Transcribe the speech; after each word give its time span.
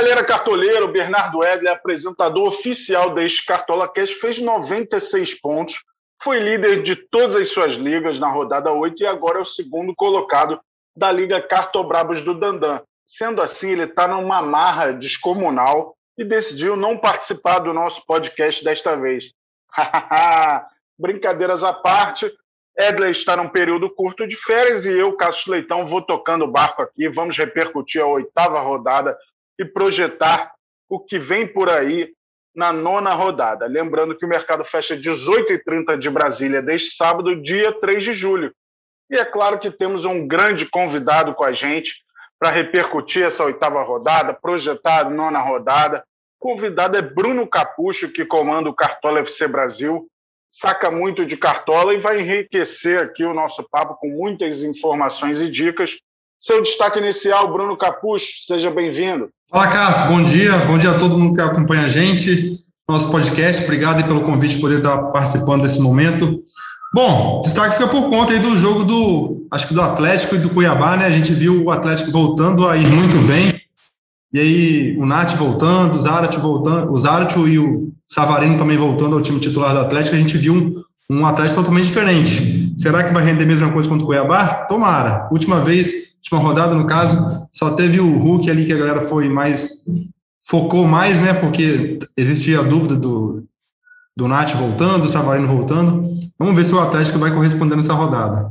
Galera 0.00 0.24
cartoleiro, 0.24 0.88
Bernardo 0.88 1.44
Edler, 1.44 1.72
apresentador 1.72 2.48
oficial 2.48 3.12
deste 3.12 3.44
Cartola 3.44 3.86
Cash, 3.86 4.12
fez 4.12 4.40
96 4.40 5.38
pontos, 5.38 5.84
foi 6.22 6.38
líder 6.40 6.82
de 6.82 6.96
todas 6.96 7.36
as 7.36 7.48
suas 7.48 7.74
ligas 7.74 8.18
na 8.18 8.26
rodada 8.26 8.72
8 8.72 9.02
e 9.02 9.06
agora 9.06 9.40
é 9.40 9.42
o 9.42 9.44
segundo 9.44 9.94
colocado 9.94 10.58
da 10.96 11.12
Liga 11.12 11.42
Cartobrabos 11.42 12.22
do 12.22 12.32
Dandan. 12.32 12.80
Sendo 13.06 13.42
assim, 13.42 13.72
ele 13.72 13.84
está 13.84 14.08
numa 14.08 14.40
marra 14.40 14.90
descomunal 14.90 15.94
e 16.16 16.24
decidiu 16.24 16.76
não 16.76 16.96
participar 16.96 17.58
do 17.58 17.74
nosso 17.74 18.02
podcast 18.06 18.64
desta 18.64 18.96
vez. 18.96 19.30
Brincadeiras 20.98 21.62
à 21.62 21.74
parte, 21.74 22.32
Edler 22.78 23.10
está 23.10 23.36
num 23.36 23.50
período 23.50 23.90
curto 23.90 24.26
de 24.26 24.34
férias 24.34 24.86
e 24.86 24.92
eu, 24.92 25.14
Cássio 25.14 25.52
Leitão, 25.52 25.86
vou 25.86 26.00
tocando 26.00 26.46
o 26.46 26.50
barco 26.50 26.80
aqui. 26.80 27.06
Vamos 27.10 27.36
repercutir 27.36 28.00
a 28.00 28.06
oitava 28.06 28.60
rodada 28.60 29.14
e 29.60 29.64
projetar 29.64 30.52
o 30.88 30.98
que 30.98 31.18
vem 31.18 31.46
por 31.46 31.68
aí 31.68 32.10
na 32.56 32.72
nona 32.72 33.10
rodada. 33.10 33.66
Lembrando 33.66 34.16
que 34.16 34.24
o 34.24 34.28
mercado 34.28 34.64
fecha 34.64 34.96
18h30 34.96 35.98
de 35.98 36.08
Brasília 36.08 36.62
deste 36.62 36.96
sábado, 36.96 37.40
dia 37.42 37.70
3 37.70 38.02
de 38.02 38.14
julho. 38.14 38.54
E 39.10 39.16
é 39.16 39.24
claro 39.24 39.60
que 39.60 39.70
temos 39.70 40.06
um 40.06 40.26
grande 40.26 40.64
convidado 40.64 41.34
com 41.34 41.44
a 41.44 41.52
gente 41.52 42.02
para 42.38 42.50
repercutir 42.50 43.22
essa 43.22 43.44
oitava 43.44 43.82
rodada, 43.82 44.32
projetar 44.32 45.06
a 45.06 45.10
nona 45.10 45.40
rodada. 45.40 46.02
O 46.40 46.48
convidado 46.48 46.96
é 46.96 47.02
Bruno 47.02 47.46
Capucho, 47.46 48.10
que 48.10 48.24
comanda 48.24 48.70
o 48.70 48.74
Cartola 48.74 49.20
FC 49.20 49.46
Brasil, 49.46 50.08
saca 50.48 50.90
muito 50.90 51.26
de 51.26 51.36
cartola 51.36 51.92
e 51.92 51.98
vai 51.98 52.20
enriquecer 52.20 53.02
aqui 53.02 53.24
o 53.24 53.34
nosso 53.34 53.62
papo 53.70 53.96
com 53.96 54.08
muitas 54.08 54.62
informações 54.62 55.42
e 55.42 55.50
dicas 55.50 55.98
seu 56.40 56.62
destaque 56.62 56.98
inicial, 56.98 57.52
Bruno 57.52 57.76
Capucho, 57.76 58.26
seja 58.46 58.70
bem-vindo. 58.70 59.28
Fala, 59.50 59.66
Cássio, 59.66 60.08
bom 60.08 60.24
dia. 60.24 60.56
Bom 60.64 60.78
dia 60.78 60.92
a 60.92 60.98
todo 60.98 61.18
mundo 61.18 61.34
que 61.34 61.40
acompanha 61.42 61.84
a 61.84 61.88
gente, 61.88 62.58
nosso 62.88 63.10
podcast. 63.10 63.62
Obrigado 63.64 64.02
pelo 64.04 64.22
convite 64.22 64.54
de 64.54 64.60
poder 64.60 64.78
estar 64.78 65.02
participando 65.08 65.62
desse 65.62 65.78
momento. 65.78 66.42
Bom, 66.94 67.42
destaque 67.44 67.74
fica 67.74 67.88
por 67.88 68.08
conta 68.08 68.32
aí 68.32 68.38
do 68.38 68.56
jogo 68.56 68.84
do, 68.84 69.46
acho 69.52 69.68
que 69.68 69.74
do 69.74 69.82
Atlético 69.82 70.34
e 70.34 70.38
do 70.38 70.48
Cuiabá, 70.48 70.96
né? 70.96 71.04
A 71.04 71.10
gente 71.10 71.30
viu 71.30 71.62
o 71.62 71.70
Atlético 71.70 72.10
voltando 72.10 72.66
a 72.66 72.74
ir 72.74 72.86
muito 72.86 73.18
bem. 73.18 73.60
E 74.32 74.40
aí, 74.40 74.96
o 74.98 75.04
Nath 75.04 75.32
voltando, 75.32 75.94
o 75.94 75.98
Zarat 75.98 76.38
voltando, 76.38 76.90
o 76.90 76.96
Zarat 76.96 77.36
e 77.36 77.58
o 77.58 77.92
Savarino 78.06 78.56
também 78.56 78.78
voltando 78.78 79.14
ao 79.14 79.20
time 79.20 79.40
titular 79.40 79.74
do 79.74 79.80
Atlético. 79.80 80.16
A 80.16 80.18
gente 80.18 80.38
viu 80.38 80.54
um, 80.54 81.18
um 81.18 81.26
Atlético 81.26 81.60
totalmente 81.60 81.86
diferente. 81.86 82.72
Será 82.78 83.04
que 83.04 83.12
vai 83.12 83.22
render 83.22 83.44
a 83.44 83.46
mesma 83.46 83.70
coisa 83.70 83.88
contra 83.88 84.04
o 84.04 84.06
Cuiabá? 84.06 84.64
Tomara. 84.66 85.28
Última 85.30 85.60
vez 85.60 86.09
última 86.20 86.38
rodada, 86.38 86.74
no 86.74 86.86
caso, 86.86 87.48
só 87.50 87.74
teve 87.74 87.98
o 87.98 88.18
Hulk 88.18 88.50
ali 88.50 88.66
que 88.66 88.72
a 88.72 88.78
galera 88.78 89.02
foi 89.02 89.28
mais. 89.28 89.86
focou 90.38 90.84
mais, 90.84 91.18
né? 91.18 91.34
Porque 91.34 91.98
existia 92.16 92.60
a 92.60 92.62
dúvida 92.62 92.94
do, 92.94 93.44
do 94.16 94.28
Nath 94.28 94.52
voltando, 94.54 95.02
do 95.02 95.08
Savarino 95.08 95.48
voltando. 95.48 96.04
Vamos 96.38 96.54
ver 96.54 96.64
se 96.64 96.74
o 96.74 96.80
Atlético 96.80 97.18
vai 97.18 97.32
corresponder 97.32 97.76
nessa 97.76 97.94
rodada. 97.94 98.50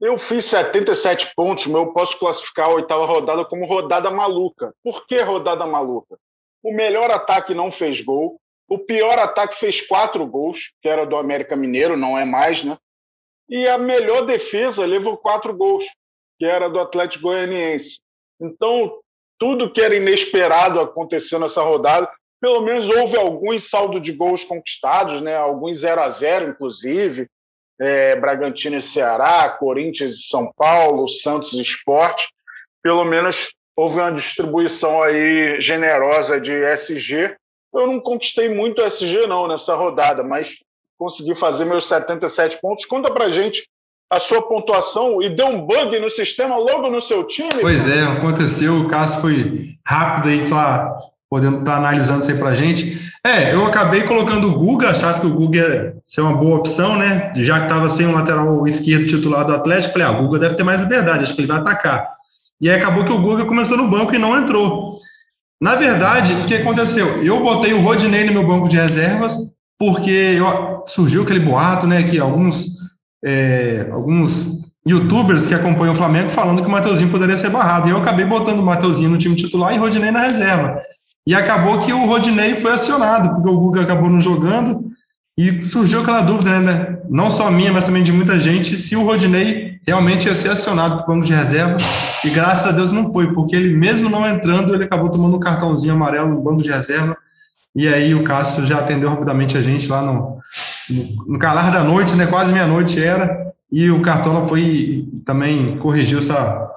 Eu 0.00 0.18
fiz 0.18 0.44
77 0.46 1.32
pontos, 1.34 1.66
mas 1.66 1.82
eu 1.82 1.92
posso 1.92 2.18
classificar 2.18 2.66
a 2.66 2.74
oitava 2.74 3.06
rodada 3.06 3.44
como 3.44 3.66
rodada 3.66 4.10
maluca. 4.10 4.72
Por 4.82 5.06
que 5.06 5.20
rodada 5.22 5.66
maluca? 5.66 6.16
O 6.62 6.74
melhor 6.74 7.10
ataque 7.10 7.54
não 7.54 7.70
fez 7.70 8.00
gol, 8.00 8.40
o 8.68 8.78
pior 8.78 9.18
ataque 9.18 9.58
fez 9.58 9.80
quatro 9.80 10.26
gols, 10.26 10.72
que 10.80 10.88
era 10.88 11.06
do 11.06 11.16
América 11.16 11.54
Mineiro, 11.54 11.96
não 11.96 12.18
é 12.18 12.24
mais, 12.24 12.62
né? 12.62 12.78
E 13.48 13.68
a 13.68 13.76
melhor 13.76 14.24
defesa 14.26 14.86
levou 14.86 15.16
quatro 15.16 15.54
gols 15.54 15.84
que 16.38 16.44
era 16.44 16.68
do 16.68 16.80
Atlético 16.80 17.24
Goianiense. 17.24 18.00
Então, 18.40 18.98
tudo 19.38 19.70
que 19.70 19.80
era 19.80 19.96
inesperado 19.96 20.80
aconteceu 20.80 21.38
nessa 21.38 21.62
rodada. 21.62 22.10
Pelo 22.40 22.60
menos 22.60 22.88
houve 22.88 23.16
alguns 23.16 23.68
saldo 23.68 24.00
de 24.00 24.12
gols 24.12 24.44
conquistados, 24.44 25.20
né? 25.20 25.36
alguns 25.36 25.78
0 25.78 26.00
a 26.02 26.10
0 26.10 26.50
inclusive. 26.50 27.28
É, 27.80 28.14
Bragantino 28.16 28.76
e 28.76 28.82
Ceará, 28.82 29.48
Corinthians 29.48 30.14
e 30.14 30.28
São 30.28 30.52
Paulo, 30.56 31.08
Santos 31.08 31.52
e 31.54 31.60
Esporte. 31.60 32.28
Pelo 32.82 33.04
menos 33.04 33.48
houve 33.76 33.96
uma 33.96 34.12
distribuição 34.12 35.02
aí 35.02 35.60
generosa 35.60 36.40
de 36.40 36.52
SG. 36.52 37.36
Eu 37.72 37.86
não 37.88 37.98
conquistei 37.98 38.48
muito 38.48 38.84
SG 38.84 39.26
não 39.26 39.48
nessa 39.48 39.74
rodada, 39.74 40.22
mas 40.22 40.54
consegui 40.96 41.34
fazer 41.34 41.64
meus 41.64 41.86
77 41.86 42.60
pontos. 42.60 42.84
Conta 42.84 43.12
pra 43.12 43.30
gente 43.30 43.68
a 44.10 44.20
sua 44.20 44.42
pontuação 44.42 45.20
e 45.22 45.28
deu 45.34 45.48
um 45.48 45.66
bug 45.66 45.98
no 45.98 46.10
sistema 46.10 46.56
logo 46.56 46.88
no 46.90 47.00
seu 47.00 47.24
time? 47.24 47.60
Pois 47.60 47.88
é, 47.88 48.02
aconteceu. 48.02 48.80
O 48.80 48.88
caso 48.88 49.20
foi 49.20 49.70
rápido 49.86 50.28
aí, 50.28 50.48
tá 50.48 50.96
podendo 51.28 51.58
estar 51.58 51.72
tá 51.72 51.78
analisando 51.78 52.20
isso 52.20 52.30
aí 52.30 52.38
para 52.38 52.54
gente. 52.54 53.12
É, 53.26 53.54
eu 53.54 53.64
acabei 53.64 54.02
colocando 54.02 54.48
o 54.48 54.52
Guga, 54.52 54.90
achava 54.90 55.18
que 55.18 55.26
o 55.26 55.32
Guga 55.32 55.58
ia 55.58 55.96
ser 56.04 56.20
uma 56.20 56.36
boa 56.36 56.58
opção, 56.58 56.96
né? 56.96 57.32
Já 57.36 57.58
que 57.58 57.64
estava 57.64 57.88
sem 57.88 58.06
um 58.06 58.12
lateral 58.12 58.66
esquerdo 58.66 59.06
titular 59.06 59.46
do 59.46 59.54
Atlético, 59.54 59.94
falei, 59.94 60.06
ah, 60.06 60.12
o 60.12 60.26
Guga 60.26 60.40
deve 60.40 60.54
ter 60.54 60.62
mais 60.62 60.80
liberdade, 60.80 61.22
acho 61.22 61.34
que 61.34 61.40
ele 61.40 61.48
vai 61.48 61.58
atacar. 61.58 62.06
E 62.60 62.68
aí 62.68 62.76
acabou 62.76 63.04
que 63.04 63.12
o 63.12 63.20
Guga 63.20 63.46
começou 63.46 63.76
no 63.76 63.88
banco 63.88 64.14
e 64.14 64.18
não 64.18 64.38
entrou. 64.38 64.98
Na 65.60 65.74
verdade, 65.74 66.34
o 66.34 66.44
que 66.44 66.54
aconteceu? 66.54 67.24
Eu 67.24 67.40
botei 67.40 67.72
o 67.72 67.80
Rodinei 67.80 68.24
no 68.24 68.32
meu 68.32 68.46
banco 68.46 68.68
de 68.68 68.76
reservas, 68.76 69.38
porque 69.78 70.36
eu, 70.38 70.82
surgiu 70.86 71.22
aquele 71.22 71.40
boato, 71.40 71.86
né, 71.86 72.02
que 72.02 72.18
alguns 72.18 72.83
é, 73.24 73.88
alguns 73.90 74.74
youtubers 74.86 75.46
que 75.46 75.54
acompanham 75.54 75.94
o 75.94 75.96
Flamengo 75.96 76.28
falando 76.28 76.60
que 76.60 76.68
o 76.68 76.70
Mateuzinho 76.70 77.10
poderia 77.10 77.38
ser 77.38 77.48
barrado. 77.48 77.88
E 77.88 77.90
eu 77.90 77.96
acabei 77.96 78.26
botando 78.26 78.60
o 78.60 78.62
Mateuzinho 78.62 79.10
no 79.10 79.18
time 79.18 79.34
titular 79.34 79.74
e 79.74 79.78
Rodinei 79.78 80.10
na 80.10 80.20
reserva. 80.20 80.82
E 81.26 81.34
acabou 81.34 81.78
que 81.78 81.92
o 81.92 82.04
Rodinei 82.04 82.54
foi 82.54 82.72
acionado, 82.72 83.30
porque 83.30 83.48
o 83.48 83.58
Guga 83.58 83.80
acabou 83.80 84.10
não 84.10 84.20
jogando. 84.20 84.84
E 85.36 85.62
surgiu 85.62 86.02
aquela 86.02 86.20
dúvida, 86.20 86.60
né? 86.60 86.98
Não 87.08 87.30
só 87.30 87.50
minha, 87.50 87.72
mas 87.72 87.84
também 87.84 88.04
de 88.04 88.12
muita 88.12 88.38
gente, 88.38 88.76
se 88.76 88.94
o 88.94 89.04
Rodinei 89.04 89.80
realmente 89.86 90.28
ia 90.28 90.34
ser 90.34 90.50
acionado 90.50 90.96
para 90.96 91.04
o 91.04 91.06
banco 91.08 91.26
de 91.26 91.32
reserva. 91.32 91.76
E 92.22 92.30
graças 92.30 92.66
a 92.66 92.72
Deus 92.72 92.92
não 92.92 93.10
foi, 93.10 93.32
porque 93.32 93.56
ele, 93.56 93.74
mesmo 93.74 94.08
não 94.08 94.28
entrando, 94.28 94.74
ele 94.74 94.84
acabou 94.84 95.08
tomando 95.10 95.36
um 95.36 95.40
cartãozinho 95.40 95.94
amarelo 95.94 96.28
no 96.28 96.40
banco 96.40 96.62
de 96.62 96.70
reserva. 96.70 97.16
E 97.74 97.88
aí 97.88 98.14
o 98.14 98.22
Cássio 98.22 98.64
já 98.64 98.78
atendeu 98.78 99.08
rapidamente 99.08 99.58
a 99.58 99.62
gente 99.62 99.88
lá 99.88 100.02
no, 100.02 100.38
no, 100.90 101.38
calar 101.38 101.70
da 101.70 101.82
noite, 101.82 102.14
né? 102.16 102.26
Quase 102.26 102.52
meia-noite 102.52 103.02
era. 103.02 103.52
E 103.70 103.90
o 103.90 104.00
Cartola 104.00 104.44
foi 104.46 105.06
também 105.24 105.76
corrigiu 105.78 106.18
essa 106.18 106.68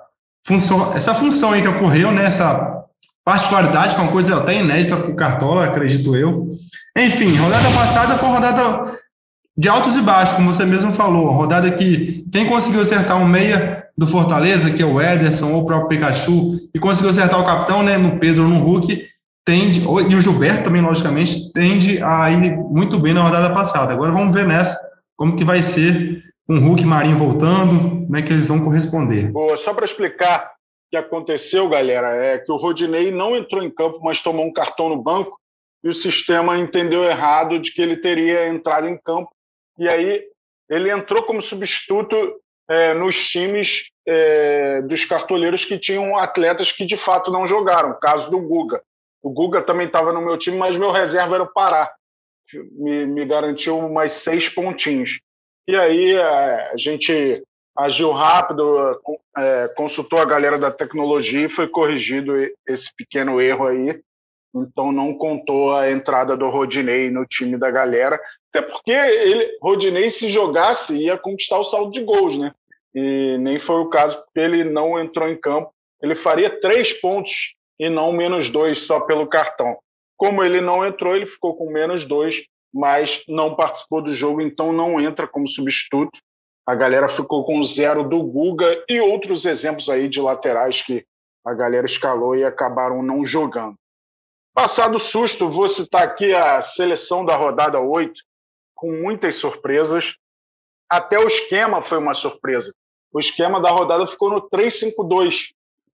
função, 0.46 0.94
essa 0.96 1.14
função 1.14 1.52
aí 1.54 1.62
que 1.62 1.68
ocorreu, 1.68 2.12
né? 2.12 2.26
Essa 2.26 2.84
particularidade, 3.24 3.94
que 3.94 4.00
é 4.00 4.04
uma 4.04 4.12
coisa 4.12 4.38
até 4.38 4.56
inédita 4.56 4.96
para 4.96 5.12
o 5.12 5.16
Cartola, 5.16 5.66
acredito 5.66 6.16
eu. 6.16 6.50
Enfim, 6.98 7.36
rodada 7.36 7.70
passada 7.72 8.18
foi 8.18 8.30
uma 8.30 8.36
rodada 8.36 8.98
de 9.58 9.68
altos 9.68 9.98
e 9.98 10.02
baixos, 10.02 10.36
como 10.36 10.54
você 10.54 10.66
mesmo 10.66 10.92
falou. 10.92 11.32
Rodada 11.32 11.70
que 11.72 12.26
quem 12.32 12.48
conseguiu 12.48 12.82
acertar 12.82 13.18
um 13.18 13.28
meia 13.28 13.84
do 13.98 14.08
Fortaleza, 14.08 14.70
que 14.70 14.82
é 14.82 14.86
o 14.86 15.02
Ederson 15.02 15.52
ou 15.52 15.64
o 15.64 15.66
próprio 15.66 15.90
Pikachu, 15.90 16.60
e 16.74 16.80
conseguiu 16.80 17.10
acertar 17.10 17.40
o 17.40 17.46
capitão, 17.46 17.82
né, 17.82 17.98
no 17.98 18.18
Pedro 18.20 18.44
ou 18.44 18.50
no 18.50 18.60
Hulk, 18.60 19.08
tende, 19.48 19.80
e 19.80 20.16
o 20.16 20.22
Gilberto 20.22 20.66
também, 20.66 20.82
logicamente, 20.82 21.54
tende 21.54 22.04
a 22.04 22.30
ir 22.30 22.58
muito 22.58 23.00
bem 23.00 23.14
na 23.14 23.24
rodada 23.24 23.54
passada. 23.54 23.94
Agora 23.94 24.12
vamos 24.12 24.36
ver 24.36 24.46
nessa 24.46 24.78
como 25.16 25.38
que 25.38 25.46
vai 25.46 25.64
ser 25.64 26.22
com 26.46 26.56
o 26.56 26.60
Hulk 26.60 26.84
Marinho 26.84 27.18
voltando, 27.18 28.06
como 28.06 28.18
é 28.18 28.22
que 28.22 28.34
eles 28.34 28.50
vão 28.50 28.62
corresponder. 28.62 29.32
Boa, 29.32 29.56
só 29.56 29.74
para 29.74 29.86
explicar 29.86 30.52
o 30.52 30.90
que 30.92 30.98
aconteceu, 30.98 31.70
galera, 31.70 32.10
é 32.10 32.38
que 32.38 32.52
o 32.52 32.58
Rodinei 32.58 33.10
não 33.10 33.38
entrou 33.38 33.64
em 33.64 33.70
campo, 33.70 34.02
mas 34.04 34.22
tomou 34.22 34.46
um 34.46 34.52
cartão 34.52 34.90
no 34.90 35.02
banco 35.02 35.40
e 35.82 35.88
o 35.88 35.94
sistema 35.94 36.58
entendeu 36.58 37.06
errado 37.06 37.58
de 37.58 37.72
que 37.72 37.82
ele 37.82 37.96
teria 37.96 38.50
entrado 38.50 38.90
em 38.90 38.98
campo. 38.98 39.30
E 39.80 39.88
aí 39.88 40.24
ele 40.70 40.92
entrou 40.92 41.24
como 41.24 41.42
substituto 41.42 42.16
é, 42.70 42.94
nos 42.94 43.16
times 43.30 43.86
é, 44.06 44.82
dos 44.82 45.06
cartoleiros 45.06 45.64
que 45.64 45.80
tinham 45.80 46.18
atletas 46.18 46.70
que 46.70 46.86
de 46.86 46.98
fato 46.98 47.32
não 47.32 47.48
jogaram, 47.48 47.98
caso 47.98 48.30
do 48.30 48.40
Guga. 48.40 48.82
O 49.22 49.32
Guga 49.32 49.62
também 49.62 49.88
estava 49.88 50.14
no 50.14 50.22
meu 50.22 50.38
time, 50.38 50.58
mas 50.58 50.78
meu 50.78 50.92
reserva 50.92 51.36
era 51.36 51.44
o 51.44 51.54
Pará. 51.54 51.92
Me, 52.72 53.06
me 53.06 53.26
garantiu 53.26 53.90
mais 53.90 54.14
seis 54.14 54.48
pontinhos. 54.48 55.20
E 55.68 55.76
aí 55.76 56.14
é, 56.14 56.72
a 56.72 56.78
gente 56.78 57.44
agiu 57.78 58.12
rápido, 58.12 59.00
é, 59.38 59.68
consultou 59.76 60.20
a 60.20 60.26
galera 60.26 60.58
da 60.58 60.72
tecnologia 60.72 61.46
e 61.46 61.50
foi 61.50 61.68
corrigido 61.68 62.34
esse 62.68 62.90
pequeno 62.96 63.40
erro 63.40 63.68
aí. 63.68 64.02
então 64.56 64.92
não 64.92 65.14
contou 65.14 65.76
a 65.76 65.92
entrada 65.92 66.36
do 66.36 66.50
Rodinei 66.50 67.12
no 67.12 67.26
time 67.26 67.58
da 67.58 67.70
galera, 67.70 68.20
até 68.52 68.66
porque 68.66 68.92
ele, 68.92 69.58
Rodinei, 69.62 70.10
se 70.10 70.30
jogasse, 70.30 70.98
ia 70.98 71.18
conquistar 71.18 71.60
o 71.60 71.66
saldo 71.66 71.92
de 71.92 72.02
gols, 72.02 72.38
né? 72.38 72.52
E 72.96 73.38
nem 73.38 73.60
foi 73.60 73.76
o 73.76 73.90
caso, 73.90 74.16
porque 74.24 74.40
ele 74.40 74.64
não 74.64 75.00
entrou 75.00 75.28
em 75.28 75.40
campo. 75.40 75.72
Ele 76.02 76.16
faria 76.16 76.50
três 76.60 76.94
pontos 76.94 77.54
e 77.80 77.90
não 77.90 78.12
menos 78.12 78.50
dois 78.50 78.84
só 78.84 79.00
pelo 79.00 79.28
cartão. 79.28 79.78
Como 80.16 80.44
ele 80.44 80.60
não 80.62 80.86
entrou, 80.86 81.16
ele 81.16 81.28
ficou 81.28 81.56
com 81.56 81.72
menos 81.72 82.06
dois, 82.06 82.44
mas 82.74 83.24
não 83.28 83.56
participou 83.56 84.02
do 84.02 84.14
jogo, 84.14 84.42
então 84.42 84.74
não 84.74 85.00
entra 85.00 85.28
como 85.28 85.48
substituto. 85.48 86.20
A 86.66 86.76
galera 86.76 87.08
ficou 87.08 87.46
com 87.46 87.64
zero 87.64 88.04
do 88.04 88.22
Guga 88.24 88.84
e 88.90 89.00
outros 89.00 89.46
exemplos 89.46 89.90
aí 89.90 90.10
de 90.10 90.20
laterais 90.20 90.82
que 90.82 91.06
a 91.46 91.54
galera 91.54 91.86
escalou 91.86 92.36
e 92.36 92.44
acabaram 92.44 93.02
não 93.02 93.26
jogando. 93.26 93.76
Passado 94.54 94.96
o 94.96 95.00
susto, 95.00 95.50
vou 95.50 95.70
citar 95.70 96.04
aqui 96.04 96.34
a 96.34 96.62
seleção 96.62 97.24
da 97.24 97.36
rodada 97.36 97.80
8, 97.80 98.22
com 98.76 98.92
muitas 98.92 99.36
surpresas. 99.36 100.16
Até 100.90 101.18
o 101.20 101.28
esquema 101.28 101.84
foi 101.84 102.00
uma 102.00 102.16
surpresa. 102.16 102.74
O 103.14 103.20
esquema 103.20 103.62
da 103.62 103.70
rodada 103.70 104.08
ficou 104.08 104.30
no 104.30 104.50
3-5-2. 104.50 105.52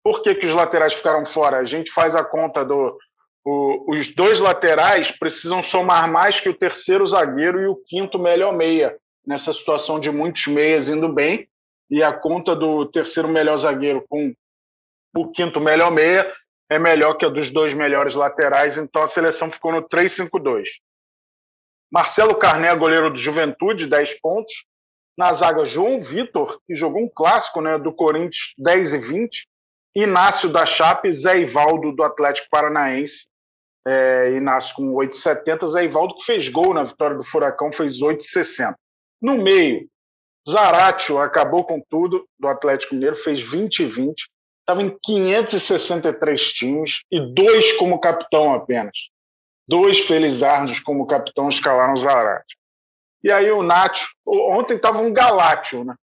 Por 0.02 0.22
que, 0.22 0.34
que 0.34 0.46
os 0.46 0.54
laterais 0.54 0.94
ficaram 0.94 1.26
fora? 1.26 1.58
A 1.58 1.64
gente 1.64 1.90
faz 1.90 2.14
a 2.14 2.24
conta 2.24 2.64
do. 2.64 2.98
O, 3.44 3.92
os 3.92 4.14
dois 4.14 4.40
laterais 4.40 5.10
precisam 5.10 5.62
somar 5.62 6.10
mais 6.10 6.38
que 6.40 6.48
o 6.48 6.54
terceiro 6.54 7.06
zagueiro 7.06 7.60
e 7.60 7.66
o 7.66 7.76
quinto 7.76 8.18
melhor 8.18 8.52
meia, 8.52 8.96
nessa 9.26 9.52
situação 9.52 9.98
de 9.98 10.10
muitos 10.10 10.46
meias 10.46 10.88
indo 10.88 11.08
bem. 11.08 11.48
E 11.90 12.02
a 12.02 12.12
conta 12.12 12.54
do 12.54 12.84
terceiro 12.86 13.28
melhor 13.28 13.56
zagueiro 13.56 14.04
com 14.08 14.34
o 15.16 15.30
quinto 15.30 15.60
melhor 15.60 15.90
meia 15.90 16.30
é 16.70 16.78
melhor 16.78 17.14
que 17.14 17.24
a 17.24 17.28
dos 17.28 17.50
dois 17.50 17.72
melhores 17.72 18.14
laterais, 18.14 18.76
então 18.76 19.02
a 19.02 19.08
seleção 19.08 19.50
ficou 19.50 19.72
no 19.72 19.82
3-5-2. 19.88 20.64
Marcelo 21.90 22.34
Carné, 22.34 22.74
goleiro 22.74 23.10
do 23.10 23.18
Juventude, 23.18 23.86
10 23.86 24.20
pontos. 24.20 24.52
Na 25.16 25.32
zaga, 25.32 25.64
João 25.64 26.02
Vitor, 26.02 26.60
que 26.66 26.76
jogou 26.76 27.02
um 27.02 27.08
clássico 27.08 27.60
né, 27.60 27.78
do 27.78 27.92
Corinthians, 27.92 28.52
10 28.58 28.94
e 28.94 28.98
20. 28.98 29.48
Inácio 29.94 30.48
da 30.48 30.64
Chape, 30.64 31.12
Zé 31.12 31.40
Ivaldo 31.40 31.92
do 31.92 32.02
Atlético 32.02 32.48
Paranaense. 32.50 33.26
É, 33.86 34.32
Inácio 34.32 34.74
com 34.74 34.92
8,70. 34.94 35.66
Zé 35.66 35.84
Ivaldo 35.84 36.14
que 36.16 36.24
fez 36.24 36.48
gol 36.48 36.74
na 36.74 36.84
vitória 36.84 37.16
do 37.16 37.24
Furacão, 37.24 37.72
fez 37.72 38.00
8,60. 38.00 38.74
No 39.20 39.38
meio, 39.38 39.88
Zaratio 40.48 41.18
acabou 41.18 41.64
com 41.64 41.82
tudo 41.88 42.26
do 42.38 42.48
Atlético 42.48 42.94
Mineiro, 42.94 43.16
fez 43.16 43.40
20 43.40 43.80
e 43.80 43.86
20 43.86 44.28
estava 44.68 44.82
em 44.82 44.94
563 45.02 46.52
times 46.52 47.00
e 47.10 47.18
dois 47.32 47.72
como 47.78 47.98
capitão 47.98 48.52
apenas. 48.52 49.08
Dois 49.66 50.00
felizardos 50.00 50.78
como 50.80 51.06
capitão 51.06 51.48
escalaram 51.48 51.96
Zarate. 51.96 52.56
E 53.24 53.32
aí 53.32 53.50
o 53.50 53.62
Nacho, 53.62 54.10
ontem 54.26 54.76
estava 54.76 55.00
um 55.00 55.12
Galácio, 55.12 55.84
né? 55.84 55.94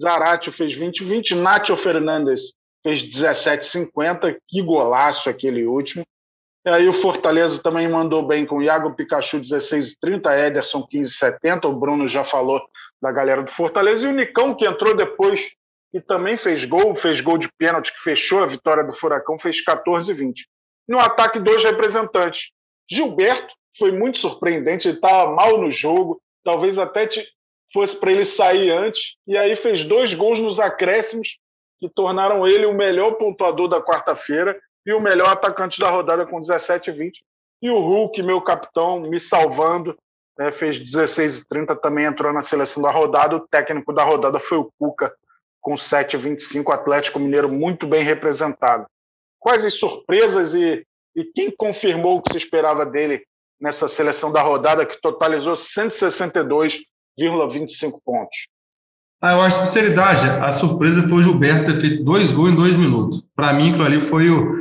Zarate 0.00 0.50
fez 0.50 0.74
20, 0.74 1.04
20, 1.04 1.34
Nacho 1.34 1.76
Fernandes 1.76 2.54
fez 2.82 3.02
17,50, 3.02 4.36
que 4.48 4.62
golaço 4.62 5.28
aquele 5.28 5.66
último. 5.66 6.04
E 6.64 6.68
aí 6.68 6.88
o 6.88 6.92
Fortaleza 6.92 7.62
também 7.62 7.88
mandou 7.88 8.26
bem 8.26 8.44
com 8.44 8.62
Iago 8.62 8.94
Pikachu 8.94 9.40
16,30, 9.40 10.46
Ederson 10.46 10.86
15,70, 10.86 11.64
o 11.64 11.72
Bruno 11.72 12.06
já 12.06 12.22
falou 12.22 12.60
da 13.00 13.10
galera 13.10 13.42
do 13.42 13.50
Fortaleza, 13.50 14.06
e 14.06 14.10
o 14.10 14.14
Nicão 14.14 14.54
que 14.54 14.66
entrou 14.66 14.94
depois 14.94 15.50
e 15.92 16.00
também 16.00 16.36
fez 16.36 16.64
gol, 16.64 16.94
fez 16.94 17.20
gol 17.20 17.38
de 17.38 17.50
pênalti 17.58 17.92
que 17.92 18.00
fechou 18.00 18.42
a 18.42 18.46
vitória 18.46 18.84
do 18.84 18.92
Furacão, 18.92 19.38
fez 19.38 19.60
14 19.62 20.10
e 20.10 20.14
20. 20.14 20.46
No 20.86 20.98
ataque, 20.98 21.40
dois 21.40 21.64
representantes. 21.64 22.50
Gilberto 22.88 23.52
foi 23.78 23.90
muito 23.90 24.18
surpreendente, 24.18 24.88
ele 24.88 24.96
estava 24.96 25.32
mal 25.32 25.58
no 25.58 25.70
jogo, 25.70 26.20
talvez 26.44 26.78
até 26.78 27.08
fosse 27.72 27.96
para 27.96 28.12
ele 28.12 28.24
sair 28.24 28.70
antes, 28.70 29.14
e 29.26 29.36
aí 29.36 29.56
fez 29.56 29.84
dois 29.84 30.12
gols 30.12 30.40
nos 30.40 30.60
acréscimos 30.60 31.38
que 31.80 31.88
tornaram 31.88 32.46
ele 32.46 32.66
o 32.66 32.74
melhor 32.74 33.12
pontuador 33.12 33.66
da 33.66 33.80
quarta-feira 33.80 34.60
e 34.84 34.92
o 34.92 35.00
melhor 35.00 35.30
atacante 35.30 35.80
da 35.80 35.88
rodada 35.88 36.26
com 36.26 36.40
17 36.40 36.90
e 36.90 36.92
20. 36.92 37.24
E 37.62 37.70
o 37.70 37.78
Hulk, 37.78 38.22
meu 38.22 38.42
capitão, 38.42 39.00
me 39.00 39.18
salvando, 39.18 39.96
né, 40.38 40.52
fez 40.52 40.78
16 40.78 41.40
e 41.40 41.48
30, 41.48 41.74
também 41.76 42.04
entrou 42.04 42.30
na 42.32 42.42
seleção 42.42 42.82
da 42.82 42.90
rodada. 42.90 43.36
O 43.36 43.48
técnico 43.48 43.92
da 43.92 44.04
rodada 44.04 44.38
foi 44.38 44.58
o 44.58 44.70
Cuca, 44.78 45.14
com 45.60 45.74
7,25, 45.74 46.72
Atlético 46.72 47.18
Mineiro 47.18 47.50
muito 47.50 47.86
bem 47.86 48.02
representado. 48.02 48.86
Quais 49.38 49.64
as 49.64 49.74
surpresas 49.74 50.54
e, 50.54 50.86
e 51.16 51.24
quem 51.24 51.50
confirmou 51.50 52.18
o 52.18 52.22
que 52.22 52.32
se 52.32 52.38
esperava 52.38 52.84
dele 52.84 53.24
nessa 53.58 53.88
seleção 53.88 54.30
da 54.32 54.42
rodada 54.42 54.84
que 54.86 55.00
totalizou 55.00 55.54
162,25 55.54 58.00
pontos? 58.04 58.48
Ah, 59.22 59.32
eu 59.32 59.42
acho 59.42 59.60
sinceridade. 59.60 60.26
A 60.26 60.50
surpresa 60.50 61.06
foi 61.06 61.18
o 61.18 61.22
Gilberto 61.22 61.70
ter 61.70 61.78
feito 61.78 62.02
dois 62.02 62.32
gols 62.32 62.52
em 62.52 62.56
dois 62.56 62.76
minutos. 62.76 63.22
Para 63.36 63.52
mim, 63.52 63.68
aquilo 63.68 63.84
ali 63.84 64.00
foi 64.00 64.30
o, 64.30 64.60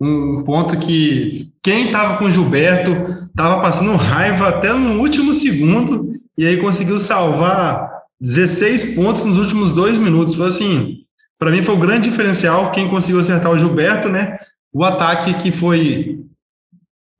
um 0.00 0.42
ponto 0.44 0.78
que 0.78 1.52
quem 1.62 1.86
estava 1.86 2.16
com 2.16 2.24
o 2.24 2.30
Gilberto 2.30 2.90
estava 3.26 3.60
passando 3.60 3.94
raiva 3.96 4.48
até 4.48 4.72
no 4.72 5.00
último 5.00 5.34
segundo 5.34 6.14
e 6.36 6.46
aí 6.46 6.56
conseguiu 6.56 6.98
salvar 6.98 7.90
16 8.20 8.94
pontos 8.94 9.24
nos 9.24 9.38
últimos 9.38 9.72
dois 9.72 9.98
minutos. 9.98 10.34
Foi 10.34 10.48
assim, 10.48 10.98
para 11.38 11.50
mim 11.50 11.62
foi 11.62 11.74
o 11.74 11.78
grande 11.78 12.08
diferencial 12.08 12.70
quem 12.70 12.88
conseguiu 12.88 13.20
acertar 13.20 13.52
o 13.52 13.58
Gilberto, 13.58 14.08
né? 14.08 14.38
O 14.72 14.84
ataque 14.84 15.34
que 15.34 15.52
foi 15.52 16.24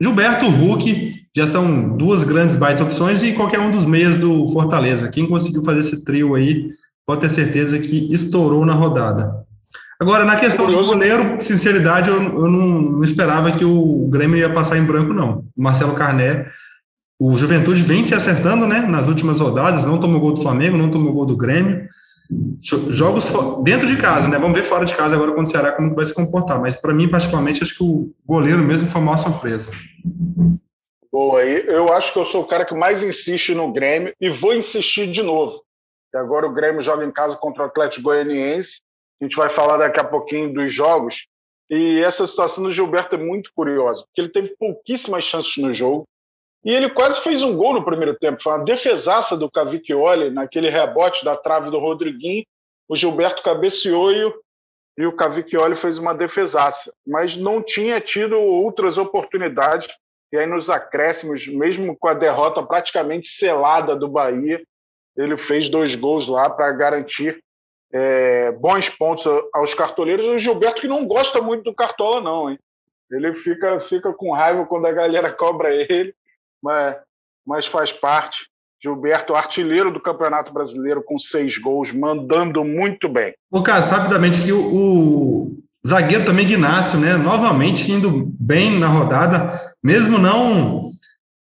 Gilberto, 0.00 0.48
Hulk, 0.48 1.17
já 1.38 1.46
são 1.46 1.96
duas 1.96 2.24
grandes 2.24 2.56
baitas 2.56 2.80
opções 2.80 3.22
e 3.22 3.32
qualquer 3.32 3.60
um 3.60 3.70
dos 3.70 3.84
meias 3.84 4.16
do 4.16 4.46
Fortaleza. 4.48 5.08
Quem 5.08 5.28
conseguiu 5.28 5.62
fazer 5.62 5.80
esse 5.80 6.04
trio 6.04 6.34
aí, 6.34 6.70
pode 7.06 7.22
ter 7.22 7.30
certeza 7.30 7.78
que 7.78 8.12
estourou 8.12 8.66
na 8.66 8.74
rodada. 8.74 9.46
Agora, 10.00 10.24
na 10.24 10.36
questão 10.36 10.70
do 10.70 10.84
goleiro, 10.84 11.38
sinceridade, 11.40 12.10
eu, 12.10 12.20
eu 12.20 12.50
não, 12.50 12.82
não, 12.82 13.02
esperava 13.02 13.50
que 13.50 13.64
o 13.64 14.08
Grêmio 14.10 14.36
ia 14.36 14.52
passar 14.52 14.78
em 14.78 14.84
branco, 14.84 15.14
não. 15.14 15.44
O 15.56 15.62
Marcelo 15.62 15.94
Carné 15.94 16.46
o 17.20 17.36
Juventude 17.36 17.82
vem 17.82 18.04
se 18.04 18.14
acertando, 18.14 18.64
né? 18.66 18.80
Nas 18.80 19.08
últimas 19.08 19.40
rodadas, 19.40 19.84
não 19.84 19.98
tomou 19.98 20.20
gol 20.20 20.32
do 20.34 20.40
Flamengo, 20.40 20.78
não 20.78 20.88
tomou 20.88 21.12
gol 21.12 21.26
do 21.26 21.36
Grêmio. 21.36 21.88
Jogos 22.90 23.32
dentro 23.64 23.88
de 23.88 23.96
casa, 23.96 24.28
né? 24.28 24.38
Vamos 24.38 24.56
ver 24.56 24.64
fora 24.64 24.84
de 24.84 24.94
casa 24.94 25.16
agora 25.16 25.32
quando 25.32 25.46
o 25.46 25.50
Ceará 25.50 25.72
como 25.72 25.94
vai 25.94 26.04
se 26.04 26.14
comportar. 26.14 26.60
Mas 26.60 26.76
para 26.76 26.94
mim, 26.94 27.08
particularmente, 27.08 27.62
acho 27.62 27.76
que 27.76 27.82
o 27.82 28.12
goleiro 28.24 28.62
mesmo 28.62 28.88
foi 28.88 29.00
a 29.00 29.04
maior 29.04 29.16
surpresa. 29.16 29.70
Boa, 31.10 31.42
eu 31.42 31.90
acho 31.92 32.12
que 32.12 32.18
eu 32.18 32.24
sou 32.24 32.42
o 32.42 32.46
cara 32.46 32.66
que 32.66 32.74
mais 32.74 33.02
insiste 33.02 33.54
no 33.54 33.72
Grêmio 33.72 34.14
e 34.20 34.28
vou 34.28 34.54
insistir 34.54 35.10
de 35.10 35.22
novo. 35.22 35.62
Agora 36.14 36.46
o 36.46 36.52
Grêmio 36.52 36.82
joga 36.82 37.04
em 37.04 37.10
casa 37.10 37.36
contra 37.36 37.62
o 37.62 37.66
Atlético 37.66 38.04
Goianiense. 38.04 38.80
A 39.20 39.24
gente 39.24 39.36
vai 39.36 39.48
falar 39.48 39.78
daqui 39.78 39.98
a 39.98 40.04
pouquinho 40.04 40.52
dos 40.52 40.72
jogos. 40.72 41.26
E 41.70 42.00
essa 42.00 42.26
situação 42.26 42.64
do 42.64 42.70
Gilberto 42.70 43.16
é 43.16 43.18
muito 43.18 43.50
curiosa, 43.54 44.04
porque 44.04 44.20
ele 44.20 44.30
teve 44.30 44.56
pouquíssimas 44.58 45.24
chances 45.24 45.56
no 45.58 45.72
jogo. 45.72 46.04
E 46.64 46.70
ele 46.70 46.90
quase 46.90 47.20
fez 47.20 47.42
um 47.42 47.56
gol 47.56 47.74
no 47.74 47.84
primeiro 47.84 48.16
tempo. 48.18 48.42
Foi 48.42 48.52
uma 48.52 48.64
defesaça 48.64 49.36
do 49.36 49.50
Cavicchioli 49.50 50.30
naquele 50.30 50.68
rebote 50.68 51.24
da 51.24 51.36
trave 51.36 51.70
do 51.70 51.78
Rodriguinho. 51.78 52.44
O 52.88 52.96
Gilberto 52.96 53.42
cabeceou 53.42 54.12
e 54.12 54.24
o, 54.24 54.42
e 54.98 55.06
o 55.06 55.12
Cavicchioli 55.12 55.76
fez 55.76 55.98
uma 55.98 56.14
defesaça. 56.14 56.92
Mas 57.06 57.36
não 57.36 57.62
tinha 57.62 58.00
tido 58.00 58.38
outras 58.38 58.98
oportunidades. 58.98 59.88
E 60.32 60.36
aí, 60.36 60.46
nos 60.46 60.68
acréscimos, 60.68 61.46
mesmo 61.46 61.96
com 61.96 62.08
a 62.08 62.14
derrota 62.14 62.62
praticamente 62.62 63.28
selada 63.28 63.96
do 63.96 64.08
Bahia, 64.08 64.62
ele 65.16 65.36
fez 65.36 65.68
dois 65.68 65.94
gols 65.94 66.26
lá 66.26 66.48
para 66.50 66.70
garantir 66.72 67.42
é, 67.92 68.52
bons 68.52 68.88
pontos 68.90 69.26
aos 69.54 69.74
cartoleiros. 69.74 70.26
O 70.26 70.38
Gilberto, 70.38 70.82
que 70.82 70.88
não 70.88 71.06
gosta 71.06 71.40
muito 71.40 71.64
do 71.64 71.74
Cartola, 71.74 72.20
não, 72.20 72.50
hein? 72.50 72.58
Ele 73.10 73.34
fica, 73.34 73.80
fica 73.80 74.12
com 74.12 74.32
raiva 74.32 74.66
quando 74.66 74.86
a 74.86 74.92
galera 74.92 75.32
cobra 75.32 75.74
ele 75.74 76.14
mas, 76.62 76.96
mas 77.46 77.66
faz 77.66 77.92
parte. 77.92 78.46
Gilberto, 78.82 79.34
artilheiro 79.34 79.92
do 79.92 80.00
Campeonato 80.00 80.52
Brasileiro 80.52 81.02
com 81.02 81.18
seis 81.18 81.58
gols, 81.58 81.92
mandando 81.92 82.62
muito 82.62 83.08
bem. 83.08 83.34
O 83.50 83.60
Cássio, 83.60 83.96
rapidamente 83.96 84.40
que 84.40 84.52
o, 84.52 84.60
o, 84.60 85.58
zagueiro 85.84 86.24
também 86.24 86.44
Ignacio, 86.44 87.00
né? 87.00 87.16
Novamente 87.16 87.90
indo 87.90 88.08
bem 88.38 88.78
na 88.78 88.86
rodada, 88.86 89.60
mesmo 89.82 90.18
não 90.18 90.90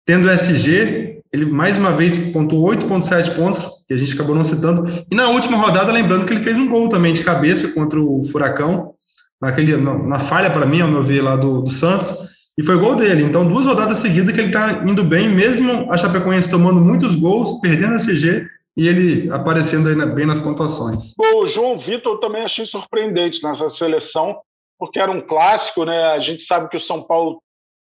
tendo 0.06 0.30
SG, 0.30 1.22
ele 1.34 1.46
mais 1.46 1.78
uma 1.78 1.92
vez 1.92 2.18
pontuou 2.32 2.70
8,7 2.70 3.36
pontos, 3.36 3.86
que 3.88 3.94
a 3.94 3.98
gente 3.98 4.14
acabou 4.14 4.36
não 4.36 4.44
citando. 4.44 4.88
E 5.12 5.16
na 5.16 5.30
última 5.30 5.58
rodada, 5.58 5.92
lembrando 5.92 6.26
que 6.26 6.34
ele 6.34 6.44
fez 6.44 6.58
um 6.58 6.68
gol 6.68 6.88
também 6.88 7.14
de 7.14 7.24
cabeça 7.24 7.68
contra 7.70 8.00
o 8.00 8.24
Furacão, 8.24 8.94
naquele, 9.42 9.78
na, 9.78 9.94
na 9.98 10.20
falha, 10.20 10.50
para 10.50 10.66
mim, 10.66 10.82
ao 10.82 10.88
meu 10.88 11.04
ver, 11.04 11.22
lá 11.22 11.36
do, 11.36 11.62
do 11.62 11.70
Santos. 11.70 12.16
E 12.58 12.64
foi 12.64 12.78
gol 12.78 12.96
dele. 12.96 13.24
Então, 13.24 13.48
duas 13.48 13.66
rodadas 13.66 13.98
seguidas 13.98 14.34
que 14.34 14.40
ele 14.40 14.48
está 14.48 14.84
indo 14.88 15.04
bem, 15.04 15.30
mesmo 15.30 15.92
a 15.92 15.98
Chapecoense 15.98 16.50
tomando 16.50 16.82
muitos 16.82 17.16
gols, 17.16 17.60
perdendo 17.62 17.96
a 17.96 18.00
CG 18.00 18.48
e 18.76 18.88
ele 18.88 19.30
aparecendo 19.32 19.90
aí 19.90 19.96
bem 20.14 20.26
nas 20.26 20.40
pontuações. 20.40 21.14
O 21.20 21.46
João 21.46 21.78
Vitor 21.78 22.14
eu 22.14 22.20
também 22.20 22.44
achei 22.44 22.66
surpreendente 22.66 23.44
nessa 23.44 23.70
seleção, 23.70 24.40
porque 24.80 25.00
era 25.00 25.12
um 25.12 25.22
clássico, 25.22 25.84
né? 25.84 26.06
A 26.06 26.20
gente 26.20 26.44
sabe 26.44 26.70
que 26.70 26.78
o 26.78 26.80
São 26.80 27.04
Paulo 27.04 27.42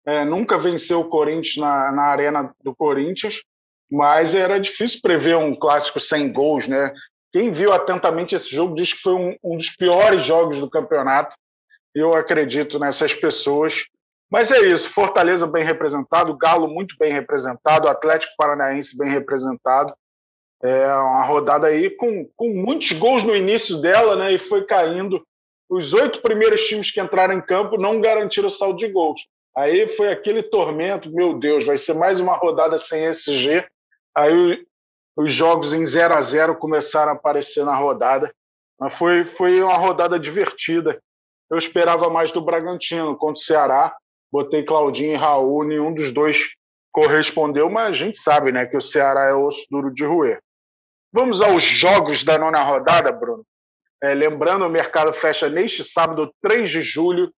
é, 0.10 0.26
nunca 0.26 0.58
venceu 0.58 1.02
o 1.02 1.10
Corinthians 1.10 1.58
na, 1.58 1.92
na 1.92 2.04
arena 2.04 2.52
do 2.64 2.76
Corinthians, 2.76 3.44
mas 3.92 4.34
era 4.34 4.60
difícil 4.60 5.02
prever 5.04 5.38
um 5.38 5.56
clássico 5.56 6.00
sem 6.00 6.34
gols, 6.34 6.68
né? 6.68 6.92
Quem 7.32 7.52
viu 7.52 7.72
atentamente 7.72 8.34
esse 8.34 8.50
jogo 8.50 8.74
diz 8.74 8.92
que 8.92 9.02
foi 9.02 9.14
um, 9.14 9.36
um 9.44 9.56
dos 9.56 9.70
piores 9.70 10.24
jogos 10.24 10.58
do 10.58 10.70
campeonato. 10.70 11.36
Eu 11.94 12.16
acredito 12.16 12.80
nessas 12.80 13.14
pessoas. 13.14 13.86
Mas 14.32 14.52
é 14.52 14.60
isso, 14.60 14.90
Fortaleza 14.90 15.46
bem 15.46 15.64
representado, 15.64 16.38
Galo 16.38 16.68
muito 16.68 16.96
bem 17.00 17.12
representado, 17.12 17.88
Atlético 17.88 18.34
Paranaense 18.38 18.98
bem 18.98 19.10
representado. 19.10 19.94
É 20.64 20.88
uma 20.94 21.24
rodada 21.24 21.68
aí 21.68 21.90
com, 21.92 22.28
com 22.36 22.50
muitos 22.50 22.92
gols 22.94 23.24
no 23.24 23.36
início 23.36 23.78
dela, 23.78 24.16
né? 24.16 24.34
E 24.34 24.40
foi 24.40 24.66
caindo. 24.66 25.24
Os 25.70 25.94
oito 25.94 26.22
primeiros 26.22 26.62
times 26.66 26.90
que 26.90 27.00
entraram 27.00 27.36
em 27.36 27.42
campo 27.42 27.78
não 27.78 28.02
garantiram 28.02 28.48
o 28.48 28.52
saldo 28.52 28.80
de 28.80 28.88
gols. 28.88 29.22
Aí 29.60 29.90
foi 29.90 30.10
aquele 30.10 30.42
tormento, 30.42 31.12
meu 31.12 31.38
Deus, 31.38 31.66
vai 31.66 31.78
ser 31.78 31.94
mais 31.94 32.18
uma 32.18 32.34
rodada 32.34 32.80
sem 32.80 33.04
SG. 33.08 33.68
Aí 34.16 34.66
os 35.18 35.34
jogos 35.34 35.74
em 35.74 35.84
0 35.84 36.16
a 36.16 36.22
0 36.22 36.56
começaram 36.56 37.12
a 37.12 37.16
aparecer 37.16 37.66
na 37.66 37.76
rodada. 37.76 38.34
Mas 38.80 38.94
foi, 38.94 39.26
foi 39.26 39.62
uma 39.62 39.76
rodada 39.76 40.18
divertida. 40.18 40.98
Eu 41.52 41.58
esperava 41.58 42.10
mais 42.10 42.32
do 42.32 42.40
Bragantino 42.40 43.18
contra 43.18 43.34
o 43.34 43.44
Ceará. 43.44 43.94
Botei 44.32 44.64
Claudinho 44.64 45.12
e 45.12 45.18
Raul, 45.18 45.66
nenhum 45.66 45.94
dos 45.94 46.10
dois 46.14 46.48
correspondeu, 46.90 47.70
mas 47.70 47.88
a 47.88 47.92
gente 47.92 48.18
sabe 48.18 48.54
né, 48.54 48.66
que 48.66 48.78
o 48.78 48.82
Ceará 48.82 49.26
é 49.26 49.34
osso 49.34 49.66
duro 49.70 49.94
de 49.94 50.06
roer. 50.06 50.40
Vamos 51.12 51.42
aos 51.42 51.64
jogos 51.64 52.24
da 52.24 52.38
nona 52.38 52.64
rodada, 52.64 53.12
Bruno. 53.12 53.44
É, 54.02 54.14
lembrando, 54.14 54.66
o 54.66 54.70
mercado 54.70 55.12
fecha 55.12 55.50
neste 55.50 55.84
sábado, 55.84 56.34
3 56.42 56.70
de 56.70 56.82
julho, 56.82 57.30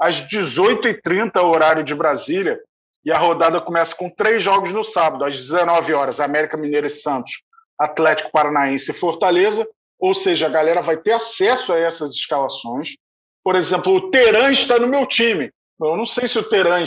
às 0.00 0.20
18h30, 0.20 1.42
horário 1.42 1.84
de 1.84 1.94
Brasília. 1.94 2.60
E 3.04 3.12
a 3.12 3.18
rodada 3.18 3.60
começa 3.60 3.94
com 3.94 4.10
três 4.10 4.42
jogos 4.42 4.72
no 4.72 4.84
sábado, 4.84 5.24
às 5.24 5.36
19 5.36 5.94
horas, 5.94 6.20
América 6.20 6.56
Mineiro 6.56 6.86
e 6.86 6.90
Santos, 6.90 7.42
Atlético 7.78 8.30
Paranaense 8.30 8.90
e 8.90 8.94
Fortaleza. 8.94 9.66
Ou 9.98 10.14
seja, 10.14 10.46
a 10.46 10.50
galera 10.50 10.82
vai 10.82 10.96
ter 10.96 11.12
acesso 11.12 11.72
a 11.72 11.78
essas 11.78 12.12
escalações. 12.12 12.94
Por 13.42 13.56
exemplo, 13.56 13.94
o 13.94 14.10
Teran 14.10 14.52
está 14.52 14.78
no 14.78 14.86
meu 14.86 15.06
time. 15.06 15.50
Eu 15.80 15.96
não 15.96 16.04
sei 16.04 16.28
se 16.28 16.38
o 16.38 16.42
Teran 16.42 16.84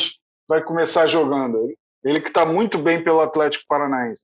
vai 0.47 0.61
começar 0.61 1.07
jogando. 1.07 1.73
Ele 2.03 2.21
que 2.21 2.29
está 2.29 2.45
muito 2.45 2.77
bem 2.77 3.03
pelo 3.03 3.21
Atlético 3.21 3.65
Paranaense 3.67 4.23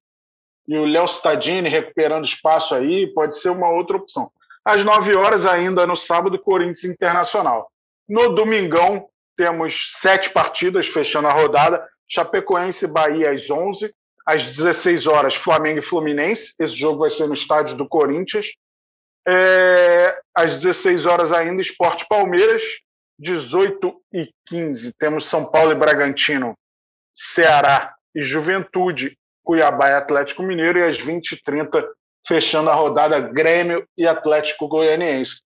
e 0.68 0.78
o 0.78 0.86
Léo 0.86 1.06
Stadini 1.06 1.70
recuperando 1.70 2.26
espaço 2.26 2.76
aí, 2.76 3.08
pode 3.08 3.40
ser 3.40 3.50
uma 3.50 3.70
outra 3.70 3.96
opção. 3.96 4.30
Às 4.66 4.84
9 4.84 5.16
horas, 5.16 5.46
ainda 5.46 5.88
no 5.88 5.96
sábado, 5.96 6.38
Corinthians 6.38 6.84
Internacional. 6.84 7.72
No 8.08 8.30
domingão, 8.30 9.10
temos 9.36 9.92
sete 9.94 10.30
partidas 10.30 10.88
fechando 10.88 11.28
a 11.28 11.34
rodada: 11.34 11.88
Chapecoense 12.08 12.86
e 12.86 12.88
Bahia 12.88 13.32
às 13.32 13.50
11. 13.50 13.94
Às 14.26 14.46
16 14.46 15.08
horas, 15.08 15.36
Flamengo 15.36 15.80
e 15.80 15.82
Fluminense. 15.82 16.54
Esse 16.60 16.76
jogo 16.76 17.00
vai 17.00 17.10
ser 17.10 17.28
no 17.28 17.34
estádio 17.34 17.78
do 17.78 17.88
Corinthians. 17.88 18.48
É, 19.26 20.20
às 20.36 20.56
16 20.56 21.06
horas 21.06 21.32
ainda, 21.32 21.62
Esporte 21.62 22.06
Palmeiras. 22.10 22.62
18 23.20 24.00
e 24.14 24.30
15, 24.46 24.94
temos 24.94 25.26
São 25.26 25.44
Paulo 25.44 25.72
e 25.72 25.76
Bragantino, 25.76 26.56
Ceará 27.16 27.96
e 28.14 28.22
Juventude 28.22 29.18
Cuiabá 29.48 29.90
e 29.90 29.94
Atlético 29.94 30.44
Mineiro, 30.44 30.78
e 30.78 30.84
às 30.84 30.98
20h30, 30.98 31.88
fechando 32.28 32.70
a 32.70 32.76
rodada, 32.76 33.18
Grêmio 33.18 33.88
e 33.98 34.06
Atlético 34.06 34.68
Goianiense. 34.68 35.42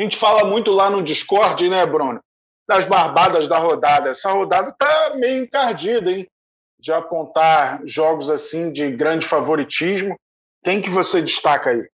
A 0.00 0.02
gente 0.02 0.16
fala 0.16 0.48
muito 0.48 0.70
lá 0.70 0.88
no 0.88 1.02
Discord, 1.02 1.68
né, 1.68 1.84
Bruno? 1.84 2.20
Das 2.66 2.86
barbadas 2.86 3.46
da 3.46 3.58
rodada. 3.58 4.08
Essa 4.08 4.32
rodada 4.32 4.74
tá 4.78 5.12
meio 5.14 5.44
encardida, 5.44 6.10
hein? 6.10 6.26
De 6.80 6.90
apontar 6.90 7.82
jogos 7.84 8.30
assim 8.30 8.72
de 8.72 8.90
grande 8.90 9.26
favoritismo. 9.26 10.16
Quem 10.64 10.80
que 10.80 10.88
você 10.88 11.20
destaca 11.20 11.68
aí? 11.68 11.86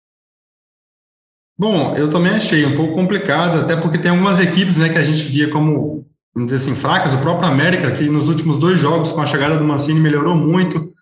Bom, 1.58 1.96
eu 1.96 2.08
também 2.08 2.32
achei 2.32 2.64
um 2.64 2.76
pouco 2.76 2.94
complicado, 2.94 3.58
até 3.58 3.74
porque 3.74 3.98
tem 3.98 4.12
algumas 4.12 4.38
equipes 4.38 4.76
né, 4.76 4.88
que 4.88 4.98
a 4.98 5.04
gente 5.04 5.24
via 5.24 5.50
como 5.50 6.06
vamos 6.32 6.52
dizer 6.52 6.62
assim, 6.62 6.80
fracas. 6.80 7.12
O 7.12 7.20
próprio 7.20 7.50
América, 7.50 7.90
que 7.90 8.08
nos 8.08 8.28
últimos 8.28 8.56
dois 8.56 8.78
jogos, 8.78 9.10
com 9.10 9.20
a 9.20 9.26
chegada 9.26 9.58
do 9.58 9.64
Mancini, 9.64 9.98
melhorou 9.98 10.36
muito. 10.36 10.94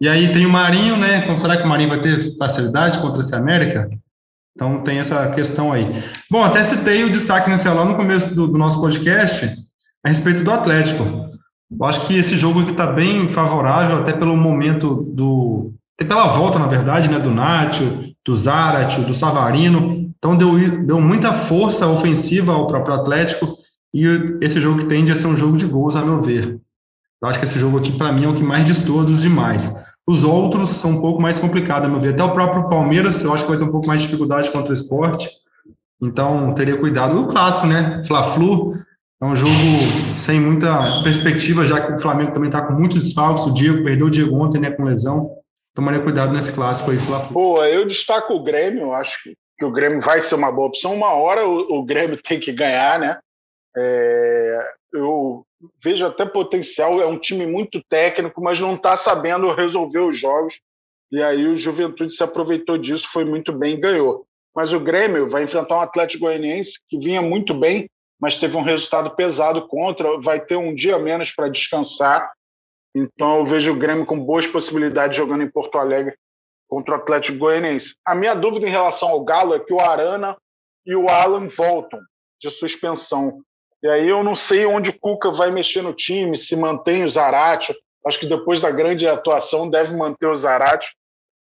E 0.00 0.08
aí 0.08 0.32
tem 0.32 0.46
o 0.46 0.50
Marinho, 0.50 0.96
né? 0.96 1.18
Então, 1.18 1.36
será 1.36 1.58
que 1.58 1.64
o 1.64 1.68
Marinho 1.68 1.90
vai 1.90 2.00
ter 2.00 2.18
facilidade 2.38 2.98
contra 3.00 3.20
esse 3.20 3.34
América? 3.34 3.90
Então, 4.58 4.80
tem 4.80 4.98
essa 4.98 5.30
questão 5.30 5.72
aí. 5.72 6.02
Bom, 6.28 6.42
até 6.42 6.64
citei 6.64 7.04
o 7.04 7.12
destaque 7.12 7.48
inicial 7.48 7.76
lá 7.76 7.84
no 7.84 7.94
começo 7.94 8.34
do, 8.34 8.48
do 8.48 8.58
nosso 8.58 8.80
podcast 8.80 9.56
a 10.04 10.08
respeito 10.08 10.42
do 10.42 10.50
Atlético. 10.50 11.04
Eu 11.70 11.86
acho 11.86 12.04
que 12.08 12.16
esse 12.16 12.34
jogo 12.34 12.62
aqui 12.62 12.72
está 12.72 12.84
bem 12.88 13.30
favorável, 13.30 13.98
até 13.98 14.12
pelo 14.12 14.36
momento 14.36 15.04
do. 15.14 15.72
Até 15.96 16.08
pela 16.08 16.26
volta, 16.26 16.58
na 16.58 16.66
verdade, 16.66 17.08
né? 17.08 17.20
Do 17.20 17.30
Nacho, 17.30 18.12
do 18.26 18.34
Zarat, 18.34 18.98
do 19.02 19.14
Savarino. 19.14 20.12
Então, 20.18 20.36
deu, 20.36 20.58
deu 20.84 21.00
muita 21.00 21.32
força 21.32 21.86
ofensiva 21.86 22.52
ao 22.52 22.66
próprio 22.66 22.96
Atlético 22.96 23.56
e 23.94 24.06
esse 24.40 24.60
jogo 24.60 24.80
que 24.80 24.86
tende 24.86 25.12
a 25.12 25.14
ser 25.14 25.28
um 25.28 25.36
jogo 25.36 25.56
de 25.56 25.66
gols, 25.66 25.94
a 25.94 26.04
meu 26.04 26.20
ver. 26.20 26.58
Eu 27.22 27.28
acho 27.28 27.38
que 27.38 27.44
esse 27.44 27.60
jogo 27.60 27.78
aqui, 27.78 27.92
para 27.92 28.12
mim, 28.12 28.24
é 28.24 28.28
o 28.28 28.34
que 28.34 28.42
mais 28.42 28.64
destoa 28.64 29.04
dos 29.04 29.20
demais. 29.20 29.72
Os 30.08 30.24
outros 30.24 30.70
são 30.70 30.92
um 30.92 31.00
pouco 31.02 31.20
mais 31.20 31.38
complicados, 31.38 31.86
a 31.86 31.92
meu 31.92 32.00
ver. 32.00 32.14
Até 32.14 32.24
o 32.24 32.32
próprio 32.32 32.66
Palmeiras, 32.66 33.22
eu 33.22 33.30
acho 33.30 33.44
que 33.44 33.50
vai 33.50 33.58
ter 33.58 33.64
um 33.64 33.70
pouco 33.70 33.86
mais 33.86 34.00
de 34.00 34.06
dificuldade 34.06 34.50
contra 34.50 34.70
o 34.70 34.74
esporte. 34.74 35.28
Então, 36.02 36.54
teria 36.54 36.78
cuidado. 36.78 37.20
O 37.20 37.28
clássico, 37.28 37.66
né? 37.66 38.02
Fla-Flu. 38.06 38.74
É 39.20 39.26
um 39.26 39.36
jogo 39.36 39.52
sem 40.16 40.40
muita 40.40 41.02
perspectiva, 41.02 41.66
já 41.66 41.78
que 41.84 41.92
o 41.92 41.98
Flamengo 41.98 42.32
também 42.32 42.48
está 42.48 42.66
com 42.66 42.72
muitos 42.72 43.04
desfalques. 43.04 43.44
O 43.44 43.52
Diego 43.52 43.84
perdeu 43.84 44.06
o 44.06 44.10
Diego 44.10 44.34
ontem, 44.34 44.58
né? 44.58 44.70
Com 44.70 44.84
lesão. 44.84 45.30
Tomaria 45.74 46.00
cuidado 46.00 46.32
nesse 46.32 46.54
clássico 46.54 46.90
aí, 46.90 46.96
Fla-Flu. 46.96 47.34
Boa, 47.34 47.68
eu 47.68 47.86
destaco 47.86 48.32
o 48.32 48.42
Grêmio. 48.42 48.94
Acho 48.94 49.22
que, 49.22 49.36
o 49.62 49.70
Grêmio 49.70 50.00
vai 50.00 50.22
ser 50.22 50.36
uma 50.36 50.50
boa 50.50 50.68
opção. 50.68 50.94
Uma 50.94 51.12
hora 51.12 51.46
o, 51.46 51.80
o 51.80 51.84
Grêmio 51.84 52.18
tem 52.22 52.40
que 52.40 52.50
ganhar, 52.50 52.98
né? 52.98 53.18
É, 53.76 54.70
eu 54.92 55.44
vejo 55.82 56.06
até 56.06 56.24
potencial, 56.24 57.00
é 57.00 57.06
um 57.06 57.18
time 57.18 57.46
muito 57.46 57.82
técnico, 57.88 58.42
mas 58.42 58.60
não 58.60 58.74
está 58.74 58.96
sabendo 58.96 59.52
resolver 59.52 60.00
os 60.00 60.18
jogos. 60.18 60.60
E 61.10 61.22
aí 61.22 61.46
o 61.46 61.56
Juventude 61.56 62.14
se 62.14 62.22
aproveitou 62.22 62.76
disso, 62.76 63.08
foi 63.10 63.24
muito 63.24 63.52
bem 63.52 63.74
e 63.74 63.80
ganhou. 63.80 64.26
Mas 64.54 64.72
o 64.72 64.80
Grêmio 64.80 65.28
vai 65.28 65.44
enfrentar 65.44 65.76
um 65.76 65.80
Atlético 65.80 66.24
Goianiense 66.24 66.80
que 66.88 66.98
vinha 66.98 67.22
muito 67.22 67.54
bem, 67.54 67.88
mas 68.20 68.38
teve 68.38 68.56
um 68.56 68.62
resultado 68.62 69.14
pesado 69.14 69.66
contra, 69.68 70.18
vai 70.20 70.40
ter 70.40 70.56
um 70.56 70.74
dia 70.74 70.98
menos 70.98 71.32
para 71.32 71.48
descansar. 71.48 72.30
Então 72.94 73.38
eu 73.38 73.46
vejo 73.46 73.72
o 73.72 73.76
Grêmio 73.76 74.04
com 74.04 74.18
boas 74.18 74.46
possibilidades 74.46 75.16
jogando 75.16 75.42
em 75.42 75.50
Porto 75.50 75.78
Alegre 75.78 76.16
contra 76.68 76.94
o 76.94 76.98
Atlético 76.98 77.38
Goianiense. 77.38 77.94
A 78.04 78.14
minha 78.14 78.34
dúvida 78.34 78.66
em 78.66 78.70
relação 78.70 79.08
ao 79.08 79.24
Galo 79.24 79.54
é 79.54 79.60
que 79.60 79.72
o 79.72 79.80
Arana 79.80 80.36
e 80.84 80.94
o 80.94 81.08
Alan 81.08 81.48
voltam 81.48 82.00
de 82.40 82.50
suspensão. 82.50 83.40
E 83.82 83.88
aí 83.88 84.08
eu 84.08 84.24
não 84.24 84.34
sei 84.34 84.66
onde 84.66 84.90
o 84.90 84.98
Cuca 84.98 85.30
vai 85.30 85.50
mexer 85.50 85.82
no 85.82 85.92
time, 85.92 86.36
se 86.36 86.56
mantém 86.56 87.04
o 87.04 87.08
Zarate. 87.08 87.74
Acho 88.04 88.18
que 88.18 88.26
depois 88.26 88.60
da 88.60 88.70
grande 88.70 89.06
atuação 89.06 89.68
deve 89.68 89.94
manter 89.94 90.26
o 90.26 90.36
Zarate. 90.36 90.88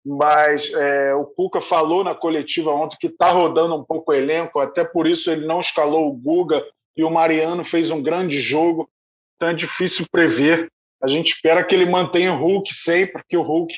Mas 0.04 0.70
é, 0.72 1.14
o 1.14 1.24
Cuca 1.24 1.60
falou 1.60 2.04
na 2.04 2.14
coletiva 2.14 2.70
ontem 2.70 2.96
que 2.98 3.08
está 3.08 3.30
rodando 3.30 3.74
um 3.74 3.84
pouco 3.84 4.12
o 4.12 4.14
elenco, 4.14 4.58
até 4.58 4.84
por 4.84 5.06
isso 5.06 5.30
ele 5.30 5.46
não 5.46 5.60
escalou 5.60 6.08
o 6.08 6.12
Guga 6.12 6.64
e 6.96 7.04
o 7.04 7.10
Mariano 7.10 7.64
fez 7.64 7.90
um 7.90 8.02
grande 8.02 8.40
jogo. 8.40 8.88
Então 9.36 9.48
é 9.48 9.54
difícil 9.54 10.06
prever. 10.10 10.70
A 11.02 11.08
gente 11.08 11.28
espera 11.28 11.62
que 11.62 11.74
ele 11.74 11.86
mantenha 11.86 12.32
o 12.32 12.36
Hulk 12.36 12.74
sempre, 12.74 13.22
que 13.28 13.36
o 13.36 13.42
Hulk 13.42 13.72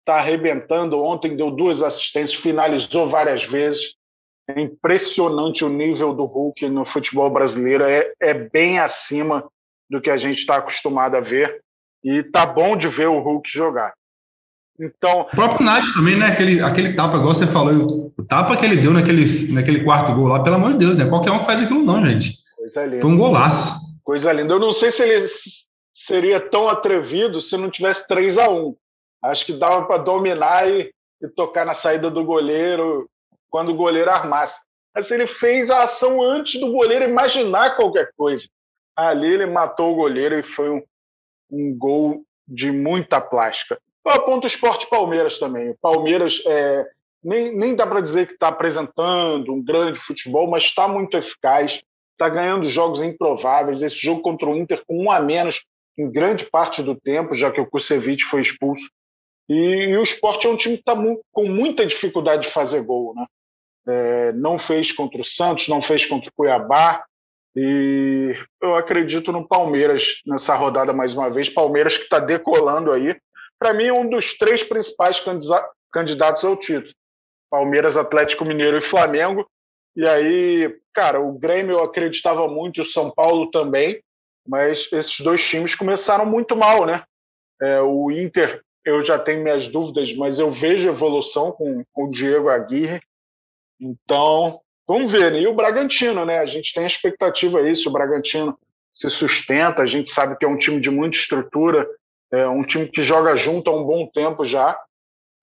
está 0.00 0.18
arrebentando. 0.18 1.02
Ontem 1.02 1.36
deu 1.36 1.50
duas 1.50 1.82
assistências, 1.82 2.40
finalizou 2.40 3.08
várias 3.08 3.44
vezes. 3.44 3.94
É 4.48 4.60
impressionante 4.60 5.64
o 5.64 5.68
nível 5.68 6.12
do 6.12 6.24
Hulk 6.24 6.68
no 6.68 6.84
futebol 6.84 7.30
brasileiro, 7.30 7.84
é, 7.84 8.12
é 8.20 8.34
bem 8.34 8.78
acima 8.78 9.44
do 9.88 10.00
que 10.00 10.10
a 10.10 10.16
gente 10.16 10.38
está 10.38 10.56
acostumado 10.56 11.16
a 11.16 11.20
ver. 11.20 11.62
E 12.04 12.22
tá 12.24 12.44
bom 12.44 12.76
de 12.76 12.88
ver 12.88 13.06
o 13.06 13.20
Hulk 13.20 13.48
jogar. 13.48 13.92
Então, 14.80 15.20
o 15.20 15.24
próprio 15.26 15.64
Nath 15.64 15.84
também, 15.94 16.16
né? 16.16 16.26
Aquele, 16.26 16.60
aquele 16.60 16.94
tapa, 16.94 17.16
igual 17.16 17.32
você 17.32 17.46
falou, 17.46 18.12
o 18.18 18.24
tapa 18.24 18.56
que 18.56 18.64
ele 18.64 18.78
deu 18.78 18.92
naquele, 18.92 19.24
naquele 19.52 19.84
quarto 19.84 20.12
gol 20.14 20.26
lá, 20.26 20.42
pelo 20.42 20.56
amor 20.56 20.72
de 20.72 20.78
Deus, 20.78 20.98
né? 20.98 21.08
Qualquer 21.08 21.30
um 21.30 21.44
faz 21.44 21.62
aquilo, 21.62 21.84
não, 21.84 22.04
gente. 22.04 22.38
Coisa 22.56 22.84
linda. 22.86 23.00
Foi 23.00 23.10
um 23.10 23.18
golaço. 23.18 23.76
Coisa 24.02 24.32
linda. 24.32 24.54
Eu 24.54 24.58
não 24.58 24.72
sei 24.72 24.90
se 24.90 25.02
ele 25.02 25.24
seria 25.94 26.40
tão 26.40 26.68
atrevido 26.68 27.40
se 27.40 27.56
não 27.56 27.70
tivesse 27.70 28.08
3 28.08 28.38
a 28.38 28.48
1 28.48 28.74
Acho 29.22 29.46
que 29.46 29.52
dava 29.52 29.84
para 29.84 30.02
dominar 30.02 30.68
e, 30.68 30.92
e, 31.22 31.28
tocar 31.28 31.64
na 31.64 31.74
saída 31.74 32.10
do 32.10 32.24
goleiro 32.24 33.08
quando 33.52 33.68
o 33.68 33.76
goleiro 33.76 34.10
armasse. 34.10 34.58
Mas 34.94 35.10
ele 35.10 35.26
fez 35.26 35.70
a 35.70 35.84
ação 35.84 36.22
antes 36.22 36.58
do 36.58 36.72
goleiro 36.72 37.04
imaginar 37.04 37.76
qualquer 37.76 38.10
coisa. 38.16 38.48
Ali 38.96 39.32
ele 39.32 39.46
matou 39.46 39.92
o 39.92 39.96
goleiro 39.96 40.38
e 40.38 40.42
foi 40.42 40.70
um, 40.70 40.82
um 41.50 41.76
gol 41.76 42.24
de 42.48 42.72
muita 42.72 43.20
plástica. 43.20 43.78
Eu 44.04 44.12
aponto 44.12 44.44
o 44.44 44.48
esporte 44.48 44.88
Palmeiras 44.88 45.38
também. 45.38 45.70
O 45.70 45.78
Palmeiras 45.80 46.42
é, 46.46 46.86
nem, 47.22 47.54
nem 47.54 47.74
dá 47.74 47.86
para 47.86 48.00
dizer 48.00 48.26
que 48.26 48.34
está 48.34 48.48
apresentando 48.48 49.52
um 49.52 49.62
grande 49.62 50.00
futebol, 50.00 50.50
mas 50.50 50.64
está 50.64 50.88
muito 50.88 51.16
eficaz. 51.16 51.80
está 52.12 52.28
ganhando 52.28 52.68
jogos 52.68 53.00
improváveis. 53.00 53.82
Esse 53.82 53.96
jogo 53.96 54.22
contra 54.22 54.48
o 54.48 54.56
Inter 54.56 54.82
com 54.86 55.04
um 55.04 55.10
a 55.10 55.20
menos 55.20 55.64
em 55.96 56.10
grande 56.10 56.44
parte 56.46 56.82
do 56.82 56.94
tempo, 56.94 57.34
já 57.34 57.50
que 57.50 57.60
o 57.60 57.66
Kusevich 57.66 58.24
foi 58.24 58.40
expulso. 58.40 58.90
E, 59.48 59.54
e 59.90 59.96
o 59.96 60.02
Sport 60.02 60.44
é 60.44 60.48
um 60.48 60.56
time 60.56 60.76
que 60.76 60.82
está 60.82 60.96
com 61.32 61.46
muita 61.46 61.86
dificuldade 61.86 62.42
de 62.42 62.48
fazer 62.48 62.82
gol. 62.82 63.14
Né? 63.14 63.26
É, 63.86 64.32
não 64.32 64.58
fez 64.58 64.92
contra 64.92 65.20
o 65.20 65.24
Santos, 65.24 65.68
não 65.68 65.82
fez 65.82 66.06
contra 66.06 66.28
o 66.28 66.32
Cuiabá. 66.34 67.04
E 67.54 68.34
eu 68.62 68.74
acredito 68.74 69.30
no 69.30 69.46
Palmeiras 69.46 70.20
nessa 70.26 70.54
rodada 70.54 70.92
mais 70.92 71.14
uma 71.14 71.28
vez. 71.30 71.48
Palmeiras 71.48 71.96
que 71.96 72.04
está 72.04 72.18
decolando 72.18 72.92
aí. 72.92 73.16
Para 73.58 73.74
mim, 73.74 73.90
um 73.90 74.08
dos 74.08 74.36
três 74.36 74.64
principais 74.64 75.22
candidatos 75.92 76.44
ao 76.44 76.56
título. 76.56 76.92
Palmeiras, 77.50 77.96
Atlético 77.96 78.44
Mineiro 78.44 78.78
e 78.78 78.80
Flamengo. 78.80 79.46
E 79.94 80.08
aí, 80.08 80.74
cara, 80.94 81.20
o 81.20 81.38
Grêmio 81.38 81.72
eu 81.76 81.84
acreditava 81.84 82.48
muito, 82.48 82.80
o 82.80 82.84
São 82.84 83.10
Paulo 83.10 83.50
também, 83.50 84.02
mas 84.48 84.88
esses 84.90 85.20
dois 85.20 85.46
times 85.46 85.74
começaram 85.74 86.24
muito 86.24 86.56
mal, 86.56 86.86
né? 86.86 87.02
É, 87.60 87.80
o 87.82 88.10
Inter, 88.10 88.62
eu 88.84 89.04
já 89.04 89.18
tenho 89.18 89.42
minhas 89.42 89.68
dúvidas, 89.68 90.14
mas 90.14 90.38
eu 90.38 90.50
vejo 90.50 90.88
evolução 90.88 91.52
com, 91.52 91.84
com 91.92 92.04
o 92.04 92.10
Diego 92.10 92.48
Aguirre. 92.48 93.02
Então, 93.82 94.60
vamos 94.86 95.10
ver. 95.10 95.34
E 95.34 95.46
o 95.46 95.54
Bragantino, 95.54 96.24
né? 96.24 96.38
A 96.38 96.46
gente 96.46 96.72
tem 96.72 96.84
a 96.84 96.86
expectativa 96.86 97.58
aí, 97.58 97.74
se 97.74 97.88
o 97.88 97.92
Bragantino 97.92 98.56
se 98.92 99.10
sustenta, 99.10 99.82
a 99.82 99.86
gente 99.86 100.10
sabe 100.10 100.36
que 100.36 100.44
é 100.44 100.48
um 100.48 100.58
time 100.58 100.80
de 100.80 100.90
muita 100.90 101.16
estrutura, 101.16 101.88
é 102.30 102.46
um 102.46 102.62
time 102.62 102.86
que 102.86 103.02
joga 103.02 103.34
junto 103.34 103.70
há 103.70 103.74
um 103.74 103.84
bom 103.84 104.06
tempo 104.06 104.44
já. 104.44 104.78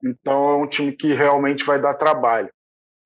Então, 0.04 0.52
é 0.52 0.56
um 0.56 0.68
time 0.68 0.94
que 0.94 1.14
realmente 1.14 1.64
vai 1.64 1.82
dar 1.82 1.96
trabalho 1.96 2.50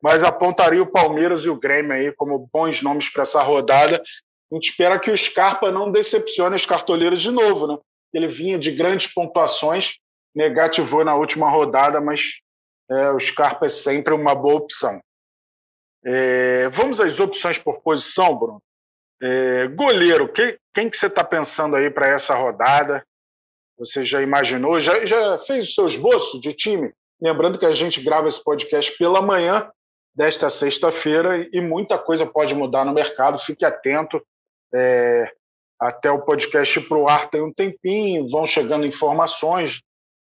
mas 0.03 0.21
apontaria 0.21 0.83
o 0.83 0.91
Palmeiras 0.91 1.45
e 1.45 1.49
o 1.49 1.57
Grêmio 1.57 1.93
aí 1.93 2.11
como 2.11 2.49
bons 2.51 2.81
nomes 2.81 3.07
para 3.07 3.23
essa 3.23 3.41
rodada. 3.41 4.03
A 4.51 4.55
gente 4.55 4.69
espera 4.69 4.99
que 4.99 5.09
o 5.09 5.17
Scarpa 5.17 5.71
não 5.71 5.93
decepcione 5.93 6.57
os 6.57 6.65
cartoleiros 6.65 7.21
de 7.21 7.31
novo, 7.31 7.67
né? 7.67 7.77
Ele 8.13 8.27
vinha 8.27 8.59
de 8.59 8.69
grandes 8.69 9.07
pontuações, 9.07 9.93
negativou 10.35 11.05
na 11.05 11.15
última 11.15 11.49
rodada, 11.49 12.01
mas 12.01 12.33
é, 12.91 13.11
o 13.11 13.19
Scarpa 13.19 13.67
é 13.67 13.69
sempre 13.69 14.13
uma 14.13 14.35
boa 14.35 14.55
opção. 14.55 15.01
É, 16.05 16.69
vamos 16.69 16.99
às 16.99 17.19
opções 17.19 17.57
por 17.57 17.81
posição, 17.81 18.35
Bruno. 18.35 18.61
É, 19.21 19.67
goleiro, 19.67 20.27
que, 20.27 20.57
quem 20.73 20.89
que 20.89 20.97
você 20.97 21.07
está 21.07 21.23
pensando 21.23 21.75
aí 21.75 21.89
para 21.89 22.09
essa 22.09 22.35
rodada? 22.35 23.03
Você 23.77 24.03
já 24.03 24.21
imaginou? 24.21 24.79
Já, 24.79 25.05
já 25.05 25.39
fez 25.39 25.69
o 25.69 25.71
seu 25.73 25.87
esboço 25.87 26.39
de 26.39 26.53
time? 26.53 26.91
Lembrando 27.21 27.57
que 27.57 27.65
a 27.65 27.71
gente 27.71 28.01
grava 28.01 28.27
esse 28.27 28.43
podcast 28.43 28.95
pela 28.97 29.21
manhã, 29.21 29.69
desta 30.15 30.49
sexta-feira 30.49 31.47
e 31.51 31.61
muita 31.61 31.97
coisa 31.97 32.25
pode 32.25 32.53
mudar 32.53 32.85
no 32.85 32.93
mercado. 32.93 33.39
Fique 33.39 33.65
atento. 33.65 34.21
É, 34.73 35.31
até 35.79 36.11
o 36.11 36.21
podcast 36.21 36.79
para 36.81 36.97
o 36.97 37.07
ar 37.07 37.29
tem 37.29 37.41
um 37.41 37.51
tempinho, 37.51 38.29
vão 38.29 38.45
chegando 38.45 38.85
informações 38.85 39.81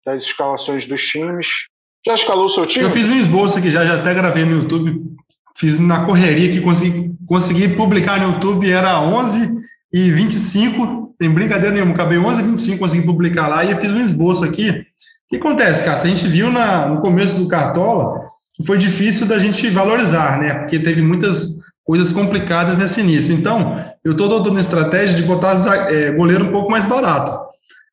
das 0.04 0.22
escalações 0.22 0.86
dos 0.86 1.02
times. 1.02 1.66
Já 2.04 2.14
escalou 2.14 2.46
o 2.46 2.48
seu 2.48 2.66
time? 2.66 2.84
Eu 2.84 2.90
fiz 2.90 3.08
um 3.08 3.16
esboço 3.16 3.58
aqui, 3.58 3.70
já, 3.70 3.84
já 3.84 3.96
até 3.96 4.14
gravei 4.14 4.44
no 4.44 4.62
YouTube. 4.62 5.16
Fiz 5.56 5.80
na 5.80 6.04
correria 6.04 6.50
que 6.50 6.60
consegui, 6.60 7.14
consegui 7.26 7.68
publicar 7.68 8.20
no 8.20 8.32
YouTube, 8.32 8.70
era 8.70 9.00
11 9.00 9.50
e 9.92 10.10
25, 10.10 11.10
sem 11.16 11.30
brincadeira 11.30 11.74
nenhuma, 11.74 11.94
acabei 11.94 12.18
11 12.18 12.40
e 12.40 12.44
25, 12.44 12.78
consegui 12.78 13.06
publicar 13.06 13.48
lá 13.48 13.64
e 13.64 13.70
eu 13.70 13.80
fiz 13.80 13.90
um 13.90 14.02
esboço 14.02 14.44
aqui. 14.44 14.68
O 14.70 14.84
que 15.30 15.36
acontece, 15.36 15.82
cara? 15.82 15.98
A 15.98 16.06
gente 16.06 16.26
viu 16.28 16.52
na, 16.52 16.86
no 16.86 17.00
começo 17.00 17.38
do 17.38 17.48
Cartola 17.48 18.26
foi 18.64 18.78
difícil 18.78 19.26
da 19.26 19.38
gente 19.38 19.68
valorizar, 19.68 20.38
né? 20.40 20.54
Porque 20.54 20.78
teve 20.78 21.02
muitas 21.02 21.56
coisas 21.84 22.12
complicadas 22.12 22.78
nesse 22.78 23.00
início. 23.00 23.34
Então, 23.34 23.84
eu 24.04 24.12
estou 24.12 24.26
adotando 24.26 24.56
a 24.56 24.60
estratégia 24.60 25.14
de 25.14 25.22
botar 25.22 25.54
é, 25.90 26.12
goleiro 26.12 26.44
um 26.44 26.52
pouco 26.52 26.70
mais 26.70 26.86
barato. 26.86 27.38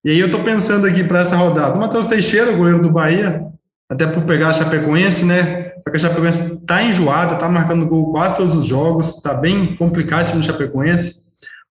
E 0.06 0.12
aí 0.12 0.20
eu 0.20 0.28
estou 0.28 0.42
pensando 0.42 0.88
aqui 0.88 1.04
para 1.04 1.20
essa 1.20 1.36
rodada. 1.36 1.76
O 1.76 1.80
Matheus 1.80 2.06
Teixeira, 2.06 2.52
goleiro 2.52 2.82
do 2.82 2.92
Bahia, 2.92 3.42
até 3.94 4.08
por 4.08 4.24
pegar 4.24 4.50
a 4.50 4.54
Chapecoense, 4.54 5.24
né? 5.24 5.72
Só 5.84 5.92
que 5.92 5.98
a 5.98 6.00
Chapecoense 6.00 6.56
está 6.56 6.84
enjoada, 6.84 7.36
está 7.36 7.48
marcando 7.48 7.86
gol 7.86 8.12
quase 8.12 8.36
todos 8.36 8.56
os 8.56 8.66
jogos, 8.66 9.16
está 9.16 9.36
bem 9.36 9.76
complicado 9.76 10.22
esse 10.22 10.32
time 10.32 10.44
Chapecoense. 10.44 11.14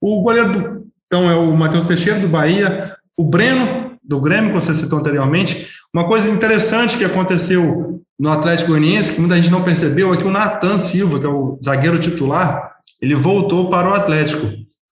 O 0.01 0.21
goleiro, 0.21 0.51
do, 0.51 0.87
então, 1.05 1.29
é 1.29 1.35
o 1.35 1.55
Matheus 1.55 1.85
Teixeira 1.85 2.19
do 2.19 2.27
Bahia, 2.27 2.93
o 3.17 3.23
Breno 3.23 3.97
do 4.03 4.19
Grêmio, 4.19 4.51
que 4.51 4.59
você 4.59 4.73
citou 4.73 4.99
anteriormente. 4.99 5.69
Uma 5.93 6.07
coisa 6.07 6.29
interessante 6.29 6.97
que 6.97 7.05
aconteceu 7.05 8.01
no 8.19 8.29
Atlético 8.29 8.71
Goianiense, 8.71 9.13
que 9.13 9.21
muita 9.21 9.37
gente 9.37 9.49
não 9.49 9.63
percebeu, 9.63 10.13
é 10.13 10.17
que 10.17 10.25
o 10.25 10.31
Natan 10.31 10.77
Silva, 10.77 11.19
que 11.19 11.25
é 11.25 11.29
o 11.29 11.57
zagueiro 11.63 11.99
titular, 11.99 12.73
ele 13.01 13.15
voltou 13.15 13.69
para 13.69 13.89
o 13.89 13.93
Atlético 13.93 14.45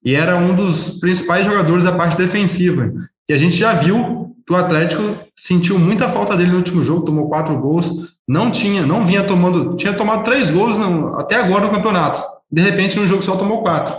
e 0.04 0.16
era 0.16 0.38
um 0.38 0.56
dos 0.56 0.92
principais 1.02 1.46
jogadores 1.46 1.84
da 1.84 1.92
parte 1.92 2.16
defensiva. 2.16 2.90
E 3.28 3.34
a 3.34 3.38
gente 3.38 3.58
já 3.58 3.74
viu 3.74 4.34
que 4.48 4.54
o 4.54 4.56
Atlético 4.56 5.04
sentiu 5.36 5.78
muita 5.78 6.08
falta 6.08 6.38
dele 6.38 6.52
no 6.52 6.58
último 6.58 6.82
jogo, 6.82 7.04
tomou 7.04 7.28
quatro 7.28 7.60
gols, 7.60 8.16
não 8.26 8.50
tinha, 8.50 8.86
não 8.86 9.04
vinha 9.04 9.22
tomando, 9.22 9.76
tinha 9.76 9.92
tomado 9.92 10.24
três 10.24 10.50
gols 10.50 10.78
até 11.18 11.36
agora 11.36 11.66
no 11.66 11.72
campeonato. 11.72 12.24
De 12.50 12.62
repente, 12.62 12.98
no 12.98 13.06
jogo 13.06 13.22
só 13.22 13.36
tomou 13.36 13.62
quatro. 13.62 13.94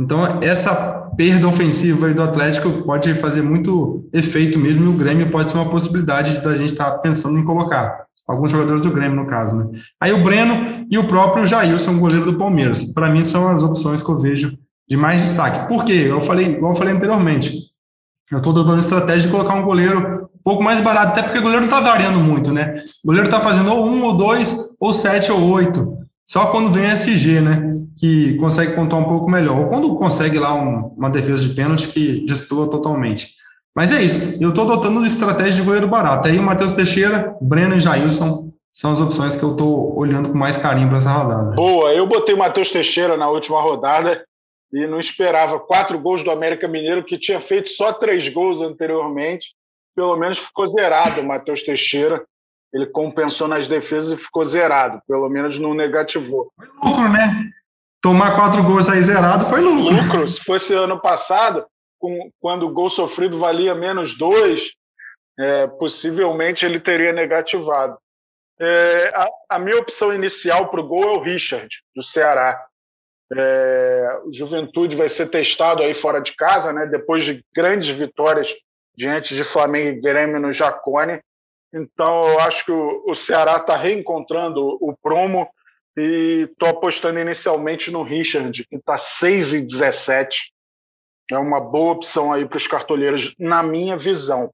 Então, 0.00 0.42
essa 0.42 0.74
perda 1.14 1.46
ofensiva 1.46 2.12
do 2.14 2.22
Atlético 2.22 2.70
pode 2.84 3.12
fazer 3.14 3.42
muito 3.42 4.08
efeito 4.14 4.58
mesmo, 4.58 4.86
e 4.86 4.88
o 4.88 4.96
Grêmio 4.96 5.30
pode 5.30 5.50
ser 5.50 5.58
uma 5.58 5.68
possibilidade 5.68 6.38
da 6.38 6.56
gente 6.56 6.72
estar 6.72 6.90
tá 6.90 6.98
pensando 6.98 7.38
em 7.38 7.44
colocar 7.44 8.06
alguns 8.26 8.50
jogadores 8.50 8.80
do 8.80 8.90
Grêmio, 8.90 9.22
no 9.22 9.26
caso. 9.26 9.56
Né? 9.56 9.78
Aí 10.00 10.10
o 10.14 10.24
Breno 10.24 10.86
e 10.90 10.96
o 10.96 11.04
próprio 11.04 11.46
Jailson, 11.46 11.98
goleiro 11.98 12.24
do 12.24 12.38
Palmeiras. 12.38 12.82
Para 12.94 13.10
mim, 13.10 13.22
são 13.22 13.46
as 13.46 13.62
opções 13.62 14.02
que 14.02 14.10
eu 14.10 14.18
vejo 14.18 14.56
de 14.88 14.96
mais 14.96 15.20
destaque. 15.20 15.68
Por 15.68 15.84
quê? 15.84 16.06
Eu 16.08 16.20
falei, 16.20 16.46
igual 16.46 16.72
eu 16.72 16.78
falei 16.78 16.94
anteriormente, 16.94 17.71
eu 18.32 18.38
estou 18.38 18.52
dando 18.52 18.80
estratégia 18.80 19.28
de 19.28 19.28
colocar 19.28 19.54
um 19.54 19.62
goleiro 19.62 20.28
um 20.34 20.42
pouco 20.42 20.62
mais 20.62 20.80
barato, 20.80 21.08
até 21.08 21.22
porque 21.22 21.38
o 21.38 21.42
goleiro 21.42 21.66
não 21.66 21.76
está 21.76 21.80
variando 21.80 22.18
muito, 22.18 22.50
né? 22.50 22.82
O 23.04 23.08
goleiro 23.08 23.28
está 23.28 23.38
fazendo 23.38 23.70
ou 23.70 23.86
um, 23.86 24.04
ou 24.04 24.14
dois, 24.14 24.74
ou 24.80 24.92
sete, 24.94 25.30
ou 25.30 25.50
oito. 25.50 25.98
Só 26.24 26.46
quando 26.46 26.70
vem 26.70 26.90
SG, 26.90 27.40
né? 27.42 27.76
Que 27.98 28.34
consegue 28.36 28.74
contar 28.74 28.96
um 28.96 29.04
pouco 29.04 29.30
melhor. 29.30 29.58
Ou 29.58 29.66
quando 29.66 29.94
consegue 29.96 30.38
lá 30.38 30.54
um, 30.54 30.94
uma 30.96 31.10
defesa 31.10 31.42
de 31.42 31.50
pênalti 31.50 31.88
que 31.88 32.24
destoa 32.26 32.70
totalmente. 32.70 33.28
Mas 33.76 33.92
é 33.92 34.02
isso. 34.02 34.42
Eu 34.42 34.48
estou 34.48 34.64
adotando 34.64 35.04
estratégia 35.04 35.60
de 35.60 35.62
goleiro 35.62 35.88
barato. 35.88 36.26
Aí 36.26 36.38
o 36.38 36.42
Matheus 36.42 36.72
Teixeira, 36.72 37.36
Breno 37.40 37.76
e 37.76 37.80
Jailson 37.80 38.50
são 38.72 38.92
as 38.92 39.00
opções 39.00 39.36
que 39.36 39.42
eu 39.42 39.50
estou 39.52 39.94
olhando 39.98 40.30
com 40.30 40.38
mais 40.38 40.56
carinho 40.56 40.88
para 40.88 40.98
essa 40.98 41.10
rodada. 41.10 41.54
Boa, 41.54 41.92
eu 41.92 42.06
botei 42.06 42.34
o 42.34 42.38
Matheus 42.38 42.70
Teixeira 42.70 43.16
na 43.18 43.28
última 43.28 43.60
rodada 43.60 44.24
e 44.72 44.86
não 44.86 44.98
esperava 44.98 45.60
quatro 45.60 45.98
gols 45.98 46.22
do 46.22 46.30
América 46.30 46.66
Mineiro, 46.66 47.04
que 47.04 47.18
tinha 47.18 47.40
feito 47.40 47.70
só 47.70 47.92
três 47.92 48.28
gols 48.28 48.60
anteriormente. 48.60 49.54
Pelo 49.94 50.16
menos 50.16 50.38
ficou 50.38 50.66
zerado 50.66 51.20
o 51.20 51.24
Matheus 51.24 51.62
Teixeira. 51.62 52.24
Ele 52.72 52.86
compensou 52.86 53.46
nas 53.46 53.66
defesas 53.68 54.12
e 54.12 54.22
ficou 54.22 54.44
zerado. 54.46 55.02
Pelo 55.06 55.28
menos 55.28 55.58
não 55.58 55.74
negativou. 55.74 56.50
Foi 56.56 56.66
lucro, 56.90 57.08
né? 57.10 57.50
Tomar 58.00 58.34
quatro 58.34 58.62
gols 58.64 58.88
aí 58.88 59.02
zerado 59.02 59.46
foi 59.46 59.60
lucro. 59.60 59.94
Lucro. 59.94 60.26
Se 60.26 60.40
fosse 60.40 60.74
ano 60.74 60.98
passado, 60.98 61.66
com, 61.98 62.30
quando 62.40 62.66
o 62.66 62.72
gol 62.72 62.88
sofrido 62.88 63.38
valia 63.38 63.74
menos 63.74 64.16
dois, 64.16 64.72
é, 65.38 65.66
possivelmente 65.66 66.64
ele 66.64 66.80
teria 66.80 67.12
negativado. 67.12 67.96
É, 68.60 69.08
a, 69.14 69.26
a, 69.50 69.58
minha 69.58 69.78
opção 69.78 70.14
inicial 70.14 70.68
para 70.68 70.80
o 70.80 70.86
gol 70.86 71.04
é 71.04 71.18
o 71.18 71.20
Richard, 71.20 71.68
do 71.94 72.02
Ceará. 72.02 72.64
É, 73.34 74.20
Juventude 74.30 74.96
vai 74.96 75.08
ser 75.08 75.28
testado 75.28 75.82
aí 75.82 75.94
fora 75.94 76.20
de 76.20 76.34
casa, 76.34 76.72
né, 76.72 76.86
depois 76.86 77.24
de 77.24 77.44
grandes 77.54 77.88
vitórias 77.88 78.54
diante 78.94 79.34
de 79.34 79.42
Flamengo 79.42 79.88
e 79.88 80.00
Grêmio 80.00 80.40
no 80.40 80.52
Jacone. 80.52 81.20
Então, 81.72 82.28
eu 82.28 82.40
acho 82.40 82.64
que 82.66 82.72
o, 82.72 83.04
o 83.06 83.14
Ceará 83.14 83.56
está 83.56 83.76
reencontrando 83.76 84.76
o 84.80 84.94
promo 85.02 85.48
e 85.96 86.48
estou 86.50 86.68
apostando 86.68 87.18
inicialmente 87.18 87.90
no 87.90 88.02
Richard, 88.02 88.64
que 88.64 88.76
está 88.76 88.98
6 88.98 89.54
e 89.54 89.60
17 89.60 90.52
é 91.34 91.38
uma 91.38 91.60
boa 91.60 91.92
opção 91.92 92.32
aí 92.32 92.46
para 92.46 92.56
os 92.56 92.66
cartoleiros, 92.66 93.34
na 93.38 93.62
minha 93.62 93.96
visão. 93.96 94.52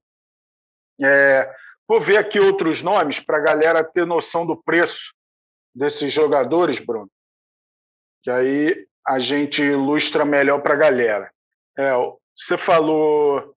É, 1.01 1.53
vou 1.87 2.01
ver 2.01 2.19
aqui 2.19 2.39
outros 2.39 2.83
nomes 2.83 3.21
para 3.21 3.39
a 3.39 3.43
galera 3.43 3.85
ter 3.85 4.07
noção 4.07 4.47
do 4.47 4.57
preço 4.57 5.13
desses 5.75 6.13
jogadores, 6.13 6.81
Bruno, 6.81 7.11
que 8.29 8.31
aí 8.31 8.87
a 9.07 9.19
gente 9.19 9.63
ilustra 9.63 10.23
melhor 10.23 10.61
para 10.61 10.75
a 10.75 10.77
galera. 10.77 11.31
É, 11.79 11.93
você 12.37 12.59
falou 12.59 13.55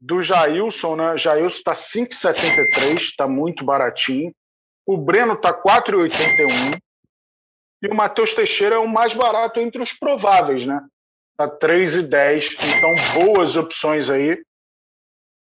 do 0.00 0.22
Jailson, 0.22 0.94
né? 0.94 1.16
Jailson 1.16 1.58
está 1.58 1.72
5,73, 1.72 3.00
está 3.00 3.26
muito 3.26 3.64
baratinho. 3.64 4.32
O 4.86 4.96
Breno 4.96 5.32
está 5.32 5.52
4,81. 5.52 6.78
E 7.82 7.88
o 7.88 7.94
Matheus 7.94 8.34
Teixeira 8.34 8.76
é 8.76 8.78
o 8.78 8.86
mais 8.86 9.14
barato 9.14 9.58
entre 9.58 9.82
os 9.82 9.92
prováveis, 9.92 10.64
né? 10.64 10.80
Está 11.32 11.48
3 11.48 11.96
e 11.96 12.02
10. 12.02 12.50
Então, 12.52 13.24
boas 13.24 13.56
opções 13.56 14.08
aí 14.08 14.40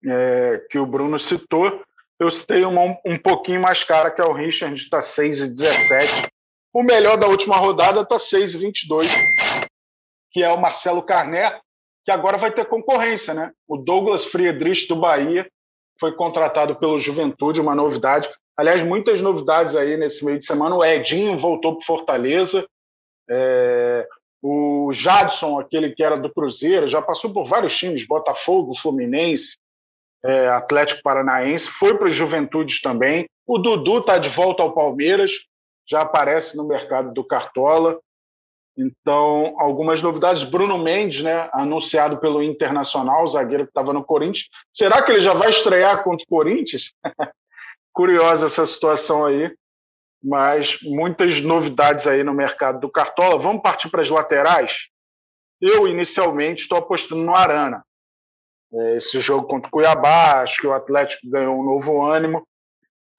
é, 0.05 0.67
que 0.69 0.77
o 0.77 0.85
Bruno 0.85 1.17
citou. 1.17 1.83
Eu 2.19 2.29
citei 2.29 2.63
uma 2.63 2.95
um 3.03 3.17
pouquinho 3.17 3.61
mais 3.61 3.83
cara, 3.83 4.11
que 4.11 4.21
é 4.21 4.25
o 4.25 4.33
Richard, 4.33 4.75
está 4.75 5.01
6 5.01 5.39
e 5.39 5.47
17. 5.47 6.29
O 6.73 6.83
melhor 6.83 7.17
da 7.17 7.27
última 7.27 7.57
rodada 7.57 8.01
está 8.01 8.17
6,22, 8.17 9.07
que 10.31 10.43
é 10.43 10.51
o 10.51 10.61
Marcelo 10.61 11.01
Carné, 11.01 11.59
que 12.05 12.11
agora 12.11 12.37
vai 12.37 12.51
ter 12.51 12.65
concorrência, 12.65 13.33
né? 13.33 13.51
O 13.67 13.77
Douglas 13.77 14.25
Friedrich 14.25 14.87
do 14.87 14.95
Bahia 14.95 15.49
foi 15.99 16.13
contratado 16.15 16.75
pelo 16.75 16.99
Juventude, 16.99 17.59
uma 17.59 17.75
novidade. 17.75 18.29
Aliás, 18.55 18.83
muitas 18.83 19.21
novidades 19.21 19.75
aí 19.75 19.97
nesse 19.97 20.23
meio 20.23 20.37
de 20.37 20.45
semana. 20.45 20.75
O 20.75 20.85
Edinho 20.85 21.37
voltou 21.37 21.75
para 21.75 21.85
Fortaleza. 21.85 22.65
É... 23.29 24.07
O 24.41 24.91
Jadson, 24.93 25.59
aquele 25.59 25.91
que 25.93 26.01
era 26.01 26.17
do 26.17 26.33
Cruzeiro, 26.33 26.87
já 26.87 27.01
passou 27.01 27.33
por 27.33 27.45
vários 27.45 27.77
times, 27.77 28.07
Botafogo, 28.07 28.73
Fluminense, 28.73 29.57
é, 30.23 30.47
Atlético 30.47 31.01
Paranaense, 31.03 31.67
foi 31.67 31.97
para 31.97 32.07
o 32.07 32.11
Juventude 32.11 32.81
também. 32.81 33.27
O 33.45 33.57
Dudu 33.57 33.99
está 33.99 34.17
de 34.17 34.29
volta 34.29 34.63
ao 34.63 34.73
Palmeiras, 34.73 35.31
já 35.89 36.01
aparece 36.01 36.55
no 36.55 36.67
mercado 36.67 37.13
do 37.13 37.23
Cartola. 37.23 37.99
Então, 38.77 39.55
algumas 39.57 40.01
novidades. 40.01 40.43
Bruno 40.43 40.77
Mendes, 40.77 41.21
né, 41.21 41.49
anunciado 41.51 42.17
pelo 42.17 42.41
Internacional, 42.41 43.27
zagueiro 43.27 43.65
que 43.65 43.71
estava 43.71 43.91
no 43.91 44.03
Corinthians. 44.03 44.47
Será 44.71 45.01
que 45.01 45.11
ele 45.11 45.21
já 45.21 45.33
vai 45.33 45.49
estrear 45.49 46.03
contra 46.03 46.23
o 46.23 46.29
Corinthians? 46.29 46.93
Curiosa 47.91 48.45
essa 48.45 48.65
situação 48.65 49.25
aí. 49.25 49.53
Mas 50.23 50.79
muitas 50.83 51.41
novidades 51.41 52.05
aí 52.05 52.23
no 52.23 52.33
mercado 52.33 52.79
do 52.79 52.89
Cartola. 52.89 53.39
Vamos 53.39 53.61
partir 53.61 53.89
para 53.89 54.01
as 54.01 54.09
laterais? 54.09 54.89
Eu, 55.61 55.87
inicialmente, 55.87 56.61
estou 56.61 56.77
apostando 56.77 57.23
no 57.23 57.35
Arana. 57.35 57.83
É, 58.71 58.97
esse 58.97 59.19
jogo 59.19 59.47
contra 59.47 59.67
o 59.67 59.71
Cuiabá, 59.71 60.41
acho 60.41 60.61
que 60.61 60.67
o 60.67 60.73
Atlético 60.73 61.29
ganhou 61.29 61.59
um 61.59 61.63
novo 61.63 62.01
ânimo. 62.05 62.47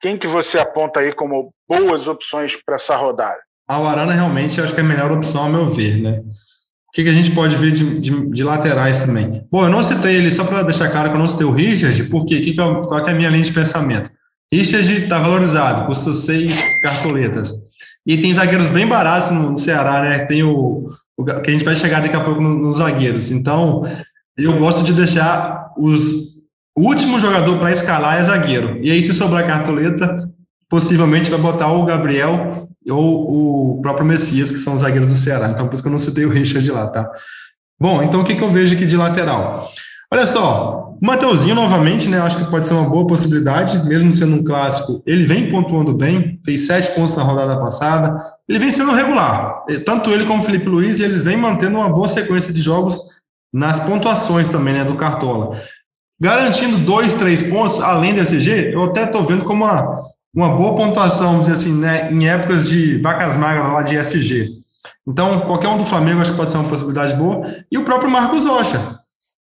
Quem 0.01 0.17
que 0.17 0.27
você 0.27 0.59
aponta 0.59 1.01
aí 1.01 1.13
como 1.13 1.53
boas 1.69 2.09
opções 2.09 2.57
para 2.65 2.77
essa 2.77 2.97
rodada? 2.97 3.39
A 3.69 3.77
Arana 3.77 4.13
realmente 4.13 4.61
acho 4.61 4.75
que 4.75 4.81
é 4.81 4.83
a 4.83 4.87
melhor 4.87 5.13
opção, 5.13 5.45
a 5.45 5.49
meu 5.49 5.69
ver, 5.69 6.01
né? 6.01 6.23
O 6.89 6.93
que, 6.93 7.05
que 7.05 7.09
a 7.09 7.13
gente 7.13 7.31
pode 7.31 7.55
ver 7.55 7.71
de, 7.71 8.01
de, 8.01 8.31
de, 8.31 8.43
laterais 8.43 9.05
também? 9.05 9.47
Bom, 9.49 9.65
eu 9.65 9.71
não 9.71 9.83
citei 9.83 10.17
ele, 10.17 10.31
só 10.31 10.45
para 10.45 10.65
deixar 10.65 10.91
claro 10.91 11.11
que 11.11 11.15
eu 11.15 11.21
não 11.21 11.29
citei 11.29 11.47
o 11.47 11.53
Richard, 11.53 12.03
porque 12.05 12.41
que 12.41 12.53
que 12.55 12.61
é, 12.61 12.65
qual 12.65 13.05
que 13.05 13.11
é 13.11 13.13
a 13.13 13.17
minha 13.17 13.31
linha 13.31 13.45
de 13.45 13.53
pensamento? 13.53 14.11
Richard 14.53 14.93
está 14.93 15.21
valorizado, 15.21 15.87
custa 15.87 16.13
seis 16.13 16.81
cartoletas. 16.83 17.53
E 18.05 18.19
tem 18.19 18.35
zagueiros 18.35 18.67
bem 18.67 18.89
baratos 18.89 19.31
no, 19.31 19.51
no 19.51 19.57
Ceará, 19.57 20.03
né? 20.03 20.25
Tem 20.25 20.43
o, 20.43 20.89
o, 21.17 21.25
que 21.25 21.51
a 21.51 21.53
gente 21.53 21.65
vai 21.65 21.77
chegar 21.77 22.03
daqui 22.03 22.17
a 22.17 22.25
pouco 22.25 22.41
nos, 22.41 22.61
nos 22.61 22.77
zagueiros. 22.79 23.31
Então, 23.31 23.85
eu 24.37 24.59
gosto 24.59 24.83
de 24.83 24.93
deixar 24.93 25.71
os. 25.77 26.30
O 26.81 26.85
último 26.85 27.21
jogador 27.21 27.59
para 27.59 27.73
escalar 27.73 28.19
é 28.19 28.25
zagueiro. 28.25 28.79
E 28.81 28.91
aí, 28.91 29.03
se 29.03 29.13
sobrar 29.13 29.47
cartoleta, 29.47 30.27
possivelmente 30.67 31.31
vai 31.31 31.39
botar 31.39 31.71
o 31.71 31.85
Gabriel 31.85 32.67
ou 32.89 33.77
o 33.77 33.83
próprio 33.83 34.07
Messias, 34.07 34.51
que 34.51 34.57
são 34.57 34.77
os 34.77 34.81
zagueiros 34.81 35.11
do 35.11 35.15
Ceará. 35.15 35.51
Então, 35.51 35.69
por 35.69 35.75
isso 35.75 35.83
que 35.83 35.89
eu 35.91 35.93
não 35.93 35.99
citei 35.99 36.25
o 36.25 36.31
Richard 36.31 36.71
lá, 36.71 36.87
tá? 36.87 37.07
Bom, 37.79 38.03
então 38.03 38.23
o 38.23 38.25
que, 38.25 38.35
que 38.35 38.41
eu 38.43 38.51
vejo 38.51 38.75
aqui 38.75 38.87
de 38.87 38.97
lateral? 38.97 39.71
Olha 40.11 40.25
só, 40.25 40.97
o 40.99 41.07
Mateuzinho 41.07 41.55
novamente, 41.55 42.09
né? 42.09 42.19
Acho 42.19 42.39
que 42.39 42.51
pode 42.51 42.67
ser 42.67 42.73
uma 42.73 42.89
boa 42.89 43.07
possibilidade, 43.07 43.87
mesmo 43.87 44.11
sendo 44.11 44.37
um 44.37 44.43
clássico. 44.43 45.03
Ele 45.05 45.23
vem 45.23 45.51
pontuando 45.51 45.93
bem, 45.93 46.41
fez 46.43 46.67
sete 46.67 46.93
pontos 46.93 47.15
na 47.15 47.23
rodada 47.23 47.61
passada. 47.61 48.17
Ele 48.49 48.59
vem 48.59 48.73
sendo 48.73 48.93
regular. 48.93 49.67
Tanto 49.85 50.11
ele 50.11 50.25
como 50.25 50.41
o 50.41 50.45
Felipe 50.47 50.67
Luiz, 50.67 50.99
e 50.99 51.03
eles 51.03 51.23
vêm 51.23 51.37
mantendo 51.37 51.77
uma 51.77 51.91
boa 51.91 52.09
sequência 52.09 52.55
de 52.55 52.63
jogos 52.63 53.21
nas 53.53 53.81
pontuações 53.81 54.49
também, 54.49 54.73
né? 54.73 54.83
Do 54.83 54.95
Cartola. 54.95 55.61
Garantindo 56.21 56.77
dois, 56.79 57.15
três 57.15 57.43
pontos, 57.43 57.81
além 57.81 58.13
do 58.13 58.21
SG, 58.21 58.75
eu 58.75 58.83
até 58.83 59.05
estou 59.05 59.23
vendo 59.23 59.45
como 59.45 59.65
uma, 59.65 60.03
uma 60.35 60.51
boa 60.51 60.77
pontuação, 60.77 61.33
vamos 61.33 61.47
dizer 61.47 61.59
assim, 61.59 61.73
né, 61.73 62.13
em 62.13 62.29
épocas 62.29 62.69
de 62.69 62.99
vacas 62.99 63.37
magras 63.37 63.73
lá 63.73 63.83
de 63.83 63.97
SG. 63.97 64.61
Então, 65.07 65.41
qualquer 65.41 65.69
um 65.69 65.79
do 65.79 65.87
Flamengo 65.87 66.21
acho 66.21 66.33
que 66.33 66.37
pode 66.37 66.51
ser 66.51 66.59
uma 66.59 66.69
possibilidade 66.69 67.15
boa. 67.17 67.43
E 67.73 67.79
o 67.79 67.85
próprio 67.85 68.11
Marcos 68.11 68.45
Rocha, 68.45 69.01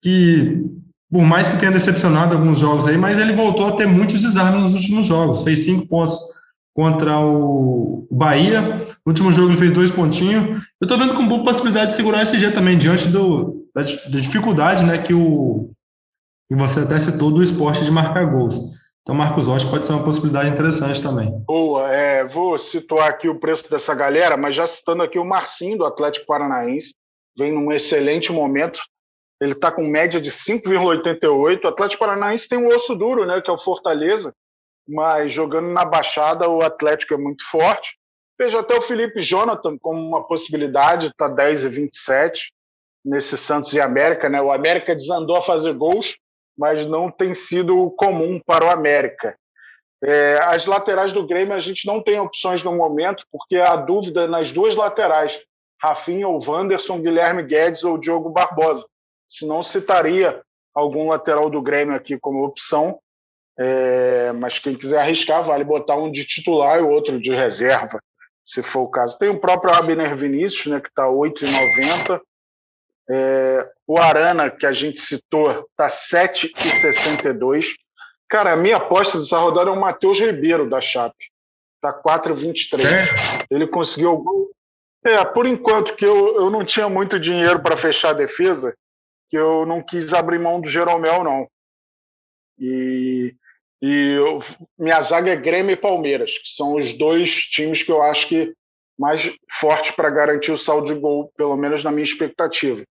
que, 0.03 0.63
por 1.11 1.25
mais 1.25 1.49
que 1.49 1.57
tenha 1.57 1.73
decepcionado 1.73 2.37
alguns 2.37 2.59
jogos 2.59 2.87
aí, 2.87 2.99
mas 2.99 3.19
ele 3.19 3.33
voltou 3.33 3.67
a 3.69 3.73
ter 3.73 3.87
muitos 3.87 4.21
desarmes 4.21 4.61
nos 4.61 4.75
últimos 4.75 5.07
jogos. 5.07 5.43
Fez 5.43 5.65
cinco 5.65 5.89
pontos 5.89 6.19
contra 6.75 7.19
o 7.19 8.07
Bahia. 8.11 8.61
No 9.05 9.11
último 9.11 9.33
jogo 9.33 9.49
ele 9.49 9.57
fez 9.59 9.73
dois 9.73 9.91
pontinhos. 9.91 10.63
Eu 10.81 10.85
estou 10.85 10.99
vendo 10.99 11.15
com 11.15 11.27
boa 11.27 11.43
possibilidade 11.43 11.93
de 11.93 11.97
segurar 11.97 12.19
o 12.19 12.23
SG 12.23 12.51
também, 12.53 12.77
diante 12.77 13.09
do, 13.09 13.67
da, 13.75 13.83
da 13.83 14.21
dificuldade 14.21 14.85
né, 14.85 14.99
que 14.99 15.15
o 15.15 15.71
que 16.49 16.55
você 16.55 16.81
até 16.81 16.99
citou 16.99 17.31
do 17.31 17.43
esporte 17.43 17.85
de 17.85 17.91
marcar 17.91 18.25
gols. 18.25 18.79
Então, 19.03 19.15
Marcos 19.15 19.47
Rocha 19.47 19.69
pode 19.69 19.87
ser 19.87 19.93
uma 19.93 20.05
possibilidade 20.05 20.51
interessante 20.51 21.03
também. 21.03 21.31
Boa, 21.47 21.89
é, 21.93 22.27
vou 22.27 22.59
situar 22.59 23.09
aqui 23.09 23.29
o 23.29 23.39
preço 23.39 23.71
dessa 23.71 23.95
galera, 23.95 24.37
mas 24.37 24.55
já 24.55 24.67
citando 24.67 25.03
aqui 25.03 25.19
o 25.19 25.25
Marcinho 25.25 25.79
do 25.79 25.87
Atlético 25.87 26.27
Paranaense, 26.27 26.95
vem 27.37 27.53
num 27.53 27.73
excelente 27.73 28.33
momento. 28.33 28.81
Ele 29.41 29.53
está 29.53 29.71
com 29.71 29.87
média 29.87 30.21
de 30.21 30.31
5,88. 30.31 31.65
O 31.65 31.69
Atlético 31.69 32.01
Paranaense 32.01 32.49
tem 32.49 32.59
um 32.59 32.67
osso 32.67 32.95
duro, 32.95 33.25
né, 33.25 33.41
que 33.41 33.51
é 33.51 33.53
o 33.53 33.59
Fortaleza, 33.59 34.35
mas 34.87 35.33
jogando 35.33 35.69
na 35.69 35.85
Baixada 35.85 36.49
o 36.49 36.63
Atlético 36.63 37.15
é 37.15 37.17
muito 37.17 37.49
forte. 37.49 37.97
Vejo 38.39 38.59
até 38.59 38.75
o 38.75 38.83
Felipe 38.83 39.21
Jonathan 39.21 39.77
como 39.81 40.01
uma 40.01 40.27
possibilidade, 40.27 41.07
está 41.07 41.29
10 41.29 41.65
e 41.65 41.69
27 41.69 42.53
nesse 43.05 43.37
Santos 43.37 43.73
e 43.73 43.81
América, 43.81 44.29
né? 44.29 44.41
O 44.41 44.53
América 44.53 44.95
desandou 44.95 45.37
a 45.37 45.43
fazer 45.43 45.73
gols, 45.73 46.17
mas 46.59 46.85
não 46.85 47.09
tem 47.11 47.35
sido 47.35 47.91
comum 47.93 48.41
para 48.45 48.65
o 48.65 48.71
América. 48.71 49.37
É, 50.03 50.39
as 50.43 50.67
laterais 50.67 51.13
do 51.13 51.27
Grêmio 51.27 51.55
a 51.55 51.61
gente 51.61 51.87
não 51.87 52.03
tem 52.03 52.19
opções 52.19 52.63
no 52.63 52.75
momento, 52.75 53.25
porque 53.31 53.57
há 53.57 53.77
dúvida 53.77 54.27
nas 54.27 54.51
duas 54.51 54.75
laterais, 54.75 55.39
Rafinha 55.81 56.27
ou 56.27 56.43
Wanderson, 56.45 57.01
Guilherme 57.01 57.45
Guedes 57.45 57.85
ou 57.85 57.99
Diogo 57.99 58.31
Barbosa. 58.31 58.85
Senão 59.29 59.63
citaria 59.63 60.43
algum 60.75 61.09
lateral 61.09 61.49
do 61.49 61.63
Grêmio 61.63 61.95
aqui 61.95 62.19
como 62.19 62.45
opção, 62.45 62.99
é, 63.59 64.33
mas 64.33 64.59
quem 64.59 64.77
quiser 64.77 65.01
arriscar, 65.01 65.45
vale 65.45 65.65
botar 65.65 65.97
um 65.97 66.11
de 66.11 66.25
titular 66.25 66.79
e 66.79 66.83
outro 66.83 67.21
de 67.21 67.35
reserva, 67.35 68.01
se 68.45 68.63
for 68.63 68.83
o 68.83 68.91
caso. 68.91 69.19
Tem 69.19 69.29
o 69.29 69.41
próprio 69.41 69.75
Abner 69.75 70.17
Vinícius, 70.17 70.67
né, 70.67 70.81
que 70.81 70.89
está 70.89 71.07
8,90. 71.07 72.21
É, 73.11 73.71
o 73.87 73.99
Arana, 73.99 74.51
que 74.51 74.67
a 74.67 74.73
gente 74.73 75.01
citou, 75.01 75.67
está 75.71 75.87
7,62. 75.87 77.75
Cara, 78.29 78.53
a 78.53 78.57
minha 78.57 78.77
aposta 78.77 79.19
dessa 79.19 79.39
rodada 79.39 79.71
é 79.71 79.73
o 79.73 79.81
Matheus 79.81 80.21
Ribeiro, 80.21 80.69
da 80.69 80.81
Chape. 80.81 81.31
Está 81.77 81.93
4,23. 81.93 82.85
É? 82.85 83.47
Ele 83.51 83.67
conseguiu 83.67 84.13
o 84.13 84.19
gol. 84.19 84.51
É, 85.05 85.25
por 85.25 85.47
enquanto, 85.47 85.95
que 85.97 86.05
eu, 86.05 86.37
eu 86.37 86.51
não 86.51 86.65
tinha 86.65 86.89
muito 86.89 87.19
dinheiro 87.19 87.63
para 87.63 87.77
fechar 87.77 88.11
a 88.11 88.15
defesa, 88.15 88.75
que 89.31 89.39
eu 89.39 89.65
não 89.65 89.83
quis 89.83 90.13
abrir 90.13 90.39
mão 90.39 90.61
do 90.61 90.69
Jeromel, 90.69 91.25
não. 91.25 91.49
E, 92.59 93.35
e 93.81 94.17
eu, 94.19 94.41
minha 94.77 95.01
zaga 95.01 95.31
é 95.31 95.37
Grêmio 95.37 95.73
e 95.73 95.77
Palmeiras, 95.77 96.37
que 96.39 96.49
são 96.51 96.75
os 96.75 96.93
dois 96.93 97.31
times 97.47 97.83
que 97.83 97.93
eu 97.93 98.03
acho 98.03 98.29
que 98.29 98.53
mais 98.99 99.31
fortes 99.53 99.93
para 99.93 100.11
garantir 100.11 100.51
o 100.51 100.59
saldo 100.59 100.93
de 100.93 101.01
gol, 101.01 101.33
pelo 101.37 101.57
menos 101.57 101.85
na 101.85 101.93
minha 101.93 102.05
expectativa. 102.05 102.83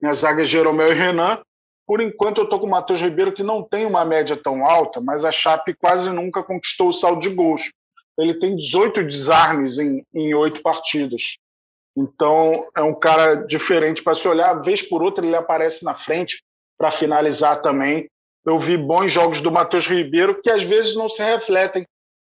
Minha 0.00 0.14
zaga 0.14 0.42
é 0.42 0.44
Jeromel 0.44 0.92
e 0.92 0.94
Renan. 0.94 1.40
Por 1.86 2.00
enquanto, 2.00 2.38
eu 2.38 2.44
estou 2.44 2.58
com 2.58 2.66
o 2.66 2.70
Matheus 2.70 3.00
Ribeiro, 3.00 3.32
que 3.32 3.42
não 3.42 3.62
tem 3.62 3.84
uma 3.84 4.04
média 4.04 4.36
tão 4.36 4.64
alta, 4.64 5.00
mas 5.00 5.24
a 5.24 5.32
Chape 5.32 5.74
quase 5.74 6.10
nunca 6.10 6.42
conquistou 6.42 6.88
o 6.88 6.92
saldo 6.92 7.20
de 7.20 7.28
gols. 7.28 7.70
Ele 8.18 8.38
tem 8.38 8.56
18 8.56 9.02
desarmes 9.04 9.78
em 9.78 10.34
oito 10.34 10.62
partidas. 10.62 11.36
Então, 11.96 12.66
é 12.76 12.82
um 12.82 12.94
cara 12.94 13.34
diferente 13.34 14.02
para 14.02 14.14
se 14.14 14.26
olhar. 14.26 14.54
Vez 14.62 14.82
por 14.82 15.02
outra, 15.02 15.24
ele 15.24 15.36
aparece 15.36 15.84
na 15.84 15.94
frente 15.94 16.42
para 16.76 16.90
finalizar 16.90 17.62
também. 17.62 18.08
Eu 18.44 18.58
vi 18.58 18.76
bons 18.76 19.10
jogos 19.10 19.40
do 19.40 19.50
Matheus 19.50 19.86
Ribeiro 19.86 20.40
que 20.42 20.50
às 20.50 20.62
vezes 20.62 20.94
não 20.94 21.08
se 21.08 21.22
refletem 21.22 21.86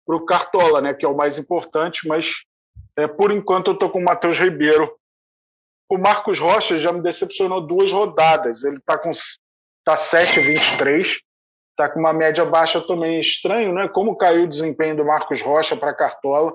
para 0.07 0.16
o 0.16 0.25
Cartola, 0.25 0.81
né, 0.81 0.95
que 0.95 1.05
é 1.05 1.09
o 1.09 1.16
mais 1.16 1.37
importante, 1.37 2.07
mas 2.07 2.45
é, 2.97 3.09
por 3.09 3.33
enquanto 3.33 3.69
eu 3.69 3.75
estou 3.75 3.90
com 3.90 3.99
o 3.99 4.05
Matheus 4.05 4.38
Ribeiro 4.38 4.95
o 5.88 5.99
Marcos 5.99 6.38
Rocha 6.38 6.79
já 6.79 6.92
me 6.92 7.01
decepcionou 7.01 7.61
duas 7.61 7.92
rodadas. 7.92 8.64
Ele 8.64 8.79
está 8.79 8.99
com 8.99 9.11
tá 9.85 9.94
7,23, 9.94 11.18
está 11.70 11.88
com 11.88 12.01
uma 12.01 12.12
média 12.12 12.44
baixa 12.44 12.81
também. 12.81 13.20
Estranho, 13.20 13.72
né? 13.72 13.88
Como 13.88 14.16
caiu 14.16 14.44
o 14.44 14.49
desempenho 14.49 14.96
do 14.96 15.05
Marcos 15.05 15.40
Rocha 15.40 15.77
para 15.77 15.94
Cartola, 15.94 16.53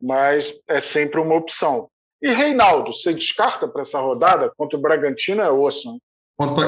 mas 0.00 0.52
é 0.68 0.80
sempre 0.80 1.20
uma 1.20 1.34
opção. 1.34 1.88
E 2.22 2.32
Reinaldo, 2.32 2.92
você 2.92 3.14
descarta 3.14 3.66
para 3.66 3.82
essa 3.82 3.98
rodada? 3.98 4.52
Contra 4.56 4.76
o 4.76 4.80
Bragantino 4.80 5.40
é 5.40 5.50
osso. 5.50 5.90
Né? 5.90 5.98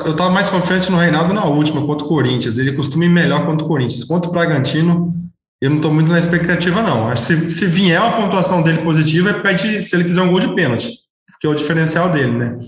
Eu 0.06 0.12
estava 0.12 0.30
mais 0.30 0.48
confiante 0.48 0.90
no 0.90 0.96
Reinaldo 0.96 1.34
na 1.34 1.44
última, 1.44 1.84
contra 1.84 2.06
o 2.06 2.08
Corinthians. 2.08 2.56
Ele 2.56 2.74
costuma 2.74 3.04
ir 3.04 3.10
melhor 3.10 3.44
contra 3.44 3.64
o 3.64 3.68
Corinthians. 3.68 4.04
Contra 4.04 4.30
o 4.30 4.32
Bragantino, 4.32 5.12
eu 5.60 5.68
não 5.68 5.76
estou 5.76 5.92
muito 5.92 6.10
na 6.10 6.18
expectativa, 6.18 6.80
não. 6.80 7.08
Acho 7.08 7.26
que 7.26 7.50
se, 7.50 7.50
se 7.50 7.66
vier 7.66 8.00
uma 8.00 8.16
pontuação 8.16 8.62
dele 8.62 8.82
positiva, 8.82 9.30
é 9.30 9.34
pede 9.34 9.82
se 9.82 9.94
ele 9.94 10.04
fizer 10.04 10.22
um 10.22 10.30
gol 10.30 10.40
de 10.40 10.54
pênalti 10.54 11.02
que 11.42 11.46
é 11.48 11.50
o 11.50 11.54
diferencial 11.56 12.08
dele, 12.08 12.38
né? 12.38 12.58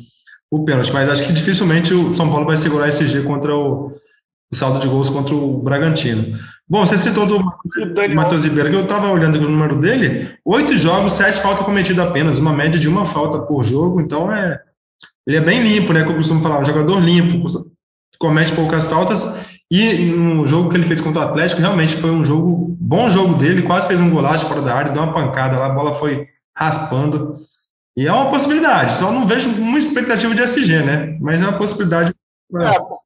O 0.51 0.65
pênalti. 0.65 0.93
Mas 0.93 1.09
acho 1.09 1.27
que 1.27 1.33
dificilmente 1.33 1.95
o 1.95 2.13
São 2.13 2.29
Paulo 2.29 2.45
vai 2.45 2.57
segurar 2.57 2.89
esse 2.89 3.07
G 3.07 3.23
contra 3.23 3.57
o 3.57 3.93
o 4.53 4.57
saldo 4.57 4.79
de 4.79 4.89
gols 4.89 5.11
contra 5.11 5.35
o 5.35 5.59
Bragantino. 5.59 6.39
Bom, 6.69 6.87
você 6.87 6.97
citou 6.97 7.27
do 7.27 7.41
Matheus 8.15 8.45
Ribeiro, 8.45 8.71
que 8.71 8.77
eu 8.77 8.83
estava 8.83 9.11
olhando 9.11 9.37
o 9.37 9.51
número 9.51 9.77
dele, 9.77 10.39
oito 10.45 10.77
jogos, 10.79 11.15
sete 11.15 11.41
faltas 11.41 11.65
cometidas 11.65 12.07
apenas, 12.07 12.39
uma 12.39 12.53
média 12.53 12.79
de 12.79 12.89
uma 12.89 13.05
falta 13.05 13.41
por 13.41 13.65
jogo, 13.65 14.01
então 14.01 14.33
é 14.33 14.61
ele 15.27 15.39
é 15.39 15.41
bem 15.41 15.63
limpo, 15.63 15.93
né, 15.93 16.05
que 16.05 16.11
eu 16.11 16.17
costumo 16.17 16.43
falar, 16.43 16.61
um 16.61 16.65
jogador 16.65 17.01
limpo, 17.01 17.45
comete 18.19 18.53
poucas 18.53 18.87
faltas, 18.87 19.59
e 19.71 20.07
no 20.11 20.47
jogo 20.47 20.69
que 20.69 20.77
ele 20.77 20.87
fez 20.87 21.01
contra 21.01 21.23
o 21.23 21.25
Atlético, 21.25 21.61
realmente 21.61 21.97
foi 21.97 22.11
um 22.11 22.25
jogo, 22.25 22.77
bom 22.79 23.09
jogo 23.09 23.35
dele, 23.35 23.63
quase 23.63 23.89
fez 23.89 24.01
um 24.01 24.11
golaço 24.11 24.47
fora 24.47 24.61
da 24.61 24.75
área, 24.75 24.93
deu 24.93 25.03
uma 25.03 25.13
pancada 25.13 25.59
lá, 25.59 25.67
a 25.67 25.71
bola 25.71 25.95
foi 25.95 26.27
raspando, 26.57 27.35
e 27.97 28.07
é 28.07 28.13
uma 28.13 28.31
possibilidade, 28.31 28.95
só 28.95 29.11
não 29.13 29.27
vejo 29.27 29.49
muita 29.51 29.87
expectativa 29.87 30.35
de 30.35 30.43
SG, 30.43 30.83
né, 30.83 31.19
mas 31.21 31.41
é 31.41 31.45
uma 31.45 31.57
possibilidade. 31.57 32.13
É, 32.55 33.05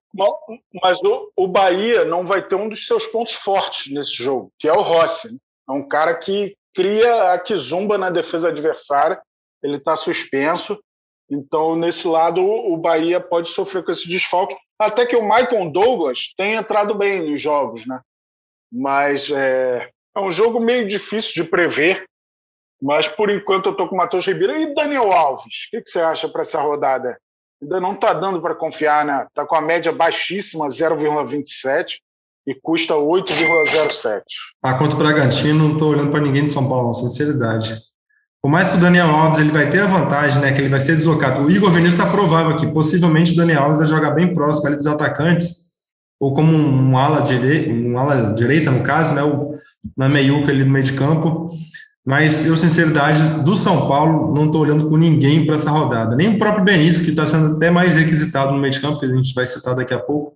mas 0.83 0.98
o, 1.03 1.31
o 1.37 1.46
Bahia 1.46 2.05
não 2.05 2.27
vai 2.27 2.46
ter 2.46 2.55
um 2.55 2.68
dos 2.68 2.87
seus 2.87 3.07
pontos 3.07 3.35
fortes 3.35 3.92
nesse 3.92 4.14
jogo, 4.14 4.53
que 4.59 4.68
é 4.68 4.72
o 4.72 4.83
Rossi. 4.83 5.33
Né? 5.33 5.38
É 5.68 5.72
um 5.72 5.87
cara 5.87 6.14
que 6.14 6.57
cria 6.74 7.33
a 7.33 7.38
Kizumba 7.38 7.98
na 7.98 8.11
defesa 8.11 8.48
adversária, 8.48 9.20
ele 9.62 9.77
está 9.77 9.96
suspenso. 9.96 10.79
Então, 11.31 11.77
nesse 11.77 12.09
lado, 12.09 12.42
o 12.42 12.77
Bahia 12.77 13.20
pode 13.20 13.51
sofrer 13.51 13.85
com 13.85 13.92
esse 13.92 14.09
desfalque. 14.09 14.57
Até 14.79 15.05
que 15.05 15.16
o 15.16 15.22
Michael 15.22 15.70
Douglas 15.70 16.33
tem 16.37 16.55
entrado 16.55 16.94
bem 16.94 17.31
nos 17.31 17.40
jogos, 17.40 17.87
né? 17.87 18.01
Mas 18.72 19.31
é, 19.31 19.90
é 20.16 20.20
um 20.20 20.31
jogo 20.31 20.59
meio 20.61 20.88
difícil 20.88 21.42
de 21.42 21.51
prever. 21.51 22.07
Mas, 22.81 23.09
por 23.09 23.31
enquanto, 23.31 23.67
eu 23.67 23.73
estou 23.73 23.88
com 23.88 23.95
o 23.95 23.99
Matheus 23.99 24.27
Ribeiro. 24.27 24.57
E 24.57 24.75
Daniel 24.75 25.12
Alves? 25.12 25.45
O 25.45 25.71
que, 25.71 25.83
que 25.83 25.91
você 25.91 26.01
acha 26.01 26.29
para 26.29 26.43
essa 26.43 26.61
rodada? 26.61 27.19
ainda 27.62 27.81
não 27.81 27.95
está 27.95 28.12
dando 28.12 28.41
para 28.41 28.55
confiar, 28.55 29.05
né? 29.05 29.27
Está 29.29 29.45
com 29.45 29.57
a 29.57 29.61
média 29.61 29.93
baixíssima, 29.93 30.67
0,27, 30.69 31.97
e 32.47 32.55
custa 32.55 32.95
8,07. 32.95 34.23
Ah, 34.62 34.75
quanto 34.75 34.95
o 34.95 34.97
Bragantino, 34.97 35.59
não 35.64 35.73
estou 35.73 35.91
olhando 35.91 36.11
para 36.11 36.21
ninguém 36.21 36.45
de 36.45 36.53
São 36.53 36.69
Paulo, 36.69 36.95
sinceridade. 36.95 37.79
Por 38.41 38.51
mais 38.51 38.71
que 38.71 38.77
o 38.77 38.81
Daniel 38.81 39.09
Alves 39.09 39.41
ele 39.41 39.51
vai 39.51 39.69
ter 39.69 39.81
a 39.81 39.87
vantagem, 39.87 40.41
né, 40.41 40.53
que 40.53 40.61
ele 40.61 40.69
vai 40.69 40.79
ser 40.79 40.95
deslocado. 40.95 41.43
O 41.43 41.51
Igor 41.51 41.71
Vinícius 41.71 42.01
está 42.01 42.11
provável 42.11 42.53
aqui. 42.53 42.67
Possivelmente 42.69 43.33
o 43.33 43.37
Daniel 43.37 43.64
Alves 43.64 43.81
vai 43.81 43.88
jogar 43.88 44.12
bem 44.12 44.33
próximo 44.33 44.69
ali 44.69 44.77
dos 44.77 44.87
atacantes, 44.87 45.73
ou 46.21 46.33
como 46.33 46.57
um 46.57 46.97
ala, 46.97 47.21
direita, 47.21 47.71
um 47.71 47.99
ala 47.99 48.33
direita, 48.33 48.71
no 48.71 48.83
caso, 48.83 49.12
né, 49.12 49.23
o, 49.23 49.59
na 49.97 50.09
meiuca 50.09 50.51
ali 50.53 50.64
no 50.64 50.71
meio 50.71 50.85
de 50.85 50.93
campo. 50.93 51.51
Mas 52.09 52.47
eu, 52.47 52.57
sinceridade, 52.57 53.23
do 53.42 53.55
São 53.55 53.87
Paulo, 53.87 54.35
não 54.35 54.47
estou 54.47 54.62
olhando 54.62 54.88
com 54.88 54.97
ninguém 54.97 55.44
para 55.44 55.57
essa 55.57 55.71
rodada. 55.71 56.16
Nem 56.16 56.31
o 56.31 56.38
próprio 56.38 56.64
Benício, 56.64 57.05
que 57.05 57.11
está 57.11 57.27
sendo 57.27 57.57
até 57.57 57.71
mais 57.71 57.97
requisitado 57.97 58.51
no 58.51 58.59
meio 58.59 58.73
de 58.73 58.81
campo, 58.81 58.99
que 58.99 59.05
a 59.05 59.14
gente 59.14 59.35
vai 59.35 59.44
citar 59.44 59.75
daqui 59.75 59.92
a 59.92 59.99
pouco. 59.99 60.35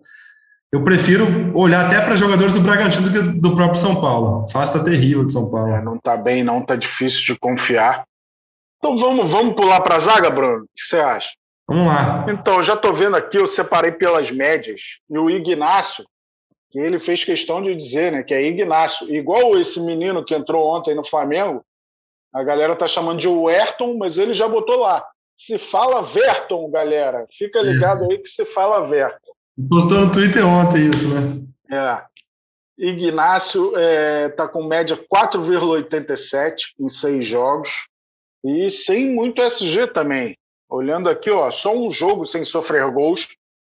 Eu 0.70 0.84
prefiro 0.84 1.24
olhar 1.58 1.86
até 1.86 1.98
para 1.98 2.14
jogadores 2.14 2.52
do 2.52 2.60
Bragantino 2.60 3.08
do 3.08 3.10
que 3.10 3.40
do 3.40 3.56
próprio 3.56 3.80
São 3.80 3.98
Paulo. 3.98 4.46
Fasta 4.50 4.80
tá 4.80 4.84
terrível 4.84 5.24
de 5.24 5.32
São 5.32 5.50
Paulo. 5.50 5.72
É, 5.72 5.82
não 5.82 5.96
está 5.96 6.14
bem, 6.14 6.44
não, 6.44 6.58
está 6.58 6.76
difícil 6.76 7.24
de 7.24 7.38
confiar. 7.38 8.04
Então 8.76 8.94
vamos, 8.94 9.30
vamos 9.30 9.54
pular 9.54 9.80
para 9.80 9.96
a 9.96 9.98
zaga, 9.98 10.28
Bruno? 10.28 10.64
O 10.64 10.68
que 10.76 10.84
você 10.84 10.98
acha? 10.98 11.30
Vamos 11.66 11.86
lá. 11.86 12.26
Então, 12.28 12.62
já 12.62 12.74
estou 12.74 12.92
vendo 12.92 13.16
aqui, 13.16 13.38
eu 13.38 13.46
separei 13.46 13.92
pelas 13.92 14.30
médias, 14.30 14.82
e 15.08 15.16
o 15.16 15.30
Ignácio, 15.30 16.04
que 16.72 16.78
ele 16.78 16.98
fez 16.98 17.22
questão 17.22 17.62
de 17.62 17.76
dizer, 17.76 18.10
né, 18.10 18.22
que 18.22 18.32
é 18.32 18.42
Ignacio. 18.42 19.14
Igual 19.14 19.60
esse 19.60 19.78
menino 19.78 20.24
que 20.24 20.34
entrou 20.34 20.66
ontem 20.66 20.94
no 20.94 21.04
Flamengo, 21.04 21.62
a 22.32 22.42
galera 22.42 22.74
tá 22.74 22.88
chamando 22.88 23.20
de 23.20 23.28
Werton, 23.28 23.98
mas 23.98 24.16
ele 24.16 24.32
já 24.32 24.48
botou 24.48 24.80
lá. 24.80 25.04
Se 25.36 25.58
fala 25.58 26.02
Verton, 26.02 26.70
galera. 26.70 27.26
Fica 27.30 27.60
ligado 27.60 28.04
aí 28.10 28.16
que 28.16 28.28
se 28.28 28.46
fala 28.46 28.88
Verton. 28.88 29.32
Postou 29.68 30.00
no 30.00 30.10
Twitter 30.12 30.46
ontem 30.46 30.88
isso, 30.88 31.08
né? 31.08 31.42
É. 31.70 32.02
Ignácio 32.78 33.76
é, 33.76 34.30
tá 34.30 34.48
com 34.48 34.64
média 34.64 34.96
4,87 34.96 36.54
em 36.80 36.88
seis 36.88 37.26
jogos 37.26 37.86
e 38.42 38.70
sem 38.70 39.14
muito 39.14 39.42
SG 39.42 39.88
também. 39.88 40.38
Olhando 40.70 41.10
aqui, 41.10 41.30
ó, 41.30 41.50
só 41.50 41.76
um 41.76 41.90
jogo 41.90 42.26
sem 42.26 42.44
sofrer 42.44 42.90
gols 42.90 43.28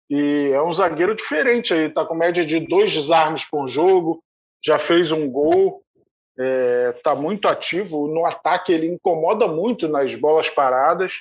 e 0.09 0.51
é 0.53 0.63
um 0.63 0.73
zagueiro 0.73 1.15
diferente 1.15 1.75
aí, 1.75 1.89
tá 1.89 2.05
com 2.05 2.15
média 2.15 2.45
de 2.45 2.61
dois 2.61 2.93
desarmes 2.93 3.45
por 3.45 3.67
jogo, 3.67 4.23
já 4.65 4.79
fez 4.79 5.11
um 5.11 5.29
gol, 5.29 5.83
é, 6.39 6.93
tá 7.03 7.15
muito 7.15 7.49
ativo. 7.49 8.07
No 8.07 8.27
ataque, 8.27 8.73
ele 8.73 8.87
incomoda 8.87 9.49
muito 9.49 9.89
nas 9.89 10.15
bolas 10.15 10.49
paradas. 10.49 11.13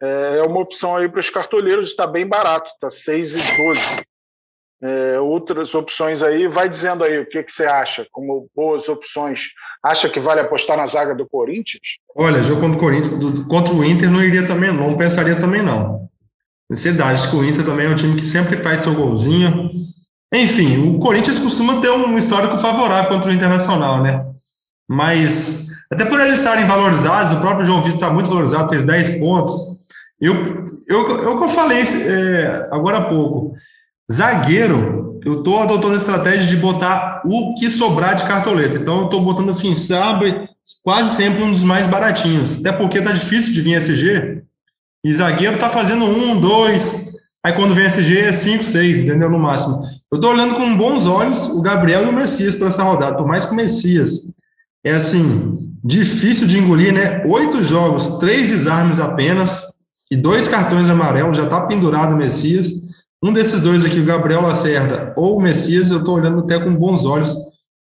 É, 0.00 0.40
é 0.40 0.42
uma 0.42 0.60
opção 0.60 0.96
aí 0.96 1.08
para 1.08 1.20
os 1.20 1.30
cartoleiros, 1.30 1.88
está 1.88 2.06
bem 2.06 2.26
barato, 2.26 2.70
6 2.88 3.34
e 3.34 3.56
12. 3.56 4.06
É, 4.82 5.18
outras 5.18 5.74
opções 5.74 6.22
aí, 6.22 6.46
vai 6.46 6.68
dizendo 6.68 7.02
aí 7.02 7.18
o 7.18 7.26
que, 7.26 7.42
que 7.42 7.50
você 7.50 7.64
acha, 7.64 8.06
como 8.12 8.48
boas 8.54 8.88
opções. 8.90 9.48
Acha 9.82 10.08
que 10.08 10.20
vale 10.20 10.40
apostar 10.40 10.76
na 10.76 10.86
zaga 10.86 11.14
do 11.14 11.26
Corinthians? 11.26 11.98
Olha, 12.14 12.42
jogo 12.42 12.60
contra 12.60 12.76
o 12.76 12.80
Corinthians, 12.80 13.18
do, 13.18 13.48
contra 13.48 13.72
o 13.72 13.82
Inter 13.82 14.10
não 14.10 14.22
iria 14.22 14.46
também, 14.46 14.70
não 14.70 14.94
pensaria 14.96 15.40
também 15.40 15.62
não. 15.62 16.06
Ansiedade, 16.70 17.34
o 17.34 17.44
Inter 17.44 17.64
também 17.64 17.86
é 17.86 17.90
um 17.90 17.94
time 17.94 18.16
que 18.16 18.26
sempre 18.26 18.56
faz 18.56 18.80
seu 18.80 18.94
golzinho. 18.94 19.70
Enfim, 20.34 20.88
o 20.88 20.98
Corinthians 20.98 21.38
costuma 21.38 21.80
ter 21.80 21.90
um 21.90 22.16
histórico 22.16 22.56
favorável 22.56 23.10
contra 23.10 23.30
o 23.30 23.34
Internacional, 23.34 24.02
né? 24.02 24.24
Mas, 24.88 25.66
até 25.90 26.04
por 26.04 26.20
eles 26.20 26.38
estarem 26.38 26.66
valorizados, 26.66 27.32
o 27.32 27.40
próprio 27.40 27.64
João 27.64 27.82
Vitor 27.82 27.96
está 27.96 28.10
muito 28.10 28.28
valorizado, 28.28 28.68
fez 28.68 28.84
10 28.84 29.18
pontos. 29.18 29.54
Eu, 30.20 30.34
eu, 30.88 31.08
eu 31.22 31.38
que 31.38 31.44
eu 31.44 31.48
falei 31.48 31.82
é, 31.82 32.68
agora 32.72 32.98
há 32.98 33.04
pouco. 33.04 33.54
Zagueiro, 34.10 35.20
eu 35.24 35.38
estou 35.38 35.60
adotando 35.60 35.94
a 35.94 35.98
estratégia 35.98 36.46
de 36.46 36.56
botar 36.56 37.22
o 37.24 37.54
que 37.54 37.70
sobrar 37.70 38.14
de 38.14 38.24
cartoleta. 38.24 38.78
Então, 38.78 38.98
eu 38.98 39.04
estou 39.04 39.20
botando 39.20 39.50
assim, 39.50 39.74
sabe, 39.74 40.48
quase 40.82 41.16
sempre 41.16 41.42
um 41.42 41.52
dos 41.52 41.62
mais 41.62 41.86
baratinhos. 41.86 42.58
Até 42.58 42.72
porque 42.72 43.00
tá 43.00 43.12
difícil 43.12 43.52
de 43.52 43.60
vir 43.60 43.76
SG. 43.76 44.42
E 45.06 45.14
zagueiro 45.14 45.56
tá 45.56 45.70
fazendo 45.70 46.04
um, 46.04 46.36
dois. 46.40 47.12
Aí 47.40 47.52
quando 47.52 47.76
vem 47.76 47.86
SG 47.86 48.18
é 48.18 48.32
cinco, 48.32 48.64
seis, 48.64 48.98
entendeu? 48.98 49.30
No 49.30 49.38
máximo. 49.38 49.80
Eu 50.12 50.18
tô 50.18 50.30
olhando 50.30 50.56
com 50.56 50.76
bons 50.76 51.06
olhos 51.06 51.46
o 51.46 51.62
Gabriel 51.62 52.04
e 52.04 52.08
o 52.08 52.12
Messias 52.12 52.56
para 52.56 52.66
essa 52.66 52.82
rodada, 52.82 53.16
por 53.16 53.24
mais 53.24 53.46
que 53.46 53.52
o 53.52 53.54
Messias 53.54 54.34
é 54.82 54.94
assim, 54.94 55.60
difícil 55.84 56.48
de 56.48 56.58
engolir, 56.58 56.92
né? 56.92 57.24
Oito 57.24 57.62
jogos, 57.62 58.18
três 58.18 58.48
desarmes 58.48 58.98
apenas 58.98 59.62
e 60.10 60.16
dois 60.16 60.48
cartões 60.48 60.90
amarelos, 60.90 61.36
já 61.36 61.46
tá 61.46 61.60
pendurado 61.60 62.14
o 62.14 62.18
Messias. 62.18 62.72
Um 63.22 63.32
desses 63.32 63.60
dois 63.60 63.84
aqui, 63.84 64.00
o 64.00 64.04
Gabriel 64.04 64.42
Lacerda 64.42 65.14
ou 65.16 65.38
o 65.38 65.40
Messias, 65.40 65.92
eu 65.92 66.02
tô 66.02 66.14
olhando 66.14 66.40
até 66.40 66.58
com 66.58 66.74
bons 66.74 67.04
olhos 67.04 67.32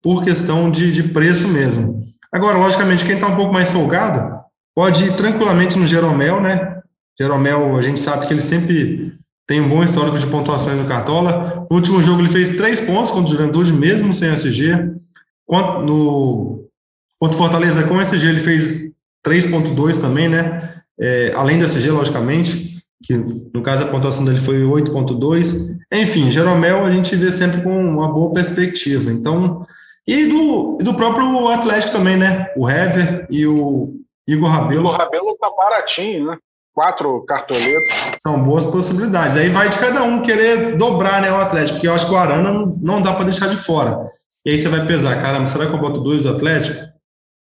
por 0.02 0.24
questão 0.24 0.70
de, 0.70 0.90
de 0.90 1.02
preço 1.02 1.48
mesmo. 1.48 2.02
Agora, 2.32 2.56
logicamente, 2.56 3.04
quem 3.04 3.16
está 3.16 3.28
um 3.28 3.36
pouco 3.36 3.52
mais 3.52 3.70
folgado 3.70 4.40
pode 4.74 5.04
ir 5.04 5.16
tranquilamente 5.16 5.78
no 5.78 5.86
Jeromel, 5.86 6.40
né? 6.40 6.79
Jeromel, 7.18 7.76
a 7.76 7.82
gente 7.82 8.00
sabe 8.00 8.26
que 8.26 8.32
ele 8.32 8.40
sempre 8.40 9.12
tem 9.46 9.60
um 9.60 9.68
bom 9.68 9.82
histórico 9.82 10.16
de 10.16 10.26
pontuações 10.26 10.78
no 10.78 10.86
Cartola. 10.86 11.66
No 11.68 11.76
último 11.76 12.00
jogo 12.00 12.20
ele 12.20 12.28
fez 12.28 12.50
três 12.50 12.80
pontos 12.80 13.10
contra 13.10 13.28
o 13.28 13.36
Juventude, 13.36 13.72
mesmo 13.72 14.12
sem 14.12 14.32
SG. 14.32 14.94
No, 15.48 16.68
contra 17.18 17.36
Fortaleza 17.36 17.82
com 17.82 18.00
SG 18.00 18.28
ele 18.28 18.40
fez 18.40 18.94
3.2 19.26 20.00
também, 20.00 20.28
né? 20.28 20.82
É, 21.00 21.32
além 21.34 21.58
do 21.58 21.64
SG, 21.64 21.90
logicamente, 21.90 22.78
que 23.02 23.16
no 23.52 23.62
caso 23.62 23.84
a 23.84 23.88
pontuação 23.88 24.24
dele 24.24 24.40
foi 24.40 24.62
8.2. 24.62 25.78
Enfim, 25.92 26.30
Jeromel 26.30 26.84
a 26.84 26.90
gente 26.90 27.16
vê 27.16 27.30
sempre 27.30 27.62
com 27.62 27.76
uma 27.76 28.08
boa 28.12 28.32
perspectiva. 28.32 29.10
Então, 29.10 29.66
e 30.06 30.26
do, 30.26 30.78
e 30.80 30.84
do 30.84 30.94
próprio 30.94 31.48
Atlético 31.48 31.92
também, 31.92 32.16
né? 32.16 32.46
O 32.56 32.68
Hever 32.68 33.26
e 33.30 33.46
o 33.46 34.00
Igor 34.26 34.48
Rabelo. 34.48 34.88
O 34.88 34.92
Rabelo 34.92 35.36
tá 35.40 35.50
baratinho, 35.56 36.26
né? 36.26 36.38
Quatro 36.80 37.22
cartoletas. 37.26 38.18
São 38.26 38.42
boas 38.42 38.64
possibilidades. 38.64 39.36
Aí 39.36 39.50
vai 39.50 39.68
de 39.68 39.78
cada 39.78 40.02
um 40.02 40.22
querer 40.22 40.78
dobrar 40.78 41.20
né, 41.20 41.30
o 41.30 41.36
Atlético, 41.36 41.74
porque 41.74 41.86
eu 41.86 41.92
acho 41.92 42.06
que 42.06 42.14
o 42.14 42.16
Arana 42.16 42.50
não, 42.50 42.74
não 42.80 43.02
dá 43.02 43.12
para 43.12 43.26
deixar 43.26 43.48
de 43.48 43.56
fora. 43.58 43.98
E 44.46 44.50
aí 44.50 44.58
você 44.58 44.66
vai 44.70 44.86
pesar, 44.86 45.20
caramba, 45.20 45.46
será 45.46 45.66
que 45.66 45.74
eu 45.74 45.78
boto 45.78 46.00
dois 46.00 46.22
do 46.22 46.30
Atlético? 46.30 46.80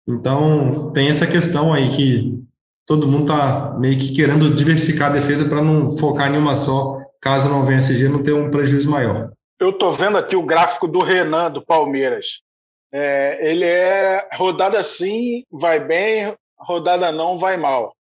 Então 0.09 0.91
tem 0.95 1.09
essa 1.09 1.27
questão 1.27 1.75
aí 1.75 1.91
que 1.91 2.43
todo 2.87 3.07
mundo 3.07 3.27
tá 3.27 3.75
meio 3.79 3.99
que 3.99 4.15
querendo 4.15 4.55
diversificar 4.55 5.11
a 5.11 5.13
defesa 5.13 5.47
para 5.47 5.61
não 5.61 5.95
focar 5.99 6.35
em 6.35 6.39
uma 6.39 6.55
só, 6.55 6.99
caso 7.21 7.51
não 7.51 7.67
venha 7.67 7.81
CG, 7.81 8.09
não 8.09 8.23
ter 8.23 8.33
um 8.33 8.51
prejuízo 8.51 8.91
maior. 8.91 9.33
Eu 9.61 9.69
estou 9.69 9.93
vendo 9.93 10.17
aqui 10.17 10.35
o 10.35 10.47
gráfico 10.47 10.89
do 10.89 11.01
Renan 11.01 11.51
do 11.51 11.61
Palmeiras. 11.61 12.41
É, 12.91 13.39
ele 13.51 13.67
é 13.67 14.31
rodada 14.33 14.83
sim, 14.83 15.45
vai 15.53 15.79
bem, 15.79 16.35
rodada 16.59 17.13
não, 17.13 17.39
vai 17.39 17.59
mal. 17.59 17.96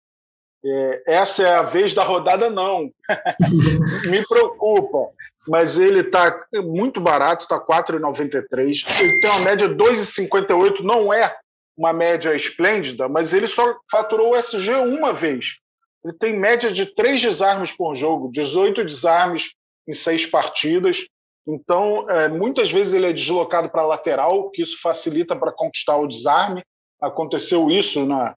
É, 0.63 1.03
essa 1.07 1.43
é 1.43 1.55
a 1.55 1.63
vez 1.63 1.93
da 1.93 2.03
rodada, 2.03 2.49
não. 2.49 2.91
Me 4.09 4.25
preocupa. 4.27 5.11
Mas 5.47 5.77
ele 5.77 6.01
está 6.01 6.45
muito 6.63 7.01
barato, 7.01 7.43
está 7.43 7.59
4,93. 7.59 8.83
Ele 8.99 9.19
tem 9.19 9.29
uma 9.31 9.39
média 9.39 9.67
2,58, 9.67 10.81
não 10.81 11.11
é 11.11 11.35
uma 11.75 11.91
média 11.91 12.35
esplêndida, 12.35 13.09
mas 13.09 13.33
ele 13.33 13.47
só 13.47 13.75
faturou 13.89 14.31
o 14.31 14.35
SG 14.35 14.69
uma 14.75 15.13
vez. 15.13 15.55
Ele 16.03 16.13
tem 16.13 16.37
média 16.37 16.71
de 16.71 16.85
três 16.85 17.21
desarmes 17.21 17.71
por 17.71 17.95
jogo, 17.95 18.31
18 18.31 18.85
desarmes 18.85 19.49
em 19.87 19.93
seis 19.93 20.25
partidas. 20.25 21.05
Então, 21.47 22.07
é, 22.09 22.27
muitas 22.27 22.71
vezes 22.71 22.93
ele 22.93 23.07
é 23.07 23.13
deslocado 23.13 23.69
para 23.69 23.81
a 23.81 23.87
lateral, 23.87 24.51
que 24.51 24.61
isso 24.61 24.79
facilita 24.79 25.35
para 25.35 25.51
conquistar 25.51 25.97
o 25.97 26.07
desarme. 26.07 26.63
Aconteceu 27.01 27.71
isso 27.71 28.05
na, 28.05 28.35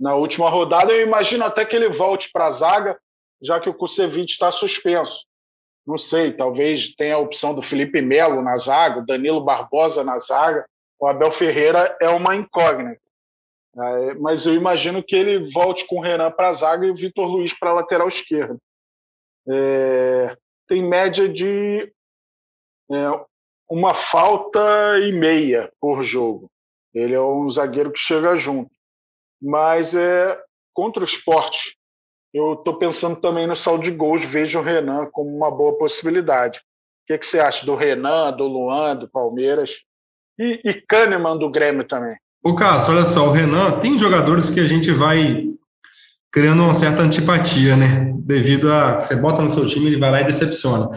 na 0.00 0.14
última 0.14 0.48
rodada. 0.48 0.92
Eu 0.92 1.06
imagino 1.06 1.44
até 1.44 1.64
que 1.64 1.76
ele 1.76 1.90
volte 1.90 2.30
para 2.32 2.46
a 2.46 2.50
zaga, 2.50 2.98
já 3.42 3.60
que 3.60 3.68
o 3.68 3.74
Kusevich 3.74 4.32
está 4.32 4.50
suspenso. 4.50 5.24
Não 5.86 5.98
sei, 5.98 6.32
talvez 6.32 6.94
tenha 6.94 7.16
a 7.16 7.18
opção 7.18 7.54
do 7.54 7.62
Felipe 7.62 8.00
Melo 8.00 8.42
na 8.42 8.56
zaga, 8.56 9.04
Danilo 9.06 9.44
Barbosa 9.44 10.02
na 10.02 10.18
zaga. 10.18 10.64
O 10.98 11.06
Abel 11.06 11.30
Ferreira 11.30 11.96
é 12.00 12.08
uma 12.08 12.34
incógnita. 12.34 13.00
É, 13.76 14.14
mas 14.14 14.46
eu 14.46 14.54
imagino 14.54 15.02
que 15.02 15.14
ele 15.14 15.50
volte 15.50 15.86
com 15.86 15.96
o 15.96 16.02
Renan 16.02 16.30
para 16.30 16.48
a 16.48 16.52
zaga 16.52 16.86
e 16.86 16.90
o 16.90 16.96
Vitor 16.96 17.26
Luiz 17.26 17.52
para 17.52 17.70
a 17.70 17.74
lateral 17.74 18.08
esquerda. 18.08 18.58
É, 19.48 20.36
tem 20.68 20.82
média 20.82 21.28
de 21.28 21.90
é, 22.90 23.24
uma 23.68 23.94
falta 23.94 24.98
e 25.00 25.12
meia 25.12 25.72
por 25.80 26.02
jogo. 26.02 26.50
Ele 26.92 27.14
é 27.14 27.20
um 27.20 27.48
zagueiro 27.48 27.92
que 27.92 28.00
chega 28.00 28.36
junto. 28.36 28.70
Mas 29.40 29.94
é 29.94 30.38
contra 30.74 31.02
o 31.02 31.06
esporte. 31.06 31.76
Eu 32.32 32.54
estou 32.54 32.78
pensando 32.78 33.16
também 33.16 33.46
no 33.46 33.56
saldo 33.56 33.84
de 33.84 33.90
gols, 33.90 34.24
vejo 34.24 34.58
o 34.58 34.62
Renan 34.62 35.06
como 35.10 35.34
uma 35.36 35.50
boa 35.50 35.76
possibilidade. 35.76 36.58
O 36.58 36.62
que, 37.08 37.18
que 37.18 37.26
você 37.26 37.40
acha 37.40 37.66
do 37.66 37.74
Renan, 37.74 38.32
do 38.32 38.44
Luan, 38.44 38.96
do 38.96 39.08
Palmeiras? 39.08 39.72
E, 40.38 40.60
e 40.64 40.74
Kahneman 40.74 41.36
do 41.36 41.50
Grêmio 41.50 41.84
também. 41.84 42.16
O 42.42 42.54
Cássio, 42.54 42.94
olha 42.94 43.04
só, 43.04 43.28
o 43.28 43.32
Renan 43.32 43.78
tem 43.80 43.98
jogadores 43.98 44.48
que 44.48 44.60
a 44.60 44.66
gente 44.66 44.90
vai 44.92 45.50
criando 46.32 46.62
uma 46.62 46.72
certa 46.72 47.02
antipatia, 47.02 47.76
né? 47.76 48.12
Devido 48.16 48.72
a 48.72 49.00
você 49.00 49.16
bota 49.16 49.42
no 49.42 49.50
seu 49.50 49.66
time, 49.66 49.88
ele 49.88 49.98
vai 49.98 50.10
lá 50.10 50.20
e 50.20 50.24
decepciona. 50.24 50.88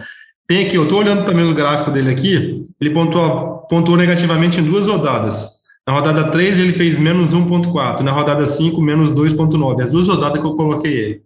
Tem 0.46 0.64
aqui, 0.64 0.76
eu 0.76 0.84
estou 0.84 1.00
olhando 1.00 1.26
também 1.26 1.44
o 1.44 1.54
gráfico 1.54 1.90
dele 1.90 2.10
aqui, 2.10 2.62
ele 2.80 2.90
pontuou, 2.90 3.66
pontuou 3.68 3.96
negativamente 3.96 4.60
em 4.60 4.64
duas 4.64 4.86
rodadas. 4.86 5.63
Na 5.86 5.94
rodada 5.94 6.30
3 6.30 6.58
ele 6.58 6.72
fez 6.72 6.98
menos 6.98 7.34
1.4, 7.34 8.00
na 8.00 8.10
rodada 8.10 8.46
5 8.46 8.80
menos 8.80 9.12
2.9. 9.12 9.82
As 9.82 9.92
duas 9.92 10.08
rodadas 10.08 10.40
que 10.40 10.46
eu 10.46 10.56
coloquei 10.56 10.92
ele. 10.92 11.22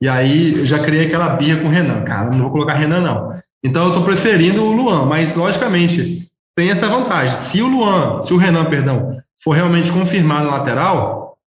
E 0.00 0.08
aí 0.08 0.58
eu 0.58 0.66
já 0.66 0.80
criei 0.80 1.06
aquela 1.06 1.30
birra 1.30 1.60
com 1.60 1.68
o 1.68 1.70
Renan, 1.70 2.02
cara, 2.02 2.30
não 2.30 2.42
vou 2.42 2.50
colocar 2.50 2.74
Renan 2.74 3.00
não. 3.00 3.32
Então 3.62 3.84
eu 3.84 3.88
estou 3.88 4.04
preferindo 4.04 4.62
o 4.62 4.72
Luan, 4.72 5.06
mas 5.06 5.34
logicamente 5.34 6.28
tem 6.56 6.70
essa 6.70 6.88
vantagem. 6.88 7.34
Se 7.34 7.62
o 7.62 7.68
Luan, 7.68 8.20
se 8.20 8.34
o 8.34 8.36
Renan, 8.36 8.64
perdão, 8.66 9.16
for 9.42 9.52
realmente 9.52 9.90
confirmado 9.90 10.46
na 10.46 10.56
lateral, 10.56 11.38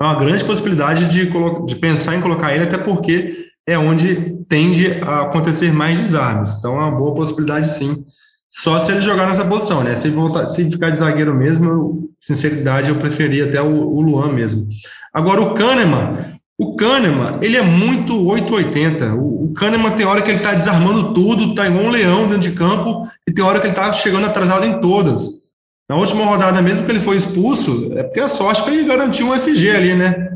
é 0.00 0.04
uma 0.04 0.14
grande 0.14 0.44
possibilidade 0.44 1.08
de, 1.08 1.30
de 1.64 1.76
pensar 1.76 2.14
em 2.14 2.20
colocar 2.20 2.54
ele, 2.54 2.64
até 2.64 2.76
porque 2.76 3.46
é 3.66 3.78
onde 3.78 4.44
tende 4.48 5.00
a 5.02 5.22
acontecer 5.22 5.72
mais 5.72 6.00
desarmes. 6.00 6.56
Então 6.56 6.76
é 6.76 6.84
uma 6.84 6.90
boa 6.90 7.14
possibilidade 7.14 7.70
sim. 7.70 8.04
Só 8.50 8.78
se 8.78 8.92
ele 8.92 9.00
jogar 9.00 9.26
nessa 9.26 9.44
posição, 9.44 9.82
né? 9.82 9.96
Se, 9.96 10.08
voltar, 10.10 10.48
se 10.48 10.70
ficar 10.70 10.90
de 10.90 10.98
zagueiro 10.98 11.34
mesmo, 11.34 11.68
eu, 11.68 12.10
sinceridade, 12.20 12.88
eu 12.88 12.96
preferia 12.96 13.44
até 13.44 13.60
o, 13.60 13.66
o 13.66 14.00
Luan 14.00 14.32
mesmo. 14.32 14.66
Agora, 15.12 15.42
o 15.42 15.54
Kahneman, 15.54 16.38
o 16.58 16.74
Kahneman, 16.76 17.38
ele 17.42 17.56
é 17.56 17.62
muito 17.62 18.26
880. 18.26 19.14
O, 19.14 19.46
o 19.46 19.52
Kahneman 19.52 19.90
tem 19.92 20.06
hora 20.06 20.22
que 20.22 20.30
ele 20.30 20.38
está 20.38 20.54
desarmando 20.54 21.12
tudo, 21.12 21.50
está 21.50 21.66
igual 21.66 21.84
um 21.84 21.90
leão 21.90 22.28
dentro 22.28 22.50
de 22.50 22.52
campo, 22.52 23.06
e 23.28 23.32
tem 23.32 23.44
hora 23.44 23.60
que 23.60 23.66
ele 23.66 23.72
está 23.72 23.92
chegando 23.92 24.26
atrasado 24.26 24.64
em 24.64 24.80
todas. 24.80 25.46
Na 25.88 25.96
última 25.96 26.24
rodada, 26.24 26.60
mesmo 26.62 26.84
que 26.84 26.92
ele 26.92 27.00
foi 27.00 27.16
expulso, 27.16 27.92
é 27.96 28.02
porque 28.02 28.20
a 28.20 28.28
sorte 28.28 28.62
que 28.62 28.70
ele 28.70 28.84
garantiu 28.84 29.28
um 29.28 29.34
SG 29.34 29.70
ali, 29.70 29.94
né? 29.94 30.32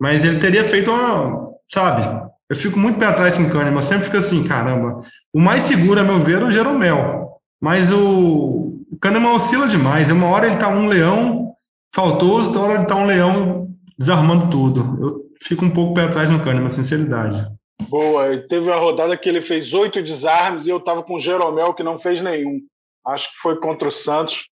Mas 0.00 0.24
ele 0.24 0.38
teria 0.38 0.64
feito 0.64 0.90
uma, 0.90 1.50
sabe? 1.68 2.24
Eu 2.48 2.56
fico 2.56 2.78
muito 2.78 2.98
pé 2.98 3.06
atrás 3.06 3.36
com 3.36 3.42
o 3.42 3.50
Kahneman, 3.50 3.82
sempre 3.82 4.04
fica 4.04 4.18
assim, 4.18 4.44
caramba. 4.44 5.00
O 5.32 5.40
mais 5.40 5.62
seguro, 5.64 6.00
a 6.00 6.04
meu 6.04 6.20
ver, 6.20 6.42
é 6.42 6.44
o 6.44 6.50
Jeromel. 6.50 7.23
Mas 7.64 7.90
o, 7.90 8.84
o 8.92 8.98
Kahneman 9.00 9.32
oscila 9.32 9.66
demais. 9.66 10.10
Uma 10.10 10.28
hora 10.28 10.46
ele 10.46 10.58
tá 10.58 10.68
um 10.68 10.86
leão 10.86 11.56
faltoso, 11.94 12.48
outra 12.48 12.60
hora 12.60 12.74
ele 12.74 12.86
tá 12.86 12.94
um 12.94 13.06
leão 13.06 13.74
desarmando 13.96 14.50
tudo. 14.50 14.80
Eu 15.02 15.32
fico 15.42 15.64
um 15.64 15.70
pouco 15.70 15.94
pé 15.94 16.02
atrás 16.02 16.28
no 16.28 16.44
Kahneman, 16.44 16.68
sinceridade. 16.68 17.42
Boa, 17.88 18.36
teve 18.50 18.68
uma 18.68 18.76
rodada 18.76 19.16
que 19.16 19.26
ele 19.26 19.40
fez 19.40 19.72
oito 19.72 20.02
desarmes 20.02 20.66
e 20.66 20.68
eu 20.68 20.78
tava 20.78 21.02
com 21.02 21.14
o 21.14 21.18
Jeromel 21.18 21.72
que 21.72 21.82
não 21.82 21.98
fez 21.98 22.20
nenhum. 22.20 22.60
Acho 23.06 23.32
que 23.32 23.38
foi 23.38 23.58
contra 23.58 23.88
o 23.88 23.92
Santos. 23.92 24.46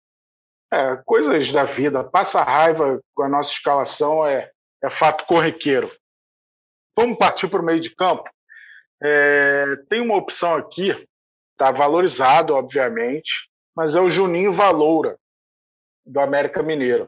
É, 0.73 0.97
coisas 1.05 1.51
da 1.51 1.65
vida. 1.65 2.03
Passa 2.03 2.41
raiva 2.41 2.99
com 3.13 3.21
a 3.21 3.29
nossa 3.29 3.51
escalação 3.51 4.25
é, 4.25 4.49
é 4.83 4.89
fato 4.89 5.27
corriqueiro. 5.27 5.87
Vamos 6.97 7.19
partir 7.19 7.47
para 7.47 7.61
o 7.61 7.63
meio 7.63 7.79
de 7.79 7.91
campo. 7.91 8.27
É, 9.03 9.75
tem 9.87 10.01
uma 10.01 10.15
opção 10.15 10.55
aqui, 10.55 10.95
está 11.53 11.71
valorizado, 11.71 12.53
obviamente, 12.53 13.31
mas 13.75 13.95
é 13.95 14.01
o 14.01 14.09
Juninho 14.09 14.51
Valoura, 14.51 15.17
do 16.05 16.19
América 16.19 16.61
Mineiro. 16.61 17.07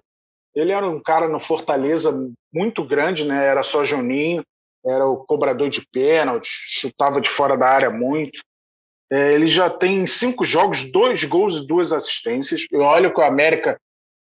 Ele 0.55 0.71
era 0.71 0.87
um 0.87 1.01
cara 1.01 1.27
no 1.27 1.39
Fortaleza 1.39 2.17
muito 2.53 2.83
grande, 2.83 3.25
né? 3.25 3.45
era 3.45 3.61
só 3.61 3.83
Juninho, 3.83 4.43
era 4.85 5.05
o 5.05 5.17
cobrador 5.17 5.69
de 5.69 5.85
pênalti, 5.91 6.47
chutava 6.47 7.19
de 7.19 7.29
fora 7.29 7.57
da 7.57 7.67
área 7.67 7.89
muito. 7.89 8.41
É, 9.11 9.33
ele 9.33 9.47
já 9.47 9.69
tem 9.69 10.05
cinco 10.05 10.45
jogos, 10.45 10.83
dois 10.83 11.23
gols 11.23 11.57
e 11.57 11.67
duas 11.67 11.91
assistências. 11.91 12.65
E 12.71 12.77
olha 12.77 13.11
que 13.11 13.19
o 13.19 13.23
América 13.23 13.79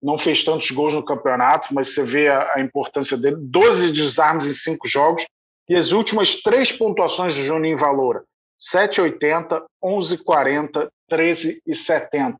não 0.01 0.17
fez 0.17 0.43
tantos 0.43 0.69
gols 0.71 0.93
no 0.93 1.03
campeonato, 1.03 1.73
mas 1.73 1.93
você 1.93 2.03
vê 2.03 2.27
a, 2.27 2.53
a 2.55 2.61
importância 2.61 3.17
dele. 3.17 3.37
12 3.39 3.91
desarmes 3.91 4.47
em 4.47 4.53
cinco 4.53 4.87
jogos. 4.87 5.25
E 5.67 5.75
as 5.75 5.91
últimas 5.91 6.41
três 6.41 6.71
pontuações 6.71 7.35
do 7.35 7.43
Juninho 7.43 7.77
Valora: 7.77 8.23
7,80, 8.59 9.63
11,40, 9.83 10.89
13,70. 11.11 12.35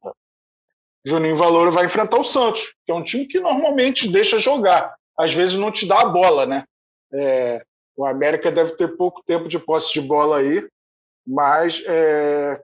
Juninho 1.06 1.38
Valora 1.38 1.69
vai 1.69 1.86
enfrentar 1.86 2.19
o 2.19 2.23
Santos, 2.23 2.73
que 2.86 2.91
é 2.91 2.95
um 2.95 3.04
time 3.04 3.28
que 3.28 3.39
normalmente 3.39 4.08
deixa 4.08 4.39
jogar. 4.39 4.95
Às 5.17 5.34
vezes 5.34 5.56
não 5.56 5.71
te 5.71 5.86
dá 5.86 6.01
a 6.01 6.06
bola, 6.06 6.45
né? 6.45 6.63
É, 7.13 7.63
o 7.95 8.06
América 8.06 8.51
deve 8.51 8.71
ter 8.71 8.97
pouco 8.97 9.23
tempo 9.25 9.47
de 9.47 9.60
posse 9.60 9.93
de 9.93 10.01
bola 10.01 10.39
aí, 10.39 10.67
mas 11.25 11.82
é... 11.86 12.60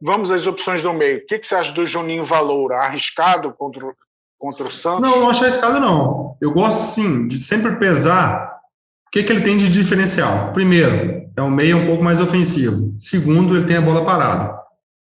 vamos 0.00 0.30
às 0.30 0.46
opções 0.46 0.82
do 0.82 0.92
meio. 0.92 1.18
O 1.18 1.26
que, 1.26 1.38
que 1.38 1.46
você 1.46 1.54
acha 1.54 1.72
do 1.72 1.86
Juninho 1.86 2.24
Valoura? 2.24 2.78
Arriscado 2.78 3.52
contra, 3.54 3.94
contra 4.38 4.64
o 4.64 4.70
Santos? 4.70 5.08
Não, 5.08 5.20
não 5.20 5.30
acho 5.30 5.42
arriscado, 5.42 5.80
não. 5.80 6.36
Eu 6.40 6.52
gosto, 6.52 6.92
sim, 6.92 7.26
de 7.26 7.38
sempre 7.38 7.76
pesar 7.76 8.60
o 9.06 9.10
que, 9.10 9.22
que 9.22 9.32
ele 9.32 9.42
tem 9.42 9.56
de 9.56 9.68
diferencial. 9.68 10.52
Primeiro, 10.52 11.13
é 11.36 11.42
um 11.42 11.50
meio 11.50 11.78
um 11.78 11.86
pouco 11.86 12.04
mais 12.04 12.20
ofensivo. 12.20 12.94
Segundo, 12.98 13.56
ele 13.56 13.66
tem 13.66 13.76
a 13.76 13.80
bola 13.80 14.04
parada. 14.04 14.54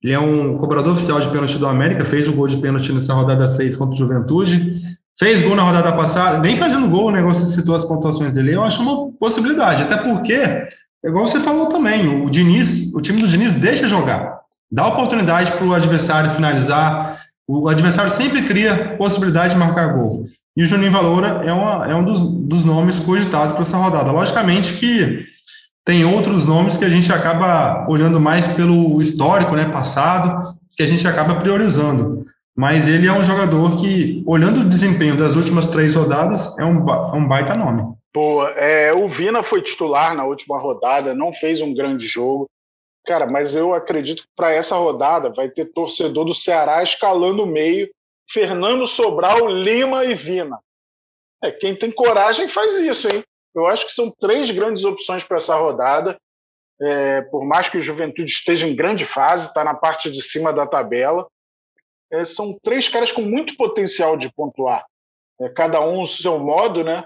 Ele 0.03 0.13
é 0.13 0.19
um 0.19 0.59
cobrador 0.59 0.95
oficial 0.95 1.21
de 1.21 1.29
pênalti 1.29 1.59
do 1.59 1.67
América, 1.67 2.05
fez 2.05 2.27
o 2.27 2.33
gol 2.33 2.49
de 2.49 2.57
pênalti 2.57 2.93
nessa 2.93 3.15
rodada 3.15 3.47
6 3.47 3.77
contra 3.77 3.95
o 3.95 3.99
Juventude, 3.99 4.83
fez 5.17 5.43
gol 5.43 5.55
na 5.55 5.63
rodada 5.63 5.93
passada, 5.93 6.41
vem 6.41 6.57
fazendo 6.57 6.89
gol, 6.89 7.07
o 7.07 7.11
negócio 7.13 7.47
citou 7.47 7.75
as 7.75 7.85
pontuações 7.85 8.33
dele, 8.33 8.55
eu 8.55 8.65
acho 8.65 8.83
uma 8.83 9.13
possibilidade, 9.13 9.85
até 9.85 9.97
porque 9.97 10.67
igual 11.05 11.27
você 11.27 11.39
falou 11.39 11.67
também, 11.67 12.25
o 12.25 12.29
Diniz, 12.29 12.93
o 12.95 13.01
time 13.01 13.21
do 13.21 13.29
Diniz 13.29 13.55
deixa 13.55 13.87
jogar, 13.87 14.41
dá 14.71 14.89
oportunidade 14.89 15.53
para 15.53 15.65
o 15.65 15.75
adversário 15.75 16.31
finalizar, 16.31 17.21
o 17.47 17.69
adversário 17.69 18.11
sempre 18.11 18.43
cria 18.43 18.97
possibilidade 18.97 19.55
de 19.55 19.61
marcar 19.61 19.93
gol. 19.93 20.27
E 20.57 20.63
o 20.63 20.67
Juninho 20.67 20.93
Valora 20.93 21.43
é, 21.45 21.53
uma, 21.53 21.91
é 21.91 21.95
um 21.95 22.05
dos, 22.05 22.21
dos 22.21 22.65
nomes 22.65 23.01
cogitados 23.01 23.53
para 23.53 23.63
essa 23.63 23.77
rodada. 23.77 24.13
Logicamente 24.13 24.75
que 24.75 25.25
tem 25.85 26.05
outros 26.05 26.45
nomes 26.45 26.77
que 26.77 26.85
a 26.85 26.89
gente 26.89 27.13
acaba 27.13 27.87
olhando 27.89 28.21
mais 28.21 28.47
pelo 28.49 29.01
histórico, 29.01 29.57
né, 29.57 29.71
passado, 29.71 30.57
que 30.73 30.83
a 30.83 30.87
gente 30.87 31.07
acaba 31.07 31.37
priorizando. 31.37 32.25
Mas 32.57 32.89
ele 32.89 33.07
é 33.07 33.13
um 33.13 33.23
jogador 33.23 33.77
que, 33.81 34.23
olhando 34.27 34.61
o 34.61 34.69
desempenho 34.69 35.17
das 35.17 35.37
últimas 35.37 35.69
três 35.69 35.95
rodadas, 35.95 36.57
é 36.59 36.65
um, 36.65 36.89
é 36.89 37.17
um 37.17 37.27
baita 37.27 37.55
nome. 37.55 37.83
Pô, 38.13 38.47
é, 38.47 38.93
o 38.93 39.09
Vina 39.09 39.43
foi 39.43 39.63
titular 39.63 40.15
na 40.15 40.25
última 40.25 40.59
rodada, 40.59 41.15
não 41.15 41.33
fez 41.33 41.63
um 41.63 41.75
grande 41.75 42.07
jogo. 42.07 42.47
Cara, 43.07 43.27
mas 43.27 43.57
eu 43.57 43.75
acredito 43.75 44.23
que 44.23 44.29
para 44.37 44.53
essa 44.53 44.77
rodada 44.77 45.31
vai 45.31 45.49
ter 45.49 45.73
torcedor 45.73 46.27
do 46.27 46.35
Ceará 46.35 46.83
escalando 46.83 47.43
o 47.43 47.47
meio, 47.47 47.91
Fernando 48.31 48.87
Sobral, 48.87 49.49
Lima 49.49 50.05
e 50.05 50.15
Vina. 50.15 50.59
É, 51.43 51.51
quem 51.51 51.75
tem 51.75 51.91
coragem 51.91 52.49
faz 52.49 52.79
isso, 52.79 53.09
hein? 53.09 53.25
Eu 53.55 53.67
acho 53.67 53.87
que 53.87 53.93
são 53.93 54.11
três 54.11 54.51
grandes 54.51 54.85
opções 54.85 55.23
para 55.23 55.37
essa 55.37 55.57
rodada. 55.57 56.19
É, 56.81 57.23
por 57.23 57.45
mais 57.45 57.69
que 57.69 57.79
o 57.79 57.83
Juventude 57.83 58.31
esteja 58.31 58.67
em 58.67 58.75
grande 58.75 59.05
fase, 59.05 59.47
está 59.47 59.63
na 59.63 59.75
parte 59.75 60.11
de 60.11 60.23
cima 60.23 60.53
da 60.53 60.67
tabela, 60.67 61.29
é, 62.11 62.25
são 62.25 62.59
três 62.63 62.89
caras 62.89 63.13
com 63.13 63.23
muito 63.23 63.57
potencial 63.57 64.17
de 64.17 64.33
pontuar. 64.33 64.85
É, 65.41 65.49
cada 65.49 65.81
um 65.81 66.03
o 66.03 66.07
seu 66.07 66.39
modo, 66.39 66.83
né? 66.83 67.05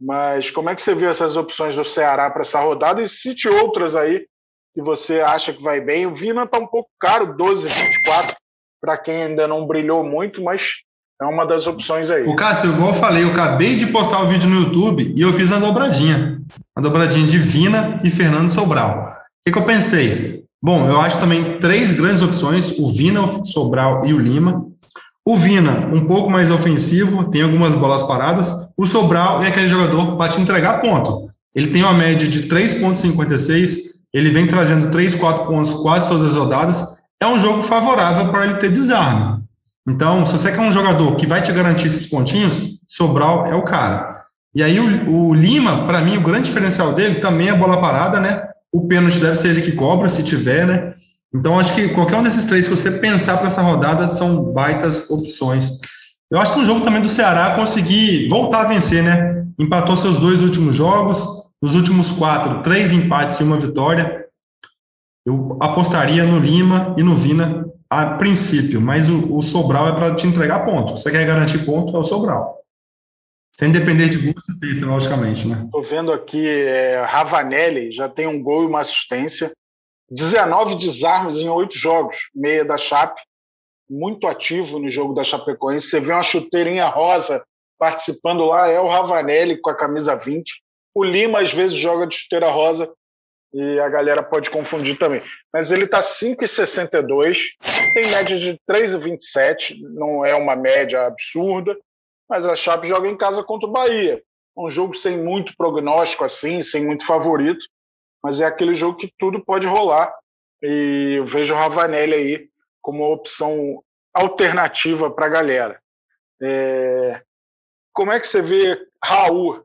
Mas 0.00 0.50
como 0.50 0.70
é 0.70 0.74
que 0.74 0.80
você 0.80 0.94
vê 0.94 1.06
essas 1.06 1.36
opções 1.36 1.76
do 1.76 1.84
Ceará 1.84 2.30
para 2.30 2.42
essa 2.42 2.60
rodada 2.60 3.02
e 3.02 3.08
cite 3.08 3.48
outras 3.48 3.94
aí 3.94 4.26
que 4.74 4.80
você 4.80 5.20
acha 5.20 5.52
que 5.52 5.62
vai 5.62 5.80
bem? 5.80 6.06
O 6.06 6.14
Vina 6.14 6.44
está 6.44 6.58
um 6.58 6.66
pouco 6.66 6.88
caro, 6.98 7.36
12, 7.36 7.68
24, 7.68 8.36
para 8.80 8.96
quem 8.96 9.22
ainda 9.24 9.46
não 9.46 9.66
brilhou 9.66 10.02
muito, 10.02 10.40
mas 10.40 10.76
é 11.20 11.24
uma 11.26 11.46
das 11.46 11.66
opções 11.66 12.10
aí. 12.10 12.24
O 12.24 12.34
Cássio, 12.34 12.72
igual 12.72 12.88
eu 12.88 12.94
falei, 12.94 13.24
eu 13.24 13.28
acabei 13.28 13.76
de 13.76 13.86
postar 13.86 14.22
o 14.22 14.26
vídeo 14.26 14.48
no 14.48 14.60
YouTube 14.60 15.12
e 15.14 15.20
eu 15.20 15.32
fiz 15.32 15.50
uma 15.50 15.60
dobradinha. 15.60 16.40
Uma 16.74 16.82
dobradinha 16.82 17.26
de 17.26 17.36
Vina 17.36 18.00
e 18.02 18.10
Fernando 18.10 18.50
Sobral. 18.50 19.12
O 19.12 19.44
que, 19.44 19.52
que 19.52 19.58
eu 19.58 19.64
pensei? 19.64 20.44
Bom, 20.62 20.88
eu 20.88 21.00
acho 21.00 21.20
também 21.20 21.58
três 21.58 21.92
grandes 21.92 22.22
opções: 22.22 22.78
o 22.78 22.90
Vina, 22.90 23.20
o 23.22 23.44
Sobral 23.44 24.06
e 24.06 24.14
o 24.14 24.18
Lima. 24.18 24.66
O 25.26 25.36
Vina, 25.36 25.90
um 25.92 26.06
pouco 26.06 26.30
mais 26.30 26.50
ofensivo, 26.50 27.24
tem 27.24 27.42
algumas 27.42 27.74
bolas 27.74 28.02
paradas. 28.02 28.54
O 28.76 28.86
Sobral 28.86 29.42
é 29.42 29.48
aquele 29.48 29.68
jogador 29.68 30.16
para 30.16 30.32
te 30.32 30.40
entregar 30.40 30.80
ponto. 30.80 31.30
Ele 31.54 31.68
tem 31.68 31.82
uma 31.82 31.92
média 31.92 32.26
de 32.26 32.48
3,56, 32.48 33.76
ele 34.14 34.30
vem 34.30 34.46
trazendo 34.46 34.90
3, 34.90 35.14
4 35.16 35.46
pontos 35.46 35.74
quase 35.74 36.08
todas 36.08 36.24
as 36.24 36.36
rodadas. 36.36 37.00
É 37.22 37.26
um 37.26 37.38
jogo 37.38 37.62
favorável 37.62 38.32
para 38.32 38.44
ele 38.44 38.54
ter 38.54 38.72
desarme. 38.72 39.39
Então, 39.90 40.24
se 40.24 40.32
você 40.32 40.52
quer 40.52 40.60
um 40.60 40.70
jogador 40.70 41.16
que 41.16 41.26
vai 41.26 41.42
te 41.42 41.50
garantir 41.50 41.88
esses 41.88 42.06
pontinhos, 42.06 42.62
Sobral 42.86 43.46
é 43.46 43.56
o 43.56 43.64
cara. 43.64 44.24
E 44.54 44.62
aí, 44.62 44.78
o, 44.78 45.10
o 45.10 45.34
Lima, 45.34 45.84
para 45.84 46.00
mim, 46.00 46.16
o 46.16 46.22
grande 46.22 46.44
diferencial 46.44 46.92
dele 46.92 47.16
também 47.16 47.48
é 47.48 47.50
a 47.50 47.56
bola 47.56 47.80
parada, 47.80 48.20
né? 48.20 48.40
O 48.72 48.86
pênalti 48.86 49.18
deve 49.18 49.34
ser 49.34 49.48
ele 49.48 49.62
que 49.62 49.72
cobra, 49.72 50.08
se 50.08 50.22
tiver, 50.22 50.64
né? 50.64 50.94
Então, 51.34 51.58
acho 51.58 51.74
que 51.74 51.88
qualquer 51.88 52.16
um 52.16 52.22
desses 52.22 52.44
três 52.44 52.68
que 52.68 52.76
você 52.76 52.92
pensar 52.92 53.38
para 53.38 53.48
essa 53.48 53.62
rodada 53.62 54.06
são 54.06 54.52
baitas 54.52 55.10
opções. 55.10 55.80
Eu 56.30 56.38
acho 56.40 56.52
que 56.52 56.60
no 56.60 56.64
jogo 56.64 56.82
também 56.82 57.02
do 57.02 57.08
Ceará 57.08 57.56
conseguir 57.56 58.28
voltar 58.28 58.60
a 58.60 58.68
vencer, 58.68 59.02
né? 59.02 59.44
Empatou 59.58 59.96
seus 59.96 60.20
dois 60.20 60.40
últimos 60.40 60.76
jogos, 60.76 61.26
nos 61.60 61.74
últimos 61.74 62.12
quatro, 62.12 62.62
três 62.62 62.92
empates 62.92 63.40
e 63.40 63.42
uma 63.42 63.58
vitória. 63.58 64.24
Eu 65.26 65.58
apostaria 65.60 66.24
no 66.24 66.38
Lima 66.38 66.94
e 66.96 67.02
no 67.02 67.16
Vina 67.16 67.64
a 67.90 68.16
princípio, 68.16 68.80
mas 68.80 69.08
o, 69.08 69.36
o 69.36 69.42
Sobral 69.42 69.88
é 69.88 69.92
para 69.92 70.14
te 70.14 70.24
entregar 70.24 70.64
ponto. 70.64 70.92
Você 70.92 71.10
quer 71.10 71.26
garantir 71.26 71.64
ponto, 71.66 71.94
é 71.96 71.98
o 71.98 72.04
Sobral. 72.04 72.60
Sem 73.52 73.72
depender 73.72 74.08
de 74.08 74.16
gol 74.16 74.34
assistência, 74.36 74.86
logicamente, 74.86 75.46
né? 75.48 75.62
Estou 75.64 75.82
vendo 75.82 76.12
aqui, 76.12 76.48
é, 76.48 77.02
Ravanelli 77.02 77.90
já 77.90 78.08
tem 78.08 78.28
um 78.28 78.40
gol 78.40 78.62
e 78.62 78.66
uma 78.66 78.80
assistência. 78.80 79.52
19 80.08 80.76
desarmes 80.76 81.36
em 81.36 81.48
oito 81.48 81.76
jogos, 81.76 82.16
meia 82.32 82.64
da 82.64 82.78
Chape, 82.78 83.20
muito 83.88 84.28
ativo 84.28 84.78
no 84.78 84.88
jogo 84.88 85.12
da 85.12 85.24
Chapecoense. 85.24 85.88
Você 85.88 86.00
vê 86.00 86.12
uma 86.12 86.22
chuteirinha 86.22 86.86
rosa 86.86 87.44
participando 87.76 88.44
lá, 88.44 88.68
é 88.68 88.78
o 88.78 88.88
Ravanelli 88.88 89.60
com 89.60 89.70
a 89.70 89.76
camisa 89.76 90.14
20. 90.14 90.62
O 90.94 91.02
Lima, 91.02 91.40
às 91.40 91.52
vezes, 91.52 91.76
joga 91.76 92.06
de 92.06 92.14
chuteira 92.14 92.50
rosa 92.50 92.88
e 93.52 93.80
a 93.80 93.88
galera 93.88 94.22
pode 94.22 94.50
confundir 94.50 94.98
também. 94.98 95.22
Mas 95.52 95.70
ele 95.70 95.84
está 95.84 96.00
5,62, 96.00 97.38
tem 97.94 98.10
média 98.10 98.38
de 98.38 98.58
3,27, 98.70 99.80
não 99.80 100.24
é 100.24 100.34
uma 100.34 100.54
média 100.54 101.06
absurda, 101.06 101.76
mas 102.28 102.46
a 102.46 102.54
Chape 102.54 102.86
joga 102.86 103.08
em 103.08 103.16
casa 103.16 103.42
contra 103.42 103.68
o 103.68 103.72
Bahia. 103.72 104.22
Um 104.56 104.70
jogo 104.70 104.94
sem 104.94 105.18
muito 105.18 105.54
prognóstico 105.56 106.24
assim, 106.24 106.62
sem 106.62 106.84
muito 106.84 107.04
favorito, 107.04 107.66
mas 108.22 108.40
é 108.40 108.44
aquele 108.44 108.74
jogo 108.74 108.98
que 108.98 109.12
tudo 109.18 109.44
pode 109.44 109.66
rolar. 109.66 110.14
E 110.62 111.14
eu 111.18 111.26
vejo 111.26 111.54
o 111.54 111.56
Ravanelli 111.56 112.14
aí 112.14 112.48
como 112.82 113.04
uma 113.04 113.14
opção 113.14 113.82
alternativa 114.14 115.10
para 115.10 115.26
a 115.26 115.30
galera. 115.30 115.80
É... 116.42 117.22
Como 117.92 118.12
é 118.12 118.20
que 118.20 118.26
você 118.26 118.42
vê 118.42 118.86
Raul? 119.02 119.64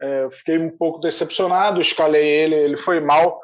É, 0.00 0.28
fiquei 0.30 0.58
um 0.58 0.70
pouco 0.70 1.00
decepcionado, 1.00 1.80
escalei 1.80 2.24
ele, 2.24 2.54
ele 2.54 2.76
foi 2.76 3.00
mal 3.00 3.40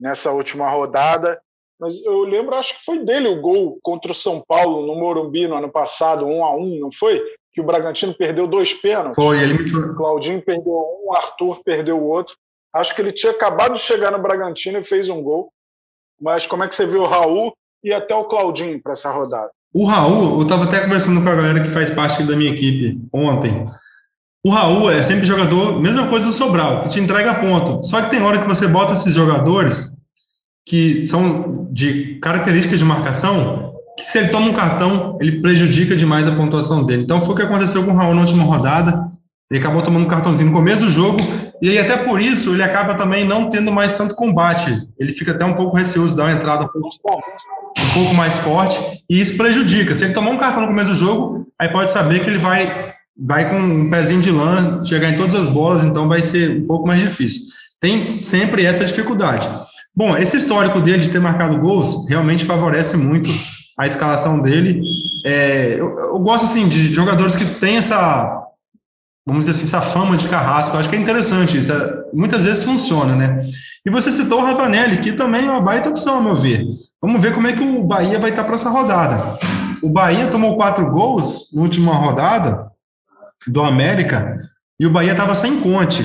nessa 0.00 0.30
última 0.30 0.68
rodada. 0.70 1.40
Mas 1.78 2.02
eu 2.02 2.22
lembro, 2.22 2.54
acho 2.54 2.78
que 2.78 2.84
foi 2.84 3.04
dele 3.04 3.28
o 3.28 3.40
gol 3.40 3.78
contra 3.82 4.12
o 4.12 4.14
São 4.14 4.42
Paulo 4.46 4.86
no 4.86 4.98
Morumbi 4.98 5.46
no 5.46 5.56
ano 5.56 5.70
passado, 5.70 6.24
um 6.26 6.44
a 6.44 6.54
um, 6.54 6.78
não 6.80 6.90
foi? 6.92 7.22
Que 7.52 7.60
o 7.60 7.64
Bragantino 7.64 8.14
perdeu 8.14 8.46
dois 8.46 8.72
pênaltis. 8.72 9.14
Foi, 9.14 9.42
ele 9.42 9.54
O 9.76 9.94
Claudinho 9.94 10.40
perdeu 10.42 10.72
um, 10.72 11.08
o 11.08 11.14
Arthur 11.14 11.62
perdeu 11.64 11.98
o 11.98 12.08
outro. 12.08 12.34
Acho 12.72 12.94
que 12.94 13.00
ele 13.00 13.12
tinha 13.12 13.32
acabado 13.32 13.74
de 13.74 13.80
chegar 13.80 14.10
no 14.10 14.18
Bragantino 14.18 14.78
e 14.78 14.84
fez 14.84 15.08
um 15.08 15.22
gol. 15.22 15.50
Mas 16.20 16.46
como 16.46 16.64
é 16.64 16.68
que 16.68 16.74
você 16.74 16.86
viu 16.86 17.02
o 17.02 17.06
Raul 17.06 17.52
e 17.84 17.92
até 17.92 18.14
o 18.14 18.24
Claudinho 18.24 18.80
para 18.82 18.92
essa 18.92 19.10
rodada? 19.10 19.50
O 19.72 19.84
Raul, 19.84 20.36
eu 20.36 20.42
estava 20.42 20.64
até 20.64 20.80
conversando 20.80 21.22
com 21.22 21.28
a 21.28 21.34
galera 21.34 21.62
que 21.62 21.68
faz 21.68 21.90
parte 21.90 22.22
da 22.22 22.34
minha 22.34 22.50
equipe 22.50 22.98
ontem. 23.12 23.66
O 24.46 24.50
Raul 24.50 24.92
é 24.92 25.02
sempre 25.02 25.26
jogador, 25.26 25.82
mesma 25.82 26.06
coisa 26.06 26.26
do 26.26 26.32
Sobral, 26.32 26.84
que 26.84 26.90
te 26.90 27.00
entrega 27.00 27.34
ponto. 27.34 27.84
Só 27.84 28.00
que 28.00 28.10
tem 28.10 28.22
hora 28.22 28.38
que 28.38 28.46
você 28.46 28.68
bota 28.68 28.92
esses 28.92 29.12
jogadores 29.12 29.98
que 30.64 31.02
são 31.02 31.66
de 31.72 32.20
características 32.22 32.78
de 32.78 32.84
marcação, 32.84 33.72
que 33.98 34.04
se 34.04 34.18
ele 34.18 34.28
toma 34.28 34.46
um 34.46 34.52
cartão, 34.52 35.18
ele 35.20 35.40
prejudica 35.40 35.96
demais 35.96 36.28
a 36.28 36.32
pontuação 36.32 36.86
dele. 36.86 37.02
Então 37.02 37.20
foi 37.20 37.34
o 37.34 37.36
que 37.36 37.42
aconteceu 37.42 37.84
com 37.84 37.90
o 37.90 37.96
Raul 37.96 38.14
na 38.14 38.20
última 38.20 38.44
rodada. 38.44 39.10
Ele 39.50 39.58
acabou 39.58 39.82
tomando 39.82 40.04
um 40.04 40.08
cartãozinho 40.08 40.50
no 40.50 40.56
começo 40.56 40.78
do 40.78 40.90
jogo, 40.90 41.18
e 41.60 41.68
aí 41.68 41.80
até 41.80 41.96
por 41.96 42.20
isso 42.20 42.50
ele 42.50 42.62
acaba 42.62 42.94
também 42.94 43.24
não 43.24 43.50
tendo 43.50 43.72
mais 43.72 43.94
tanto 43.94 44.14
combate. 44.14 44.70
Ele 44.96 45.12
fica 45.12 45.32
até 45.32 45.44
um 45.44 45.54
pouco 45.54 45.76
receoso 45.76 46.10
de 46.10 46.18
dar 46.18 46.22
uma 46.22 46.32
entrada 46.32 46.66
um 46.66 46.68
pouco, 46.68 46.88
um 47.80 47.94
pouco 47.94 48.14
mais 48.14 48.38
forte, 48.38 48.78
e 49.10 49.20
isso 49.20 49.36
prejudica. 49.36 49.92
Se 49.92 50.04
ele 50.04 50.14
tomar 50.14 50.30
um 50.30 50.38
cartão 50.38 50.62
no 50.62 50.68
começo 50.68 50.90
do 50.90 50.94
jogo, 50.94 51.48
aí 51.60 51.68
pode 51.68 51.90
saber 51.90 52.22
que 52.22 52.30
ele 52.30 52.38
vai 52.38 52.94
vai 53.18 53.48
com 53.48 53.56
um 53.56 53.88
pezinho 53.88 54.20
de 54.20 54.30
lã, 54.30 54.84
chegar 54.84 55.10
em 55.10 55.16
todas 55.16 55.34
as 55.34 55.48
bolas, 55.48 55.84
então 55.84 56.08
vai 56.08 56.22
ser 56.22 56.62
um 56.62 56.66
pouco 56.66 56.86
mais 56.86 57.00
difícil. 57.00 57.42
Tem 57.80 58.06
sempre 58.08 58.64
essa 58.64 58.84
dificuldade. 58.84 59.48
Bom, 59.94 60.16
esse 60.16 60.36
histórico 60.36 60.80
dele 60.80 61.02
de 61.02 61.10
ter 61.10 61.20
marcado 61.20 61.58
gols 61.58 62.06
realmente 62.08 62.44
favorece 62.44 62.96
muito 62.96 63.30
a 63.78 63.86
escalação 63.86 64.40
dele. 64.40 64.82
É, 65.24 65.74
eu, 65.78 65.98
eu, 65.98 66.18
gosto 66.18 66.44
assim 66.44 66.68
de 66.68 66.92
jogadores 66.92 67.36
que 67.36 67.46
têm 67.46 67.78
essa, 67.78 68.44
vamos 69.26 69.46
dizer 69.46 69.58
assim, 69.58 69.66
essa 69.66 69.80
fama 69.80 70.16
de 70.16 70.28
carrasco. 70.28 70.76
Eu 70.76 70.80
acho 70.80 70.88
que 70.88 70.96
é 70.96 70.98
interessante 71.00 71.56
isso. 71.56 71.72
É, 71.72 72.04
muitas 72.12 72.44
vezes 72.44 72.64
funciona, 72.64 73.14
né? 73.14 73.46
E 73.84 73.90
você 73.90 74.10
citou 74.10 74.40
o 74.40 74.44
Ravanelli, 74.44 74.98
que 74.98 75.12
também 75.12 75.46
é 75.46 75.50
uma 75.50 75.60
baita 75.60 75.88
opção, 75.88 76.16
ao 76.16 76.22
meu 76.22 76.34
ver. 76.34 76.64
Vamos 77.00 77.20
ver 77.20 77.32
como 77.32 77.46
é 77.46 77.52
que 77.52 77.62
o 77.62 77.84
Bahia 77.84 78.18
vai 78.18 78.30
estar 78.30 78.44
para 78.44 78.56
essa 78.56 78.68
rodada. 78.68 79.38
O 79.82 79.88
Bahia 79.88 80.26
tomou 80.26 80.56
quatro 80.56 80.90
gols 80.90 81.50
na 81.54 81.62
última 81.62 81.94
rodada 81.94 82.70
do 83.46 83.62
América 83.62 84.36
e 84.78 84.86
o 84.86 84.90
Bahia 84.90 85.12
estava 85.12 85.34
sem 85.34 85.60
Conte. 85.60 86.02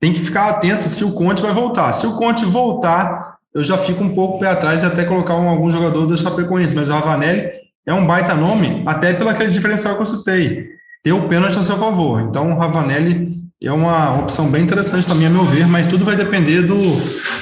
Tem 0.00 0.12
que 0.12 0.20
ficar 0.20 0.50
atento 0.50 0.84
se 0.88 1.04
o 1.04 1.12
Conte 1.12 1.42
vai 1.42 1.52
voltar. 1.52 1.92
Se 1.92 2.06
o 2.06 2.16
Conte 2.16 2.44
voltar, 2.44 3.36
eu 3.54 3.64
já 3.64 3.76
fico 3.78 4.04
um 4.04 4.14
pouco 4.14 4.38
pé 4.38 4.48
atrás 4.48 4.82
e 4.82 4.86
até 4.86 5.04
colocar 5.04 5.34
um, 5.36 5.48
algum 5.48 5.70
jogador 5.70 6.06
da 6.06 6.16
Chapecoense. 6.16 6.74
Mas 6.74 6.88
o 6.88 6.92
Ravanelli 6.92 7.50
é 7.86 7.94
um 7.94 8.06
baita 8.06 8.34
nome, 8.34 8.82
até 8.86 9.14
pelo 9.14 9.30
aquele 9.30 9.50
diferencial 9.50 9.94
que 9.96 10.02
eu 10.02 10.06
citei. 10.06 10.68
Ter 11.02 11.12
o 11.12 11.28
pênalti 11.28 11.58
a 11.58 11.62
seu 11.62 11.76
favor. 11.76 12.20
Então, 12.20 12.52
o 12.52 12.58
Ravanelli 12.58 13.40
é 13.62 13.72
uma 13.72 14.20
opção 14.20 14.50
bem 14.50 14.62
interessante 14.62 15.08
também, 15.08 15.26
a 15.26 15.30
meu 15.30 15.44
ver, 15.44 15.66
mas 15.66 15.86
tudo 15.86 16.04
vai 16.04 16.14
depender 16.14 16.62
do, 16.62 16.76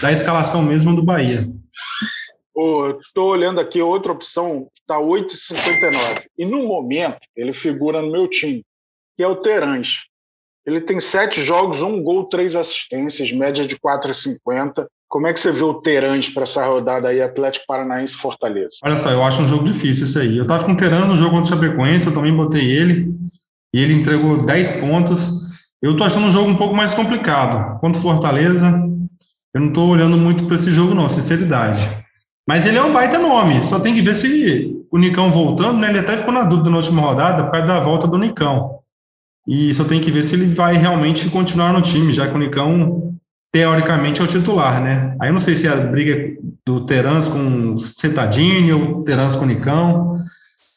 da 0.00 0.12
escalação 0.12 0.62
mesmo 0.62 0.94
do 0.94 1.02
Bahia. 1.02 1.48
Estou 3.08 3.30
olhando 3.30 3.60
aqui 3.60 3.82
outra 3.82 4.12
opção 4.12 4.68
que 4.72 4.80
está 4.80 4.96
8,59. 4.96 6.26
E 6.38 6.46
no 6.46 6.68
momento, 6.68 7.18
ele 7.36 7.52
figura 7.52 8.00
no 8.00 8.12
meu 8.12 8.28
time 8.28 8.64
que 9.16 9.22
é 9.22 9.28
o 9.28 9.36
Terãs. 9.36 10.04
Ele 10.66 10.80
tem 10.80 10.98
sete 10.98 11.42
jogos, 11.42 11.82
um 11.82 12.02
gol, 12.02 12.24
três 12.24 12.56
assistências, 12.56 13.30
média 13.32 13.66
de 13.66 13.76
4,50. 13.76 14.86
Como 15.08 15.26
é 15.26 15.32
que 15.32 15.40
você 15.40 15.52
vê 15.52 15.62
o 15.62 15.74
Terãs 15.74 16.28
para 16.28 16.44
essa 16.44 16.64
rodada 16.64 17.08
aí, 17.08 17.20
Atlético 17.20 17.66
Paranaense 17.68 18.14
Fortaleza? 18.14 18.76
Olha 18.82 18.96
só, 18.96 19.10
eu 19.10 19.22
acho 19.22 19.42
um 19.42 19.46
jogo 19.46 19.64
difícil 19.64 20.04
isso 20.06 20.18
aí. 20.18 20.36
Eu 20.36 20.44
estava 20.44 20.64
com 20.64 20.72
o 20.72 21.06
no 21.06 21.16
jogo 21.16 21.36
contra 21.36 21.54
o 21.54 21.60
Chapecoense, 21.60 22.06
eu 22.06 22.14
também 22.14 22.34
botei 22.34 22.64
ele, 22.64 23.12
e 23.72 23.80
ele 23.80 23.92
entregou 23.92 24.38
10 24.38 24.80
pontos. 24.80 25.44
Eu 25.82 25.92
estou 25.92 26.06
achando 26.06 26.26
um 26.26 26.30
jogo 26.30 26.48
um 26.48 26.56
pouco 26.56 26.74
mais 26.74 26.94
complicado. 26.94 27.78
Contra 27.78 27.98
o 27.98 28.02
Fortaleza, 28.02 28.66
eu 29.54 29.60
não 29.60 29.68
estou 29.68 29.88
olhando 29.90 30.16
muito 30.16 30.46
para 30.46 30.56
esse 30.56 30.72
jogo, 30.72 30.94
não, 30.94 31.08
sinceridade. 31.08 32.04
Mas 32.48 32.66
ele 32.66 32.78
é 32.78 32.82
um 32.82 32.92
baita 32.92 33.18
nome, 33.18 33.64
só 33.64 33.78
tem 33.78 33.94
que 33.94 34.02
ver 34.02 34.14
se 34.14 34.74
o 34.90 34.98
Nicão 34.98 35.30
voltando, 35.30 35.78
né? 35.78 35.90
Ele 35.90 35.98
até 35.98 36.16
ficou 36.16 36.32
na 36.32 36.42
dúvida 36.42 36.70
na 36.70 36.76
última 36.78 37.02
rodada 37.02 37.44
por 37.44 37.52
causa 37.52 37.66
da 37.66 37.80
volta 37.80 38.06
do 38.06 38.18
Nicão. 38.18 38.80
E 39.46 39.74
só 39.74 39.84
tem 39.84 40.00
que 40.00 40.10
ver 40.10 40.22
se 40.22 40.34
ele 40.34 40.46
vai 40.46 40.76
realmente 40.76 41.28
continuar 41.28 41.72
no 41.72 41.82
time, 41.82 42.12
já 42.12 42.26
que 42.26 42.34
o 42.34 42.38
Nicão, 42.38 43.14
teoricamente, 43.52 44.20
é 44.20 44.24
o 44.24 44.26
titular, 44.26 44.82
né? 44.82 45.14
Aí 45.20 45.28
eu 45.28 45.32
não 45.32 45.40
sei 45.40 45.54
se 45.54 45.66
é 45.66 45.70
a 45.70 45.76
briga 45.76 46.34
do 46.66 46.86
Terans 46.86 47.28
com 47.28 47.74
o 47.74 47.78
Cetadinho, 47.78 49.00
o 49.00 49.04
Terans 49.04 49.36
com 49.36 49.44
o 49.44 49.48
Nicão. 49.48 50.18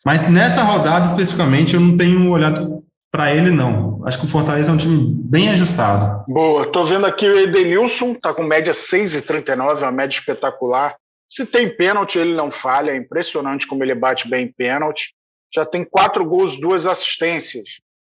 Mas 0.05 0.29
nessa 0.29 0.63
rodada, 0.63 1.05
especificamente, 1.05 1.75
eu 1.75 1.79
não 1.79 1.95
tenho 1.95 2.29
olhado 2.29 2.83
para 3.09 3.33
ele, 3.33 3.51
não. 3.51 4.05
Acho 4.05 4.19
que 4.19 4.25
o 4.25 4.29
Fortaleza 4.29 4.69
é 4.69 4.73
um 4.73 4.77
time 4.77 5.13
bem 5.15 5.49
ajustado. 5.49 6.25
Boa. 6.27 6.69
Tô 6.69 6.85
vendo 6.85 7.05
aqui 7.05 7.27
o 7.27 7.39
Edenilson, 7.39 8.13
tá 8.13 8.33
com 8.33 8.43
média 8.43 8.73
6,39, 8.73 9.81
uma 9.81 9.91
média 9.91 10.17
espetacular. 10.17 10.95
Se 11.27 11.45
tem 11.45 11.73
pênalti, 11.75 12.19
ele 12.19 12.35
não 12.35 12.51
falha. 12.51 12.91
É 12.91 12.97
impressionante 12.97 13.65
como 13.65 13.83
ele 13.83 13.95
bate 13.95 14.29
bem 14.29 14.53
pênalti. 14.55 15.13
Já 15.55 15.65
tem 15.65 15.85
quatro 15.85 16.25
gols, 16.25 16.59
duas 16.59 16.85
assistências 16.85 17.63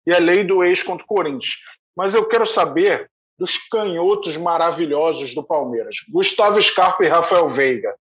e 0.05 0.13
a 0.13 0.19
lei 0.19 0.43
do 0.43 0.63
ex 0.63 0.83
contra 0.83 1.03
o 1.03 1.07
Corinthians. 1.07 1.55
Mas 1.95 2.13
eu 2.13 2.25
quero 2.27 2.45
saber 2.45 3.09
dos 3.37 3.57
canhotos 3.69 4.37
maravilhosos 4.37 5.33
do 5.33 5.43
Palmeiras, 5.43 5.97
Gustavo 6.09 6.61
Scarpa 6.61 7.03
e 7.03 7.09
Rafael 7.09 7.49
Veiga. 7.49 7.93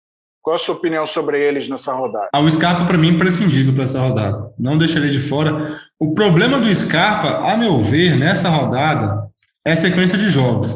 Qual 0.42 0.56
a 0.56 0.60
sua 0.60 0.76
opinião 0.76 1.08
sobre 1.08 1.42
eles 1.42 1.70
nessa 1.70 1.94
rodada? 1.94 2.28
Ah, 2.34 2.42
o 2.42 2.52
Scarpa, 2.52 2.86
para 2.86 2.98
mim, 2.98 3.08
é 3.08 3.12
imprescindível 3.12 3.74
para 3.74 3.86
essa 3.86 4.00
rodada. 4.00 4.54
Não 4.60 4.78
deixaria 4.78 5.10
de 5.10 5.22
fora. 5.22 5.80
O 5.98 6.14
problema 6.14 6.60
do 6.60 6.76
Scarpa, 6.76 7.50
a 7.50 7.56
meu 7.56 7.80
ver, 7.80 8.18
nessa 8.18 8.50
rodada, 8.50 9.24
é 9.66 9.72
a 9.72 9.76
sequência 9.76 10.18
de 10.18 10.28
jogos. 10.28 10.76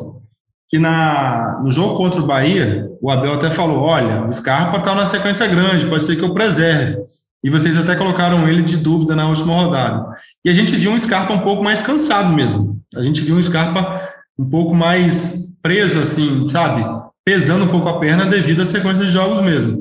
que 0.70 0.78
na, 0.78 1.60
no 1.64 1.72
jogo 1.72 1.96
contra 1.96 2.20
o 2.20 2.26
Bahia, 2.26 2.90
o 3.02 3.12
Abel 3.12 3.34
até 3.34 3.50
falou: 3.50 3.80
olha, 3.84 4.26
o 4.26 4.34
Scarpa 4.34 4.78
está 4.78 4.94
na 4.94 5.06
sequência 5.06 5.48
grande, 5.48 5.88
pode 5.88 6.04
ser 6.04 6.16
que 6.16 6.24
eu 6.24 6.34
preserve. 6.34 6.98
E 7.44 7.50
vocês 7.50 7.78
até 7.78 7.96
colocaram 7.96 8.48
ele 8.48 8.62
de 8.62 8.78
dúvida 8.78 9.16
na 9.16 9.28
última 9.28 9.54
rodada. 9.54 10.06
E 10.44 10.50
a 10.50 10.54
gente 10.54 10.76
viu 10.76 10.92
um 10.92 11.00
Scarpa 11.00 11.34
um 11.34 11.40
pouco 11.40 11.64
mais 11.64 11.82
cansado 11.82 12.34
mesmo. 12.34 12.82
A 12.96 13.02
gente 13.02 13.22
viu 13.22 13.36
um 13.36 13.42
Scarpa 13.42 14.10
um 14.38 14.50
pouco 14.50 14.74
mais 14.74 15.58
preso, 15.62 16.00
assim, 16.00 16.48
sabe? 16.50 16.86
Pesando 17.24 17.66
um 17.66 17.70
pouco 17.70 17.90
a 17.90 18.00
perna 18.00 18.26
devido 18.26 18.62
à 18.62 18.66
sequência 18.66 19.06
de 19.06 19.12
jogos 19.12 19.42
mesmo. 19.42 19.80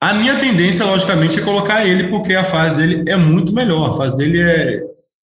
A 0.00 0.12
minha 0.14 0.36
tendência, 0.38 0.84
logicamente, 0.84 1.38
é 1.38 1.42
colocar 1.42 1.86
ele, 1.86 2.08
porque 2.08 2.34
a 2.34 2.44
fase 2.44 2.76
dele 2.76 3.04
é 3.08 3.16
muito 3.16 3.52
melhor, 3.52 3.90
a 3.90 3.92
fase 3.94 4.16
dele 4.16 4.40
é 4.40 4.82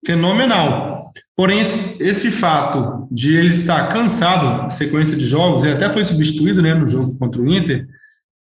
fenomenal. 0.06 1.10
Porém, 1.36 1.60
esse, 1.60 2.02
esse 2.02 2.30
fato 2.30 3.08
de 3.10 3.36
ele 3.36 3.48
estar 3.48 3.88
cansado 3.88 4.70
sequência 4.70 5.16
de 5.16 5.24
jogos, 5.24 5.64
ele 5.64 5.72
até 5.72 5.90
foi 5.90 6.04
substituído 6.04 6.62
né, 6.62 6.74
no 6.74 6.86
jogo 6.86 7.16
contra 7.18 7.40
o 7.40 7.48
Inter, 7.48 7.86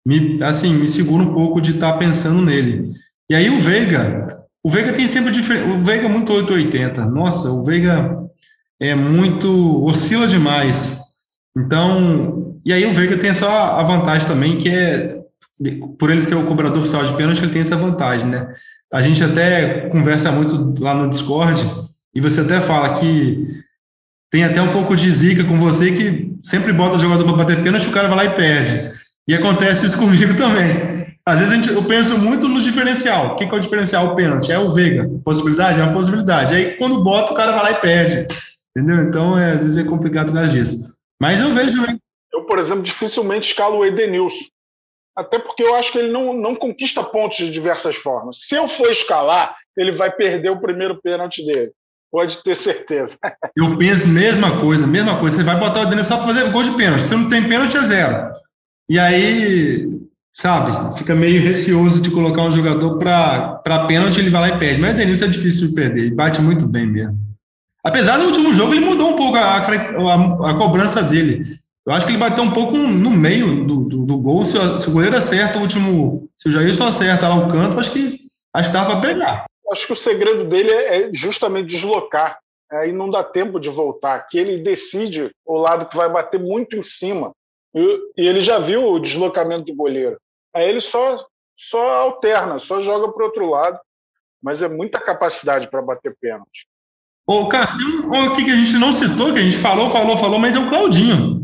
me, 0.07 0.43
assim, 0.43 0.75
me 0.75 0.89
segura 0.89 1.23
um 1.23 1.33
pouco 1.33 1.61
de 1.61 1.73
estar 1.73 1.95
pensando 1.95 2.43
nele. 2.43 2.91
E 3.31 3.35
aí 3.35 3.51
o 3.51 3.59
Veiga, 3.59 4.47
o 4.65 4.71
Veiga 4.71 4.93
tem 4.93 5.07
sempre 5.07 5.31
o 5.31 5.83
Veiga 5.83 6.07
é 6.07 6.09
muito 6.09 6.33
880. 6.33 7.05
Nossa, 7.07 7.51
o 7.51 7.65
Veiga 7.65 8.19
é 8.81 8.95
muito 8.95 9.85
oscila 9.85 10.27
demais. 10.27 10.99
Então, 11.57 12.59
e 12.65 12.73
aí 12.73 12.87
o 12.87 12.93
Veiga 12.93 13.17
tem 13.17 13.35
só 13.35 13.79
a 13.79 13.83
vantagem 13.83 14.27
também 14.27 14.57
que 14.57 14.69
é 14.69 15.19
por 15.99 16.11
ele 16.11 16.23
ser 16.23 16.37
o 16.37 16.45
cobrador 16.45 16.79
oficial 16.79 17.03
de 17.05 17.13
pênalti, 17.15 17.43
ele 17.43 17.53
tem 17.53 17.63
essa 17.63 17.77
vantagem, 17.77 18.29
né? 18.29 18.47
A 18.93 19.03
gente 19.03 19.23
até 19.23 19.89
conversa 19.89 20.31
muito 20.31 20.75
lá 20.81 20.95
no 20.95 21.11
Discord, 21.11 21.69
e 22.15 22.21
você 22.21 22.41
até 22.41 22.61
fala 22.61 22.95
que 22.95 23.47
tem 24.31 24.45
até 24.45 24.63
um 24.63 24.73
pouco 24.73 24.95
de 24.95 25.11
zica 25.11 25.45
com 25.45 25.59
você, 25.59 25.93
que 25.93 26.33
sempre 26.43 26.73
bota 26.73 26.99
jogador 26.99 27.25
para 27.25 27.37
bater 27.37 27.63
pênalti, 27.63 27.89
o 27.89 27.93
cara 27.93 28.09
vai 28.09 28.17
lá 28.19 28.25
e 28.27 28.37
perde. 28.37 28.93
E 29.27 29.35
acontece 29.35 29.87
isso 29.87 29.99
comigo 29.99 30.35
também. 30.37 30.98
Às 31.29 31.41
vezes 31.41 31.55
gente, 31.55 31.69
eu 31.69 31.85
penso 31.85 32.17
muito 32.19 32.49
no 32.49 32.59
diferencial. 32.59 33.27
O 33.27 33.37
que, 33.37 33.47
que 33.47 33.55
é 33.55 33.59
o 33.59 33.61
diferencial? 33.61 34.07
O 34.07 34.17
pênalti. 34.17 34.51
É 34.51 34.59
o 34.59 34.71
Veiga. 34.71 35.07
Possibilidade? 35.23 35.79
É 35.79 35.85
uma 35.85 35.93
possibilidade. 35.93 36.55
Aí 36.55 36.79
quando 36.79 37.05
bota, 37.05 37.33
o 37.33 37.37
cara 37.37 37.53
vai 37.53 37.65
lá 37.65 37.71
e 37.73 37.81
perde. 37.83 38.35
Entendeu? 38.75 39.03
Então, 39.03 39.39
é, 39.39 39.51
às 39.51 39.59
vezes 39.59 39.77
é 39.77 39.85
complicado 39.85 40.29
por 40.29 40.37
causa 40.37 40.49
disso. 40.49 40.95
Mas 41.21 41.43
eu 41.43 41.53
vejo. 41.53 41.85
Eu, 42.33 42.47
por 42.47 42.59
exemplo, 42.59 42.83
dificilmente 42.83 43.49
escalo 43.49 43.77
o 43.77 43.85
Edenilson. 43.85 44.47
Até 45.15 45.39
porque 45.39 45.63
eu 45.63 45.75
acho 45.75 45.93
que 45.93 45.99
ele 45.99 46.11
não, 46.11 46.33
não 46.33 46.55
conquista 46.55 47.03
pontos 47.03 47.37
de 47.37 47.51
diversas 47.51 47.97
formas. 47.97 48.39
Se 48.47 48.55
eu 48.55 48.67
for 48.67 48.91
escalar, 48.91 49.55
ele 49.77 49.93
vai 49.93 50.11
perder 50.11 50.49
o 50.49 50.61
primeiro 50.61 50.99
pênalti 51.03 51.45
dele. 51.45 51.73
Pode 52.11 52.43
ter 52.43 52.55
certeza. 52.55 53.19
Eu 53.55 53.77
penso 53.77 54.09
mesma 54.09 54.61
coisa, 54.61 54.87
mesma 54.87 55.19
coisa. 55.19 55.37
Você 55.37 55.45
vai 55.45 55.61
botar 55.61 55.83
o 55.83 55.87
Dennis 55.87 56.07
só 56.07 56.17
para 56.17 56.29
fazer 56.29 56.51
gol 56.51 56.63
de 56.63 56.75
pênalti. 56.75 57.07
Se 57.07 57.15
não 57.15 57.29
tem 57.29 57.47
pênalti, 57.47 57.77
é 57.77 57.83
zero. 57.83 58.33
E 58.89 58.99
aí, 58.99 59.87
sabe, 60.41 60.97
fica 60.97 61.17
meio 61.17 61.43
receoso 61.43 62.01
de 62.01 62.13
colocar 62.13 62.43
um 62.43 62.53
jogador 62.53 62.97
para 62.99 63.87
pênalti, 63.89 64.21
ele 64.21 64.31
vai 64.31 64.49
lá 64.51 64.57
e 64.57 64.59
perde. 64.59 64.81
Mas 64.81 64.95
o 64.95 64.97
Denilson 64.97 65.25
é 65.25 65.29
difícil 65.29 65.69
de 65.69 65.75
perder, 65.75 66.03
ele 66.03 66.15
bate 66.15 66.41
muito 66.41 66.65
bem 66.65 66.87
mesmo. 66.87 67.19
Apesar 67.83 68.19
do 68.19 68.27
último 68.27 68.55
jogo, 68.55 68.73
ele 68.73 68.85
mudou 68.85 69.11
um 69.11 69.17
pouco 69.17 69.37
a, 69.37 69.57
a, 69.57 70.51
a 70.51 70.55
cobrança 70.55 71.03
dele. 71.03 71.45
Eu 71.85 71.93
acho 71.93 72.07
que 72.07 72.13
ele 72.13 72.19
bateu 72.19 72.45
um 72.45 72.53
pouco 72.53 72.77
no 72.77 73.11
meio 73.11 73.65
do, 73.65 73.85
do, 73.85 74.07
do 74.07 74.19
gol. 74.19 74.45
Se, 74.45 74.59
se, 74.81 74.89
o 74.89 74.93
goleiro 74.93 75.17
acerta 75.17 75.59
o 75.59 75.63
último. 75.63 76.29
Se 76.37 76.49
o 76.49 76.51
Jailson 76.53 76.87
acerta 76.87 77.29
lá 77.29 77.35
o 77.35 77.49
canto, 77.51 77.81
acho 77.81 77.91
que 77.91 78.21
acho 78.55 78.69
que 78.69 78.75
dava 78.75 78.93
para 78.93 79.09
pegar. 79.09 79.47
Acho 79.73 79.87
que 79.87 79.93
o 79.93 79.97
segredo 79.97 80.45
dele 80.45 80.71
é, 80.71 81.03
é 81.03 81.11
justamente 81.13 81.69
deslocar. 81.69 82.39
Aí 82.71 82.93
não 82.93 83.11
dá 83.11 83.25
tempo 83.25 83.59
de 83.59 83.71
voltar. 83.71 84.27
Que 84.29 84.39
ele 84.39 84.63
decide 84.63 85.31
o 85.45 85.57
lado 85.57 85.87
que 85.87 85.97
vai 85.97 86.09
bater 86.09 86.39
muito 86.39 86.77
em 86.77 86.83
cima. 86.83 87.33
E, 87.75 87.99
e 88.19 88.29
ele 88.29 88.43
já 88.43 88.59
viu 88.59 88.85
o 88.85 89.01
deslocamento 89.01 89.65
do 89.65 89.75
goleiro. 89.75 90.17
Aí 90.59 90.69
ele 90.69 90.81
só, 90.81 91.25
só 91.57 92.03
alterna, 92.03 92.59
só 92.59 92.83
joga 92.83 93.13
para 93.13 93.23
o 93.23 93.27
outro 93.27 93.49
lado. 93.49 93.79
Mas 94.43 94.63
é 94.63 94.69
muita 94.69 95.01
capacidade 95.01 95.69
para 95.69 95.83
bater 95.83 96.17
pênalti. 96.21 96.67
Ô, 97.27 97.47
Cássio, 97.49 98.09
o 98.09 98.33
que 98.33 98.51
a 98.51 98.57
gente 98.57 98.77
não 98.79 98.93
citou, 98.93 99.33
que 99.33 99.39
a 99.39 99.43
gente 99.43 99.59
falou, 99.59 99.91
falou, 99.91 100.17
falou, 100.17 100.39
mas 100.39 100.57
é 100.57 100.59
o 100.59 100.69
Claudinho. 100.69 101.43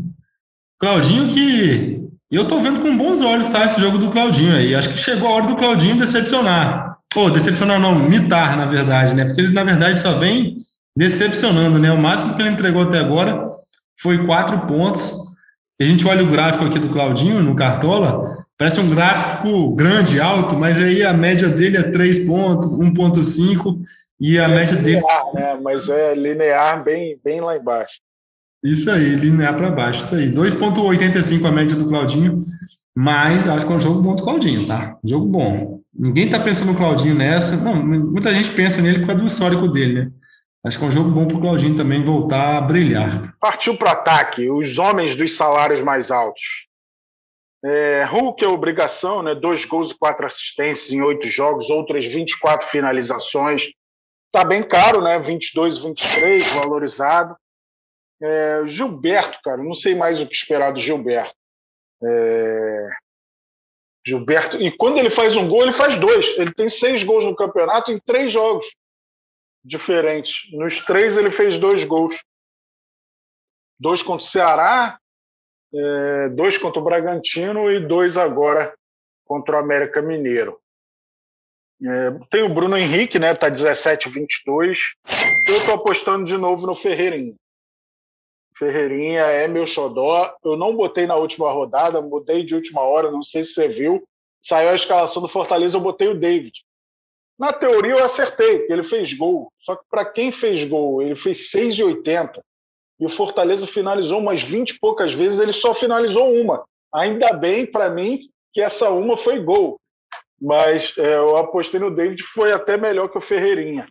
Claudinho 0.79 1.27
que 1.29 2.05
eu 2.31 2.47
tô 2.47 2.59
vendo 2.59 2.81
com 2.81 2.97
bons 2.97 3.21
olhos, 3.21 3.49
tá? 3.49 3.65
Esse 3.65 3.79
jogo 3.79 3.97
do 3.97 4.09
Claudinho 4.09 4.55
aí. 4.55 4.73
Acho 4.73 4.89
que 4.89 4.97
chegou 4.97 5.29
a 5.29 5.31
hora 5.31 5.47
do 5.47 5.55
Claudinho 5.55 5.97
decepcionar. 5.97 6.97
Ou 7.15 7.29
decepcionar 7.29 7.79
não, 7.79 7.95
mitar, 7.95 8.57
na 8.57 8.65
verdade, 8.65 9.13
né? 9.13 9.25
Porque 9.25 9.41
ele, 9.41 9.53
na 9.53 9.63
verdade, 9.63 9.99
só 9.99 10.13
vem 10.13 10.57
decepcionando, 10.97 11.79
né? 11.79 11.91
O 11.91 12.01
máximo 12.01 12.35
que 12.35 12.41
ele 12.41 12.49
entregou 12.49 12.81
até 12.81 12.99
agora 12.99 13.47
foi 13.99 14.25
quatro 14.25 14.59
pontos. 14.67 15.13
A 15.79 15.83
gente 15.83 16.07
olha 16.07 16.23
o 16.23 16.27
gráfico 16.27 16.65
aqui 16.65 16.79
do 16.79 16.89
Claudinho 16.89 17.43
no 17.43 17.55
Cartola, 17.55 18.44
parece 18.57 18.79
um 18.79 18.89
gráfico 18.89 19.75
grande, 19.75 20.19
alto, 20.19 20.55
mas 20.55 20.77
aí 20.77 21.03
a 21.03 21.13
média 21.13 21.49
dele 21.49 21.77
é 21.77 21.83
3 21.83 22.25
pontos, 22.25 22.69
1.5 22.69 23.79
e 24.19 24.39
a 24.39 24.43
é 24.43 24.47
média 24.47 24.75
linear, 24.75 25.31
dele... 25.31 25.45
Né? 25.45 25.59
Mas 25.61 25.89
é 25.89 26.13
linear 26.13 26.83
bem, 26.83 27.19
bem 27.23 27.41
lá 27.41 27.57
embaixo. 27.57 27.95
Isso 28.63 28.89
aí, 28.89 29.15
linear 29.15 29.55
para 29.55 29.69
baixo, 29.69 30.03
isso 30.03 30.15
aí. 30.15 30.31
2,85 30.31 31.45
a 31.45 31.51
média 31.51 31.77
do 31.77 31.87
Claudinho, 31.87 32.43
mas 32.95 33.47
acho 33.47 33.65
que 33.65 33.71
é 33.71 33.75
um 33.75 33.79
jogo 33.79 34.01
bom 34.01 34.15
do 34.15 34.23
Claudinho, 34.23 34.65
tá? 34.65 34.97
Um 35.03 35.07
jogo 35.07 35.27
bom. 35.27 35.81
Ninguém 35.93 36.29
tá 36.29 36.39
pensando 36.39 36.71
no 36.71 36.77
Claudinho 36.77 37.13
nessa. 37.13 37.57
Não, 37.57 37.75
muita 37.85 38.33
gente 38.33 38.49
pensa 38.51 38.81
nele 38.81 38.99
por 38.99 39.07
causa 39.07 39.21
do 39.21 39.27
histórico 39.27 39.67
dele, 39.67 39.93
né? 39.93 40.11
Acho 40.65 40.79
que 40.79 40.85
é 40.85 40.87
um 40.87 40.91
jogo 40.91 41.11
bom 41.11 41.27
para 41.27 41.37
o 41.37 41.41
Claudinho 41.41 41.75
também 41.75 42.03
voltar 42.03 42.57
a 42.57 42.61
brilhar. 42.61 43.35
Partiu 43.39 43.77
para 43.77 43.89
o 43.89 43.91
ataque, 43.91 44.49
os 44.49 44.79
homens 44.79 45.15
dos 45.15 45.35
salários 45.35 45.83
mais 45.83 46.09
altos. 46.09 46.65
É, 47.65 48.03
Hulk 48.03 48.45
é 48.45 48.47
obrigação, 48.47 49.23
né? 49.23 49.33
Dois 49.33 49.65
gols 49.65 49.89
e 49.89 49.97
quatro 49.97 50.27
assistências 50.27 50.91
em 50.91 51.01
oito 51.01 51.27
jogos, 51.27 51.71
outras 51.71 52.05
24 52.05 52.67
finalizações. 52.67 53.71
Tá 54.31 54.45
bem 54.45 54.61
caro, 54.67 55.01
né? 55.01 55.17
22, 55.17 55.79
23, 55.79 56.53
valorizado. 56.53 57.35
É, 58.21 58.61
Gilberto, 58.67 59.39
cara, 59.43 59.63
não 59.63 59.73
sei 59.73 59.95
mais 59.95 60.21
o 60.21 60.27
que 60.27 60.35
esperar 60.35 60.71
do 60.71 60.79
Gilberto. 60.79 61.35
É... 62.03 62.89
Gilberto, 64.05 64.61
e 64.61 64.71
quando 64.71 64.99
ele 64.99 65.09
faz 65.09 65.35
um 65.35 65.47
gol, 65.47 65.63
ele 65.63 65.73
faz 65.73 65.97
dois. 65.97 66.37
Ele 66.37 66.53
tem 66.53 66.69
seis 66.69 67.01
gols 67.01 67.25
no 67.25 67.35
campeonato 67.35 67.91
em 67.91 67.99
três 67.99 68.31
jogos 68.31 68.67
diferentes. 69.63 70.51
Nos 70.51 70.79
três, 70.81 71.17
ele 71.17 71.31
fez 71.31 71.57
dois 71.57 71.83
gols: 71.83 72.15
dois 73.79 74.03
contra 74.03 74.23
o 74.23 74.29
Ceará, 74.29 74.99
é, 75.73 76.29
dois 76.29 76.57
contra 76.57 76.79
o 76.79 76.83
Bragantino 76.83 77.71
e 77.71 77.79
dois 77.79 78.17
agora 78.17 78.73
contra 79.25 79.55
o 79.55 79.59
América 79.59 80.01
Mineiro. 80.01 80.59
É, 81.83 82.11
tem 82.31 82.43
o 82.43 82.53
Bruno 82.53 82.77
Henrique, 82.77 83.19
né? 83.19 83.33
Tá 83.33 83.49
17-22. 83.49 84.79
Eu 85.47 85.57
estou 85.57 85.75
apostando 85.75 86.25
de 86.25 86.37
novo 86.37 86.65
no 86.65 86.75
Ferreirinho. 86.75 87.35
Ferreirinha 88.57 89.23
é 89.23 89.47
meu 89.47 89.67
xodó. 89.67 90.33
Eu 90.43 90.55
não 90.55 90.75
botei 90.75 91.05
na 91.05 91.15
última 91.15 91.51
rodada, 91.51 92.01
mudei 92.01 92.43
de 92.43 92.55
última 92.55 92.81
hora, 92.81 93.11
não 93.11 93.21
sei 93.21 93.43
se 93.43 93.53
você 93.53 93.67
viu. 93.67 94.07
Saiu 94.41 94.69
a 94.69 94.75
escalação 94.75 95.21
do 95.21 95.27
Fortaleza, 95.27 95.75
eu 95.75 95.81
botei 95.81 96.07
o 96.07 96.19
David. 96.19 96.63
Na 97.37 97.51
teoria 97.51 97.93
eu 97.93 98.05
acertei, 98.05 98.65
ele 98.69 98.83
fez 98.83 99.11
gol. 99.13 99.51
Só 99.59 99.75
que 99.75 99.83
para 99.89 100.05
quem 100.05 100.31
fez 100.31 100.63
gol, 100.63 101.01
ele 101.01 101.15
fez 101.15 101.51
6,80. 101.51 102.41
E 102.99 103.05
o 103.05 103.09
Fortaleza 103.09 103.67
finalizou 103.67 104.19
umas 104.19 104.41
20 104.41 104.69
e 104.69 104.79
poucas 104.79 105.13
vezes, 105.13 105.39
ele 105.39 105.53
só 105.53 105.73
finalizou 105.73 106.33
uma. 106.33 106.63
Ainda 106.93 107.33
bem 107.33 107.65
para 107.65 107.89
mim 107.89 108.21
que 108.53 108.61
essa 108.61 108.89
uma 108.89 109.17
foi 109.17 109.41
gol. 109.41 109.79
Mas 110.41 110.93
é, 110.97 111.15
eu 111.15 111.37
apostei 111.37 111.79
no 111.79 111.93
David, 111.93 112.21
foi 112.23 112.51
até 112.51 112.77
melhor 112.77 113.09
que 113.09 113.17
o 113.17 113.21
Ferreirinha. 113.21 113.87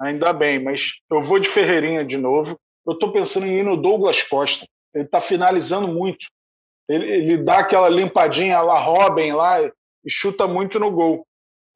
Ainda 0.00 0.32
bem, 0.32 0.62
mas 0.62 0.94
eu 1.10 1.22
vou 1.22 1.38
de 1.38 1.48
Ferreirinha 1.48 2.04
de 2.04 2.16
novo 2.16 2.58
eu 2.86 2.92
estou 2.92 3.12
pensando 3.12 3.46
em 3.46 3.58
ir 3.58 3.64
no 3.64 3.76
Douglas 3.76 4.22
Costa. 4.22 4.66
Ele 4.94 5.04
está 5.04 5.20
finalizando 5.20 5.88
muito. 5.88 6.26
Ele, 6.88 7.10
ele, 7.10 7.38
dá 7.38 7.60
aquela 7.60 7.88
limpadinha 7.88 8.60
lá, 8.60 8.78
Robin 8.78 9.32
lá, 9.32 9.62
e 9.62 10.10
chuta 10.10 10.46
muito 10.46 10.78
no 10.78 10.90
gol. 10.90 11.26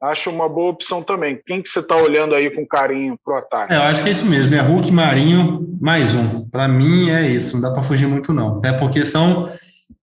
Acho 0.01 0.29
uma 0.29 0.47
boa 0.47 0.71
opção 0.71 1.03
também. 1.03 1.37
Quem 1.45 1.61
que 1.61 1.67
você 1.67 1.79
está 1.79 1.95
olhando 1.95 2.33
aí 2.33 2.49
com 2.49 2.65
carinho 2.65 3.19
pro 3.23 3.35
ataque? 3.35 3.73
É, 3.73 3.77
eu 3.77 3.81
acho 3.81 4.01
que 4.01 4.07
é 4.07 4.11
isso 4.13 4.25
mesmo, 4.25 4.55
é 4.55 4.61
Hulk, 4.61 4.89
Marinho, 4.91 5.77
mais 5.81 6.15
um. 6.15 6.47
Para 6.49 6.69
mim 6.69 7.09
é 7.09 7.27
isso, 7.27 7.55
não 7.55 7.61
dá 7.61 7.71
para 7.71 7.83
fugir 7.83 8.07
muito 8.07 8.31
não. 8.31 8.61
É 8.63 8.71
porque 8.71 9.03
são 9.03 9.49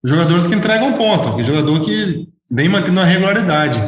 jogadores 0.03 0.49
que 0.49 0.55
entregam 0.55 0.95
ponto, 0.95 1.41
jogador 1.45 1.81
que 1.81 2.29
vem 2.51 2.69
mantendo 2.69 3.01
a 3.01 3.05
regularidade. 3.05 3.81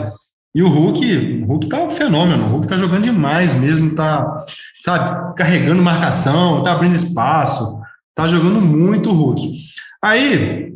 E 0.54 0.62
o 0.62 0.68
Hulk, 0.68 1.42
o 1.42 1.46
Hulk 1.46 1.68
tá 1.68 1.82
um 1.82 1.90
fenômeno, 1.90 2.44
o 2.44 2.48
Hulk 2.50 2.68
tá 2.68 2.78
jogando 2.78 3.02
demais 3.02 3.54
mesmo, 3.54 3.94
tá, 3.94 4.46
sabe, 4.80 5.34
carregando 5.36 5.82
marcação, 5.82 6.62
tá 6.62 6.72
abrindo 6.72 6.94
espaço, 6.94 7.80
tá 8.14 8.28
jogando 8.28 8.60
muito 8.60 9.10
o 9.10 9.12
Hulk. 9.12 9.52
Aí, 10.00 10.72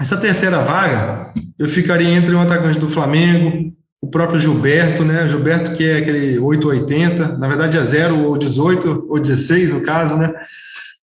essa 0.00 0.16
terceira 0.16 0.58
vaga, 0.60 1.32
eu 1.58 1.68
ficaria 1.68 2.08
entre 2.08 2.34
um 2.34 2.40
atacante 2.40 2.80
do 2.80 2.88
Flamengo, 2.88 3.68
o 3.68 3.72
próprio 4.10 4.40
Gilberto, 4.40 5.04
né? 5.04 5.28
Gilberto 5.28 5.72
que 5.72 5.88
é 5.88 5.98
aquele 5.98 6.38
880, 6.38 7.38
na 7.38 7.48
verdade 7.48 7.78
é 7.78 7.82
0 7.82 8.24
ou 8.24 8.36
18 8.36 9.06
ou 9.08 9.18
16 9.18 9.74
no 9.74 9.80
caso, 9.82 10.16
né? 10.16 10.32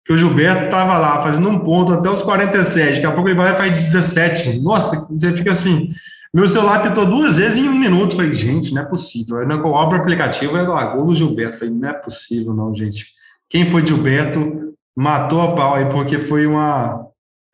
que 0.06 0.12
o 0.12 0.18
Gilberto 0.18 0.66
estava 0.66 0.97
lá 0.97 1.24
fazendo 1.24 1.49
um 1.49 1.60
ponto 1.60 1.93
até 1.93 2.10
os 2.10 2.22
47, 2.22 2.95
daqui 2.95 3.06
a 3.06 3.12
pouco 3.12 3.30
ele 3.30 3.38
vai 3.38 3.56
para 3.56 3.70
17. 3.70 4.60
Nossa, 4.60 4.99
você 5.10 5.36
fica 5.36 5.51
assim. 5.51 5.93
Meu 6.34 6.47
celular 6.47 6.82
pitou 6.82 7.06
duas 7.06 7.38
vezes 7.38 7.58
em 7.58 7.70
um 7.70 7.76
minuto. 7.76 8.16
Falei, 8.16 8.34
gente, 8.34 8.74
não 8.74 8.82
é 8.82 8.86
possível. 8.86 9.38
Eu 9.41 9.76
abro 9.78 9.97
o 9.97 10.01
aplicativo, 10.01 10.58
é 10.58 10.64
lá, 10.64 10.95
do 10.95 11.16
Gilberto. 11.16 11.60
Falei, 11.60 11.74
não 11.74 11.89
é 11.89 11.93
possível, 11.93 12.54
não, 12.54 12.74
gente. 12.76 13.14
Quem 13.49 13.70
foi 13.70 13.86
Gilberto 13.86 14.74
matou 14.95 15.41
a 15.41 15.56
pau 15.56 15.76
aí, 15.76 15.86
porque 15.86 16.18
foi 16.18 16.45
uma. 16.45 17.06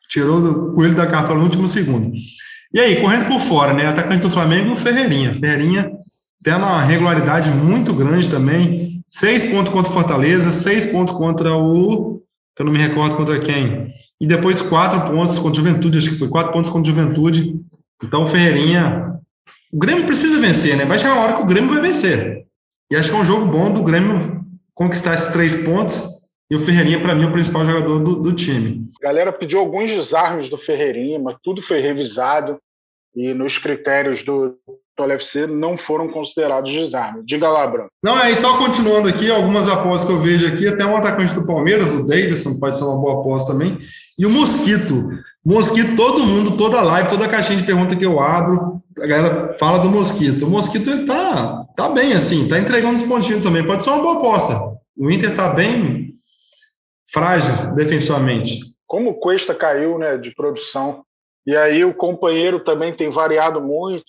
Tirou 0.08 0.40
o 0.40 0.74
coelho 0.74 0.96
da 0.96 1.06
cartola 1.06 1.38
no 1.38 1.46
último 1.46 1.68
segundo. 1.68 2.12
E 2.74 2.80
aí, 2.80 3.02
correndo 3.02 3.28
por 3.28 3.40
fora, 3.40 3.74
né? 3.74 3.88
Atacante 3.88 4.22
do 4.22 4.30
Flamengo, 4.30 4.76
Ferreirinha. 4.76 5.34
Ferreirinha 5.34 5.92
tem 6.44 6.54
uma 6.54 6.84
regularidade 6.84 7.52
muito 7.52 7.94
grande 7.94 8.30
também. 8.30 9.04
Seis 9.10 9.44
pontos 9.44 9.74
contra 9.74 9.90
o 9.90 9.94
Fortaleza, 9.94 10.52
seis 10.52 10.86
pontos 10.86 11.16
contra 11.16 11.56
o 11.56 12.20
eu 12.60 12.66
não 12.66 12.74
me 12.74 12.78
recordo 12.78 13.16
contra 13.16 13.40
quem. 13.40 13.94
E 14.20 14.28
depois 14.28 14.62
quatro 14.62 15.10
pontos 15.10 15.38
contra 15.38 15.54
o 15.54 15.56
Juventude, 15.56 15.98
acho 15.98 16.10
que 16.10 16.18
foi 16.18 16.28
quatro 16.28 16.52
pontos 16.52 16.70
contra 16.70 16.92
o 16.92 16.96
Juventude. 16.96 17.56
Então, 18.04 18.28
Ferreirinha. 18.28 19.14
O 19.72 19.80
Grêmio 19.80 20.06
precisa 20.06 20.40
vencer, 20.42 20.76
né? 20.76 20.84
Vai 20.84 21.00
chegar 21.00 21.14
uma 21.14 21.24
hora 21.24 21.34
que 21.36 21.42
o 21.42 21.46
Grêmio 21.46 21.70
vai 21.70 21.82
vencer. 21.82 22.46
E 22.92 22.98
acho 22.98 23.10
que 23.10 23.16
é 23.16 23.20
um 23.20 23.26
jogo 23.26 23.46
bom 23.46 23.72
do 23.72 23.82
Grêmio 23.82 24.46
conquistar 24.74 25.14
esses 25.14 25.32
três 25.32 25.56
pontos. 25.64 26.06
E 26.52 26.56
o 26.56 26.60
Ferreirinha, 26.60 27.00
para 27.00 27.14
mim, 27.14 27.26
é 27.26 27.28
o 27.28 27.32
principal 27.32 27.64
jogador 27.64 28.00
do, 28.00 28.16
do 28.16 28.34
time. 28.34 28.90
A 29.00 29.08
galera 29.08 29.32
pediu 29.32 29.60
alguns 29.60 29.92
desarmes 29.92 30.50
do 30.50 30.58
Ferreirinha, 30.58 31.20
mas 31.20 31.38
tudo 31.44 31.62
foi 31.62 31.80
revisado. 31.80 32.58
E 33.16 33.34
nos 33.34 33.58
critérios 33.58 34.24
do, 34.24 34.56
do 34.98 35.04
LFC 35.04 35.46
não 35.46 35.78
foram 35.78 36.08
considerados 36.10 36.72
desarme. 36.72 37.24
Diga 37.24 37.50
lá, 37.50 37.68
Bruno. 37.68 37.90
Não, 38.04 38.20
é, 38.20 38.32
e 38.32 38.36
só 38.36 38.58
continuando 38.58 39.08
aqui, 39.08 39.30
algumas 39.30 39.68
apostas 39.68 40.10
que 40.10 40.16
eu 40.16 40.20
vejo 40.20 40.48
aqui, 40.48 40.68
até 40.68 40.86
um 40.86 40.96
atacante 40.96 41.36
do 41.36 41.46
Palmeiras, 41.46 41.94
o 41.94 42.08
Davidson, 42.08 42.60
pode 42.60 42.78
ser 42.78 42.84
uma 42.84 42.98
boa 42.98 43.20
aposta 43.20 43.52
também, 43.52 43.78
e 44.18 44.26
o 44.26 44.30
Mosquito. 44.30 45.10
Mosquito, 45.46 45.96
todo 45.96 46.26
mundo, 46.26 46.58
toda 46.58 46.82
live, 46.82 47.10
toda 47.10 47.28
caixinha 47.28 47.58
de 47.58 47.64
pergunta 47.64 47.96
que 47.96 48.06
eu 48.06 48.20
abro, 48.20 48.82
a 49.00 49.08
galera 49.08 49.56
fala 49.60 49.80
do 49.80 49.90
Mosquito. 49.90 50.46
O 50.46 50.50
Mosquito, 50.50 50.90
ele 50.90 51.06
tá, 51.06 51.64
tá 51.76 51.90
bem, 51.90 52.14
assim, 52.14 52.48
tá 52.48 52.60
entregando 52.60 52.96
os 52.96 53.04
pontinhos 53.04 53.42
também, 53.42 53.66
pode 53.66 53.84
ser 53.84 53.90
uma 53.92 54.02
boa 54.02 54.18
aposta. 54.18 54.60
O 54.98 55.10
Inter 55.10 55.34
tá 55.34 55.48
bem 55.48 56.09
frágil 57.12 57.74
defensivamente. 57.76 58.60
Como 58.88 59.12
o 59.12 59.20
Cuesta 59.20 59.54
caiu, 59.54 59.98
né, 59.98 60.18
de 60.18 60.34
produção, 60.34 61.04
e 61.46 61.56
aí 61.56 61.84
o 61.86 61.94
companheiro 61.94 62.60
também 62.60 62.94
tem 62.94 63.10
variado 63.10 63.62
muito, 63.62 64.06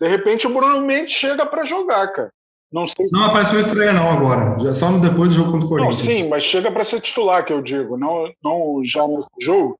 de 0.00 0.08
repente 0.08 0.46
o 0.46 0.52
Bruno 0.52 0.80
Mendes 0.80 1.12
chega 1.12 1.44
para 1.44 1.64
jogar, 1.64 2.08
cara. 2.08 2.30
Não, 2.70 2.86
sei 2.86 3.06
se... 3.06 3.12
não 3.12 3.24
apareceu 3.24 3.58
estreia 3.58 3.92
não 3.92 4.10
agora, 4.10 4.58
já 4.58 4.74
só 4.74 4.90
depois 4.98 5.30
do 5.30 5.36
jogo 5.36 5.52
contra 5.52 5.66
o 5.66 5.68
Corinthians. 5.68 6.04
Não, 6.04 6.12
sim, 6.12 6.28
mas 6.28 6.44
chega 6.44 6.70
para 6.70 6.84
ser 6.84 7.00
titular, 7.00 7.44
que 7.44 7.52
eu 7.52 7.62
digo, 7.62 7.96
não, 7.96 8.30
não 8.42 8.82
já 8.84 9.06
no 9.06 9.26
jogo. 9.40 9.78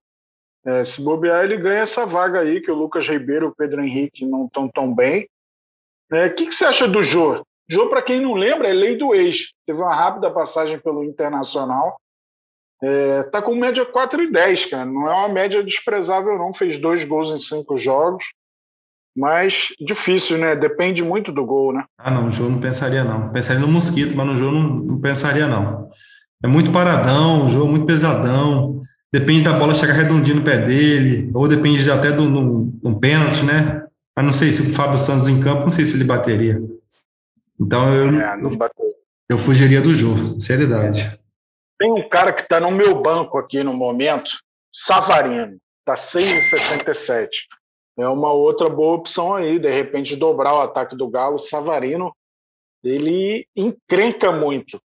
É, 0.65 0.83
se 0.83 1.01
bobear, 1.01 1.43
ele 1.43 1.57
ganha 1.57 1.81
essa 1.81 2.05
vaga 2.05 2.41
aí, 2.41 2.61
que 2.61 2.71
o 2.71 2.75
Lucas 2.75 3.07
Ribeiro 3.07 3.45
e 3.45 3.49
o 3.49 3.55
Pedro 3.55 3.83
Henrique 3.83 4.25
não 4.25 4.45
estão 4.45 4.67
tão 4.67 4.93
bem. 4.93 5.27
É, 6.11 6.15
o 6.15 6.25
é, 6.25 6.29
que, 6.29 6.47
que 6.47 6.53
você 6.53 6.65
acha 6.65 6.87
do 6.87 7.01
Jô? 7.01 7.43
Jô, 7.67 7.87
para 7.87 8.01
quem 8.01 8.19
não 8.19 8.33
lembra, 8.33 8.67
é 8.67 8.73
lei 8.73 8.97
do 8.97 9.13
ex. 9.13 9.51
Teve 9.65 9.79
uma 9.79 9.93
rápida 9.93 10.31
passagem 10.31 10.79
pelo 10.79 11.03
Internacional. 11.03 11.99
É, 12.81 13.23
tá 13.23 13.41
com 13.41 13.55
média 13.55 13.85
4,10, 13.85 14.69
cara. 14.69 14.85
Não 14.85 15.09
é 15.09 15.13
uma 15.13 15.29
média 15.29 15.63
desprezável, 15.63 16.37
não. 16.37 16.53
Fez 16.53 16.77
dois 16.77 17.03
gols 17.03 17.31
em 17.31 17.39
cinco 17.39 17.77
jogos 17.77 18.25
mas 19.19 19.73
difícil, 19.79 20.37
né? 20.37 20.55
Depende 20.55 21.03
muito 21.03 21.29
do 21.31 21.45
gol, 21.45 21.73
né? 21.73 21.83
Ah, 21.97 22.09
não, 22.09 22.23
no 22.23 22.31
jogo 22.31 22.51
não 22.51 22.61
pensaria 22.61 23.03
não. 23.03 23.29
Pensaria 23.29 23.59
no 23.59 23.67
Mosquito, 23.67 24.15
mas 24.15 24.25
no 24.25 24.37
jogo 24.37 24.53
não, 24.53 24.69
não 24.75 25.01
pensaria 25.01 25.45
não. 25.45 25.89
É 26.41 26.47
muito 26.47 26.71
paradão, 26.71 27.45
o 27.45 27.49
jogo 27.49 27.67
é 27.67 27.71
muito 27.71 27.85
pesadão. 27.85 28.81
Depende 29.11 29.43
da 29.43 29.53
bola 29.53 29.73
chegar 29.73 29.93
redondinho 29.93 30.37
no 30.37 30.43
pé 30.43 30.59
dele, 30.59 31.31
ou 31.33 31.47
depende 31.47 31.89
até 31.91 32.11
de 32.11 32.21
um 32.21 32.97
pênalti, 32.99 33.43
né? 33.43 33.83
Mas 34.15 34.25
não 34.25 34.31
sei 34.31 34.51
se 34.51 34.61
o 34.61 34.73
Fábio 34.73 34.97
Santos 34.97 35.27
em 35.27 35.41
campo, 35.41 35.63
não 35.63 35.69
sei 35.69 35.85
se 35.85 35.95
ele 35.95 36.05
bateria. 36.05 36.61
Então 37.59 37.93
eu, 37.93 38.07
é, 38.21 38.37
não 38.37 38.51
eu 39.29 39.37
fugiria 39.37 39.81
do 39.81 39.93
jogo, 39.93 40.39
seriedade. 40.39 41.11
Tem 41.79 41.91
um 41.91 42.07
cara 42.07 42.33
que 42.33 42.41
está 42.41 42.59
no 42.59 42.71
meu 42.71 43.01
banco 43.01 43.37
aqui 43.37 43.63
no 43.63 43.73
momento, 43.73 44.31
Savarino, 44.71 45.57
está 45.79 45.95
6,67 45.95 47.29
é 47.99 48.07
uma 48.07 48.31
outra 48.31 48.69
boa 48.69 48.95
opção 48.95 49.35
aí, 49.35 49.59
de 49.59 49.69
repente 49.69 50.15
dobrar 50.15 50.55
o 50.55 50.61
ataque 50.61 50.95
do 50.95 51.09
Galo. 51.09 51.37
Savarino, 51.37 52.15
ele 52.81 53.45
encrenca 53.53 54.31
muito. 54.31 54.81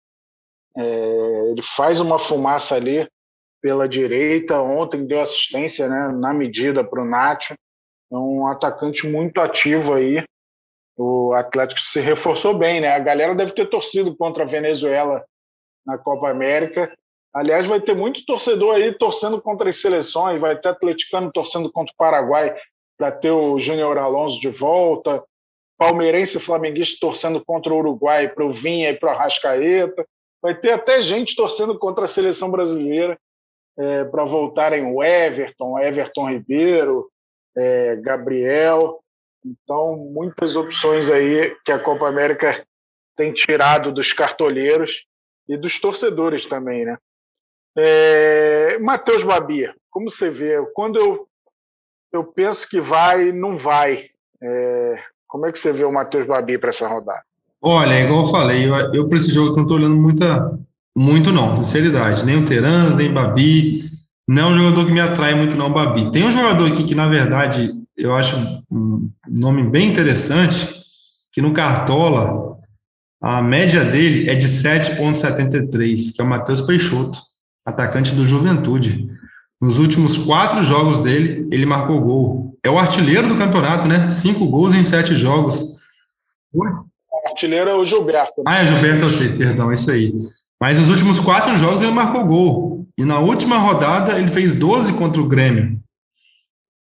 É, 0.75 1.51
ele 1.51 1.61
faz 1.61 2.01
uma 2.01 2.19
fumaça 2.19 2.75
ali 2.75 3.07
pela 3.61 3.87
direita. 3.87 4.61
Ontem 4.61 5.07
deu 5.07 5.21
assistência 5.21 5.87
né, 5.87 6.09
na 6.09 6.33
medida 6.33 6.83
para 6.83 7.01
o 7.01 7.05
Nacho. 7.05 7.53
É 8.11 8.17
um 8.17 8.47
atacante 8.47 9.07
muito 9.07 9.39
ativo 9.39 9.93
aí. 9.93 10.21
O 10.97 11.31
Atlético 11.33 11.79
se 11.79 12.01
reforçou 12.01 12.57
bem, 12.57 12.81
né? 12.81 12.93
A 12.95 12.99
galera 12.99 13.33
deve 13.33 13.53
ter 13.53 13.69
torcido 13.69 14.15
contra 14.15 14.43
a 14.43 14.47
Venezuela 14.47 15.25
na 15.85 15.97
Copa 15.97 16.29
América. 16.29 16.91
Aliás, 17.33 17.67
vai 17.67 17.81
ter 17.81 17.93
muito 17.93 18.25
torcedor 18.25 18.75
aí 18.75 18.93
torcendo 18.93 19.41
contra 19.41 19.69
as 19.69 19.77
seleções, 19.77 20.39
vai 20.39 20.57
ter 20.57 20.69
atleticano 20.69 21.31
torcendo 21.31 21.71
contra 21.71 21.91
o 21.93 21.97
Paraguai 21.97 22.55
para 22.97 23.11
ter 23.11 23.31
o 23.31 23.59
Júnior 23.59 23.97
Alonso 23.97 24.39
de 24.39 24.49
volta, 24.49 25.21
palmeirense 25.77 26.37
e 26.37 26.41
flamenguista 26.41 26.97
torcendo 26.99 27.43
contra 27.43 27.73
o 27.73 27.77
Uruguai 27.77 28.29
para 28.29 28.45
o 28.45 28.53
Vinha 28.53 28.91
e 28.91 28.97
para 28.97 29.09
o 29.09 29.11
Arrascaeta. 29.11 30.07
Vai 30.41 30.55
ter 30.55 30.71
até 30.71 31.01
gente 31.01 31.35
torcendo 31.35 31.77
contra 31.77 32.05
a 32.05 32.07
seleção 32.07 32.49
brasileira 32.49 33.19
é, 33.77 34.05
para 34.05 34.23
voltarem 34.23 34.85
o 34.85 35.03
Everton, 35.03 35.77
Everton 35.77 36.29
Ribeiro, 36.29 37.09
é, 37.57 37.97
Gabriel. 37.97 39.01
Então, 39.43 39.97
muitas 39.97 40.55
opções 40.55 41.09
aí 41.09 41.55
que 41.65 41.71
a 41.71 41.79
Copa 41.79 42.07
América 42.07 42.65
tem 43.15 43.33
tirado 43.33 43.91
dos 43.91 44.13
cartoleiros 44.13 45.05
e 45.47 45.57
dos 45.57 45.79
torcedores 45.79 46.45
também, 46.45 46.85
né? 46.85 46.97
É, 47.77 48.79
Matheus 48.79 49.23
Babia, 49.23 49.75
como 49.89 50.09
você 50.09 50.29
vê, 50.29 50.61
quando 50.73 50.97
eu 50.97 51.27
eu 52.15 52.23
penso 52.23 52.67
que 52.67 52.79
vai 52.79 53.31
não 53.31 53.57
vai. 53.57 54.05
É, 54.41 54.95
como 55.27 55.45
é 55.45 55.51
que 55.51 55.59
você 55.59 55.73
vê 55.73 55.83
o 55.83 55.91
Matheus 55.91 56.25
Babi 56.25 56.57
para 56.57 56.69
essa 56.69 56.87
rodada? 56.87 57.21
Olha, 57.61 57.99
igual 57.99 58.21
eu 58.21 58.31
falei, 58.31 58.67
eu, 58.67 58.73
eu 58.93 59.09
para 59.09 59.17
esse 59.17 59.31
jogo 59.31 59.55
não 59.55 59.63
estou 59.63 59.77
olhando 59.77 59.95
muita, 59.95 60.57
muito 60.95 61.31
não, 61.31 61.55
sinceridade. 61.55 62.25
Nem 62.25 62.37
o 62.37 62.45
Terano, 62.45 62.95
nem 62.95 63.11
Babi. 63.11 63.83
Não 64.27 64.43
é 64.43 64.45
um 64.53 64.57
jogador 64.57 64.85
que 64.85 64.91
me 64.91 65.01
atrai 65.01 65.35
muito 65.35 65.57
não, 65.57 65.67
o 65.67 65.73
Babi. 65.73 66.11
Tem 66.11 66.23
um 66.23 66.31
jogador 66.31 66.67
aqui 66.67 66.83
que, 66.83 66.95
na 66.95 67.07
verdade, 67.07 67.71
eu 67.97 68.13
acho 68.13 68.37
um 68.71 69.09
nome 69.27 69.63
bem 69.63 69.89
interessante, 69.89 70.83
que 71.33 71.41
no 71.41 71.53
Cartola, 71.53 72.44
a 73.21 73.41
média 73.41 73.83
dele 73.83 74.29
é 74.29 74.35
de 74.35 74.47
7,73, 74.47 76.13
que 76.15 76.21
é 76.21 76.23
o 76.23 76.27
Matheus 76.27 76.61
Peixoto, 76.61 77.19
atacante 77.65 78.13
do 78.13 78.25
Juventude. 78.25 79.07
Nos 79.61 79.79
últimos 79.79 80.17
quatro 80.17 80.61
jogos 80.63 80.99
dele, 80.99 81.47
ele 81.51 81.65
marcou 81.65 82.01
gol. 82.01 82.57
É 82.63 82.69
o 82.69 82.77
artilheiro 82.77 83.27
do 83.27 83.37
campeonato, 83.37 83.87
né? 83.87 84.09
Cinco 84.09 84.47
gols 84.47 84.75
em 84.75 84.83
sete 84.83 85.15
jogos. 85.15 85.77
O 86.53 86.63
artilheiro 87.27 87.69
é 87.69 87.75
o 87.75 87.85
Gilberto. 87.85 88.43
Ah, 88.45 88.61
é 88.61 88.67
Gilberto, 88.67 89.09
sei, 89.11 89.29
perdão, 89.29 89.71
isso 89.71 89.89
aí. 89.89 90.13
Mas 90.59 90.79
nos 90.79 90.89
últimos 90.89 91.19
quatro 91.19 91.57
jogos 91.57 91.81
ele 91.81 91.91
marcou 91.91 92.25
gol. 92.25 92.87
E 92.97 93.03
na 93.03 93.19
última 93.19 93.57
rodada 93.57 94.17
ele 94.17 94.27
fez 94.27 94.53
12 94.53 94.93
contra 94.93 95.21
o 95.21 95.27
Grêmio. 95.27 95.79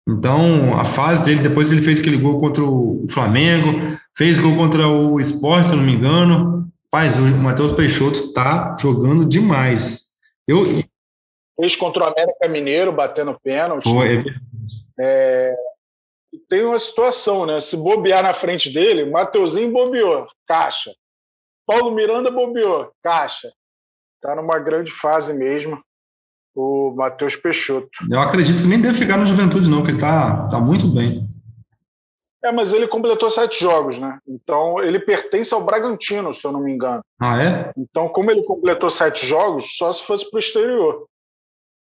Então, 0.07 0.77
a 0.79 0.83
fase 0.83 1.23
dele, 1.23 1.41
depois 1.41 1.71
ele 1.71 1.81
fez 1.81 1.99
aquele 1.99 2.17
gol 2.17 2.39
contra 2.39 2.63
o 2.63 3.05
Flamengo, 3.09 3.97
fez 4.17 4.39
gol 4.39 4.55
contra 4.55 4.87
o 4.87 5.19
Sport, 5.19 5.65
se 5.65 5.75
não 5.75 5.83
me 5.83 5.93
engano. 5.93 6.67
Paz, 6.91 7.17
o 7.17 7.21
Matheus 7.37 7.73
Peixoto 7.73 8.33
tá 8.33 8.75
jogando 8.79 9.25
demais. 9.25 10.17
Eu, 10.47 10.65
Fez 11.59 11.75
contra 11.75 12.05
o 12.05 12.07
América 12.07 12.47
Mineiro, 12.47 12.91
batendo 12.91 13.37
pênalti. 13.43 13.83
Foi. 13.83 14.23
É, 14.97 15.53
tem 16.47 16.63
uma 16.63 16.79
situação, 16.79 17.45
né? 17.45 17.59
Se 17.59 17.75
bobear 17.75 18.23
na 18.23 18.33
frente 18.33 18.69
dele, 18.69 19.03
Mateuzinho 19.05 19.71
bobeou, 19.71 20.27
caixa. 20.47 20.93
Paulo 21.67 21.91
Miranda 21.91 22.31
bobeou, 22.31 22.91
caixa. 23.03 23.51
Está 24.15 24.35
numa 24.35 24.57
grande 24.57 24.91
fase 24.91 25.33
mesmo, 25.33 25.83
o 26.55 26.93
Matheus 26.95 27.35
Peixoto. 27.35 27.89
Eu 28.09 28.19
acredito 28.19 28.61
que 28.61 28.67
nem 28.67 28.81
deve 28.81 28.97
ficar 28.97 29.17
no 29.17 29.25
Juventude, 29.25 29.69
não, 29.69 29.83
que 29.83 29.89
ele 29.89 29.97
está 29.97 30.47
tá 30.47 30.59
muito 30.59 30.87
bem. 30.87 31.27
É, 32.43 32.51
mas 32.51 32.71
ele 32.71 32.87
completou 32.87 33.29
sete 33.29 33.59
jogos, 33.59 33.99
né? 33.99 34.17
Então 34.27 34.81
ele 34.81 34.99
pertence 34.99 35.53
ao 35.53 35.63
Bragantino, 35.63 36.33
se 36.33 36.45
eu 36.45 36.51
não 36.51 36.61
me 36.61 36.71
engano. 36.71 37.01
Ah, 37.19 37.41
é? 37.41 37.71
Então, 37.77 38.07
como 38.07 38.31
ele 38.31 38.43
completou 38.43 38.89
sete 38.89 39.27
jogos, 39.27 39.75
só 39.77 39.91
se 39.91 40.03
fosse 40.03 40.29
para 40.29 40.37
o 40.37 40.39
exterior. 40.39 41.05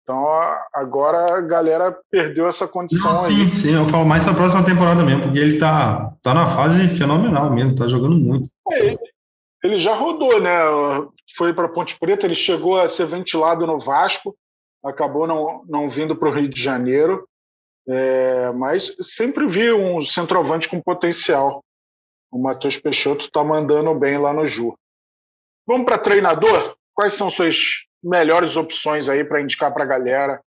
Então 0.02 0.24
agora 0.72 1.36
a 1.36 1.40
galera 1.40 1.98
perdeu 2.08 2.46
essa 2.46 2.68
condição 2.68 3.10
Não, 3.10 3.16
sim, 3.16 3.42
aí. 3.42 3.50
Sim, 3.56 3.74
eu 3.74 3.84
falo 3.86 4.06
mais 4.06 4.22
para 4.22 4.34
a 4.34 4.36
próxima 4.36 4.64
temporada 4.64 5.02
mesmo, 5.02 5.22
porque 5.22 5.38
ele 5.38 5.58
tá, 5.58 6.12
tá 6.22 6.32
na 6.32 6.46
fase 6.46 6.86
fenomenal 6.86 7.50
mesmo, 7.50 7.74
tá 7.74 7.88
jogando 7.88 8.16
muito. 8.16 8.48
É, 8.70 8.96
ele 9.64 9.78
já 9.78 9.96
rodou, 9.96 10.40
né? 10.40 10.56
Foi 11.36 11.52
para 11.52 11.68
Ponte 11.68 11.98
Preta, 11.98 12.24
ele 12.24 12.36
chegou 12.36 12.80
a 12.80 12.86
ser 12.86 13.06
ventilado 13.06 13.66
no 13.66 13.80
Vasco, 13.80 14.36
acabou 14.86 15.26
não, 15.26 15.64
não 15.66 15.90
vindo 15.90 16.16
para 16.16 16.28
o 16.28 16.32
Rio 16.32 16.48
de 16.48 16.60
Janeiro, 16.60 17.26
é, 17.88 18.50
mas 18.52 18.94
sempre 19.00 19.46
vi 19.46 19.72
um 19.72 20.02
centroavante 20.02 20.68
com 20.68 20.80
potencial. 20.80 21.62
O 22.30 22.42
Matheus 22.42 22.78
Peixoto 22.78 23.26
está 23.26 23.44
mandando 23.44 23.94
bem 23.94 24.18
lá 24.18 24.32
no 24.32 24.46
Ju. 24.46 24.74
Vamos 25.66 25.86
para 25.86 25.98
treinador? 25.98 26.74
Quais 26.94 27.14
são 27.14 27.30
suas 27.30 27.56
melhores 28.02 28.56
opções 28.56 29.08
aí 29.08 29.24
para 29.24 29.40
indicar 29.40 29.72
para 29.72 29.84
a 29.84 29.86
galera 29.86 30.40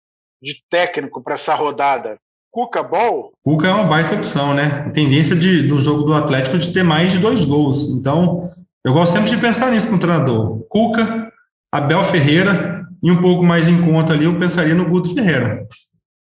de 0.41 0.63
técnico 0.69 1.21
para 1.21 1.35
essa 1.35 1.53
rodada? 1.53 2.17
Cuca 2.51 2.81
Ball? 2.81 3.33
Cuca 3.43 3.67
é 3.67 3.71
uma 3.71 3.83
baita 3.83 4.15
opção, 4.15 4.53
né? 4.53 4.85
A 4.87 4.89
tendência 4.89 5.35
de, 5.35 5.63
do 5.63 5.77
jogo 5.77 6.03
do 6.03 6.13
Atlético 6.13 6.57
de 6.57 6.73
ter 6.73 6.83
mais 6.83 7.11
de 7.11 7.19
dois 7.19 7.45
gols. 7.45 7.99
Então, 7.99 8.51
eu 8.83 8.93
gosto 8.93 9.13
sempre 9.13 9.29
de 9.29 9.37
pensar 9.37 9.71
nisso 9.71 9.89
com 9.89 9.95
o 9.95 9.99
treinador. 9.99 10.65
Cuca, 10.69 11.31
Abel 11.71 12.03
Ferreira 12.03 12.76
e 13.01 13.11
um 13.11 13.21
pouco 13.21 13.43
mais 13.43 13.67
em 13.67 13.81
conta 13.81 14.13
ali, 14.13 14.25
eu 14.25 14.39
pensaria 14.39 14.73
no 14.73 14.85
Guto 14.85 15.13
Ferreira. 15.13 15.67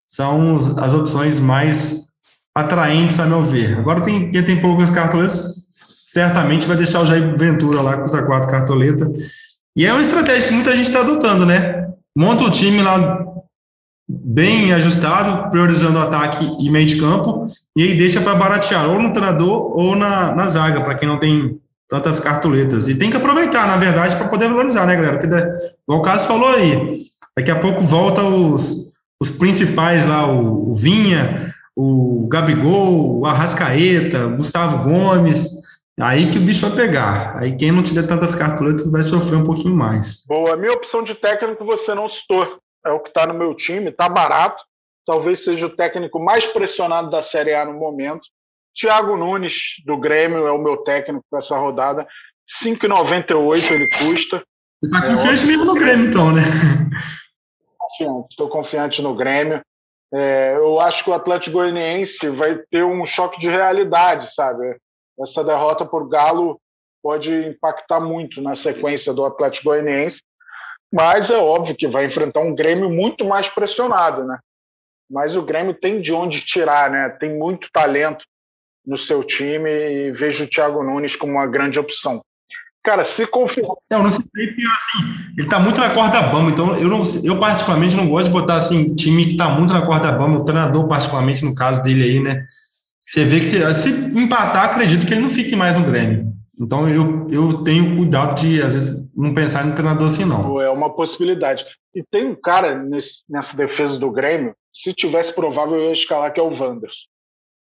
São 0.10 0.58
as 0.78 0.94
opções 0.94 1.40
mais 1.40 2.08
atraentes, 2.56 3.20
a 3.20 3.26
meu 3.26 3.42
ver. 3.42 3.78
Agora, 3.78 4.02
tem, 4.02 4.30
quem 4.30 4.44
tem 4.44 4.60
poucas 4.60 4.90
cartoletas, 4.90 5.68
certamente 5.70 6.68
vai 6.68 6.76
deixar 6.76 7.02
o 7.02 7.06
Jair 7.06 7.38
Ventura 7.38 7.82
lá 7.82 7.98
com 7.98 8.04
as 8.04 8.12
quatro 8.12 8.50
cartoletas. 8.50 9.08
E 9.76 9.86
é 9.86 9.94
uma 9.94 10.02
estratégia 10.02 10.50
que 10.50 10.54
muita 10.54 10.76
gente 10.76 10.86
está 10.86 11.00
adotando, 11.00 11.46
né? 11.46 11.90
Monta 12.16 12.44
o 12.44 12.52
time 12.52 12.82
lá 12.82 13.26
bem 14.10 14.74
ajustado, 14.74 15.50
priorizando 15.50 15.98
o 15.98 16.02
ataque 16.02 16.46
e 16.60 16.70
meio 16.70 16.86
de 16.86 17.00
campo, 17.00 17.48
e 17.78 17.84
aí 17.84 17.96
deixa 17.96 18.20
para 18.20 18.36
baratear 18.36 18.90
ou 18.90 19.02
no 19.02 19.14
treinador 19.14 19.78
ou 19.78 19.96
na, 19.96 20.36
na 20.36 20.48
zaga, 20.48 20.82
para 20.82 20.96
quem 20.96 21.08
não 21.08 21.18
tem 21.18 21.61
tantas 21.92 22.22
cartoletas. 22.22 22.88
E 22.88 22.98
tem 22.98 23.12
que 23.12 23.18
aproveitar, 23.18 23.68
na 23.68 23.76
verdade, 23.76 24.16
para 24.16 24.30
poder 24.30 24.48
valorizar, 24.48 24.88
né, 24.88 24.96
galera? 24.96 25.20
Porque, 25.20 25.28
igual 25.28 26.00
o 26.00 26.02
Caso 26.02 26.26
falou 26.26 26.48
aí, 26.48 27.02
daqui 27.38 27.52
a 27.52 27.60
pouco 27.60 27.82
volta 27.82 28.24
os, 28.24 28.94
os 29.20 29.30
principais 29.30 30.08
lá, 30.08 30.26
o, 30.26 30.72
o 30.72 30.74
Vinha, 30.74 31.54
o 31.76 32.30
Gabigol, 32.30 33.20
o 33.20 33.26
Arrascaeta, 33.26 34.28
o 34.28 34.38
Gustavo 34.38 34.90
Gomes, 34.90 35.50
aí 36.00 36.30
que 36.30 36.38
o 36.38 36.42
bicho 36.42 36.66
vai 36.66 36.78
pegar. 36.78 37.38
Aí 37.38 37.58
quem 37.58 37.74
não 37.74 37.84
tiver 37.84 38.08
tantas 38.08 38.36
cartoletas 38.36 38.90
vai 38.90 39.04
sofrer 39.04 39.36
um 39.36 39.44
pouquinho 39.44 39.76
mais. 39.76 40.24
Boa, 40.30 40.54
a 40.54 40.58
minha 40.58 40.72
opção 40.72 41.04
de 41.04 41.14
técnico 41.14 41.66
você 41.66 41.94
não 41.94 42.08
citou 42.08 42.58
é 42.86 42.92
o 42.92 43.02
que 43.02 43.10
está 43.10 43.28
no 43.28 43.34
meu 43.34 43.54
time, 43.54 43.90
está 43.90 44.08
barato, 44.08 44.64
talvez 45.06 45.44
seja 45.44 45.66
o 45.66 45.76
técnico 45.76 46.24
mais 46.24 46.46
pressionado 46.46 47.12
da 47.12 47.22
Série 47.22 47.54
A 47.54 47.66
no 47.66 47.74
momento. 47.74 48.22
Thiago 48.76 49.18
Nunes, 49.18 49.76
do 49.86 49.98
Grêmio, 49.98 50.48
é 50.48 50.52
o 50.52 50.62
meu 50.62 50.78
técnico 50.78 51.26
para 51.30 51.40
essa 51.40 51.58
rodada. 51.58 52.08
5,98 52.64 53.72
ele 53.72 53.88
custa. 53.90 54.44
Você 54.84 54.86
está 54.86 55.02
confiante 55.02 55.44
é, 55.44 55.48
mesmo 55.48 55.66
no 55.66 55.74
Grêmio, 55.76 56.10
então, 56.10 56.32
né? 56.32 56.42
Estou 58.30 58.50
confiante 58.50 59.02
no 59.02 59.16
Grêmio. 59.16 59.62
É, 60.14 60.56
eu 60.56 60.80
acho 60.80 61.04
que 61.04 61.10
o 61.10 61.14
Atlético 61.14 61.58
Goianiense 61.58 62.30
vai 62.30 62.58
ter 62.70 62.84
um 62.84 63.06
choque 63.06 63.40
de 63.40 63.50
realidade, 63.50 64.34
sabe? 64.34 64.78
Essa 65.22 65.44
derrota 65.44 65.86
por 65.86 66.10
Galo 66.10 66.60
pode 67.02 67.32
impactar 67.32 68.00
muito 68.00 68.42
na 68.42 68.56
sequência 68.56 69.14
do 69.14 69.26
Atlético 69.26 69.66
Goianiense 69.66 70.22
mas 70.92 71.30
é 71.30 71.38
óbvio 71.38 71.76
que 71.76 71.88
vai 71.88 72.06
enfrentar 72.06 72.42
um 72.42 72.54
Grêmio 72.54 72.90
muito 72.90 73.24
mais 73.24 73.48
pressionado, 73.48 74.26
né? 74.26 74.38
Mas 75.10 75.36
o 75.36 75.42
Grêmio 75.42 75.74
tem 75.74 76.02
de 76.02 76.14
onde 76.14 76.42
tirar, 76.42 76.92
né? 76.92 77.10
Tem 77.10 77.34
muito 77.38 77.70
talento 77.72 78.26
no 78.86 78.98
seu 78.98 79.24
time 79.24 79.70
e 79.70 80.12
vejo 80.12 80.44
o 80.44 80.48
Thiago 80.48 80.84
Nunes 80.84 81.16
como 81.16 81.34
uma 81.34 81.48
grande 81.48 81.80
opção. 81.80 82.22
Cara, 82.84 83.04
se 83.04 83.28
confiar. 83.28 83.68
É, 83.92 83.96
eu 83.96 84.04
não 84.04 84.10
sei 84.10 84.24
assim, 84.24 85.32
ele 85.38 85.48
tá 85.48 85.60
muito 85.60 85.80
na 85.80 85.92
corda 85.92 86.20
bamba, 86.22 86.50
então 86.50 86.76
eu, 86.78 86.90
não, 86.90 87.04
eu 87.24 87.40
particularmente 87.40 87.96
não 87.96 88.10
gosto 88.10 88.26
de 88.28 88.34
botar 88.34 88.56
assim, 88.56 88.96
time 88.96 89.28
que 89.28 89.38
tá 89.38 89.50
muito 89.50 89.72
na 89.72 89.86
corda 89.86 90.12
bamba, 90.12 90.40
o 90.40 90.46
treinador, 90.46 90.88
particularmente 90.88 91.46
no 91.46 91.54
caso 91.54 91.84
dele 91.84 92.04
aí, 92.04 92.20
né? 92.20 92.44
Você 93.06 93.24
vê 93.24 93.40
que 93.40 93.46
se, 93.46 93.74
se 93.74 93.90
empatar, 93.90 94.66
acredito 94.66 95.06
que 95.06 95.14
ele 95.14 95.22
não 95.22 95.30
fique 95.30 95.56
mais 95.56 95.78
no 95.78 95.86
Grêmio. 95.86 96.32
Então 96.60 96.90
eu, 96.90 97.28
eu 97.30 97.64
tenho 97.64 97.96
cuidado 97.96 98.40
de, 98.40 98.62
às 98.62 98.74
vezes, 98.74 99.12
não 99.16 99.34
pensar 99.34 99.66
em 99.66 99.74
treinador 99.74 100.08
assim, 100.08 100.26
não. 100.26 100.60
É 100.62 100.70
uma 100.70 100.90
possibilidade. 100.90 101.66
E 101.94 102.04
tem 102.04 102.26
um 102.26 102.36
cara 102.36 102.76
nesse, 102.76 103.24
nessa 103.30 103.56
defesa 103.56 104.00
do 104.00 104.10
Grêmio, 104.10 104.56
se 104.74 104.94
tivesse 104.94 105.34
provável, 105.34 105.76
eu 105.76 105.88
ia 105.88 105.94
escalar, 105.94 106.32
que 106.34 106.40
é 106.40 106.44
o 106.44 106.50
Wanderson. 106.50 107.06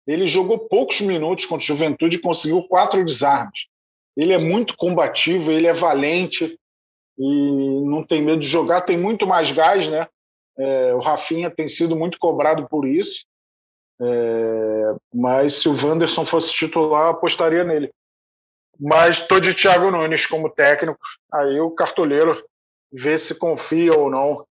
Ele 0.08 0.28
jogou 0.28 0.60
poucos 0.60 1.02
minutos 1.02 1.46
contra 1.46 1.64
o 1.64 1.68
Juventude 1.68 2.18
e 2.18 2.22
conseguiu 2.22 2.64
quatro 2.64 3.04
desarmes. 3.04 3.68
Ele 4.16 4.34
é 4.34 4.38
muito 4.38 4.78
combativo, 4.78 5.52
ele 5.52 5.68
é 5.68 5.74
valente 5.74 6.58
e 7.18 7.82
não 7.86 8.04
tem 8.04 8.22
medo 8.22 8.40
de 8.40 8.48
jogar, 8.48 8.82
tem 8.82 8.98
muito 8.98 9.26
mais 9.26 9.52
gás, 9.52 9.88
né? 9.88 10.08
É, 10.58 10.94
o 10.94 11.00
Rafinha 11.00 11.50
tem 11.50 11.68
sido 11.68 11.96
muito 11.96 12.18
cobrado 12.20 12.68
por 12.70 12.88
isso. 12.88 13.26
É, 14.00 14.96
mas 15.14 15.56
se 15.56 15.70
o 15.70 15.76
Wanderson 15.76 16.26
fosse 16.26 16.54
titular, 16.54 17.10
apostaria 17.10 17.64
nele. 17.64 17.92
Mas 18.80 19.20
estou 19.20 19.40
de 19.40 19.54
Thiago 19.54 19.90
Nunes 19.90 20.26
como 20.26 20.50
técnico. 20.50 21.00
Aí 21.34 21.60
o 21.60 21.72
cartoleiro 21.72 22.44
vê 22.92 23.18
se 23.18 23.34
confia 23.34 23.94
ou 23.94 24.10
não 24.10 24.46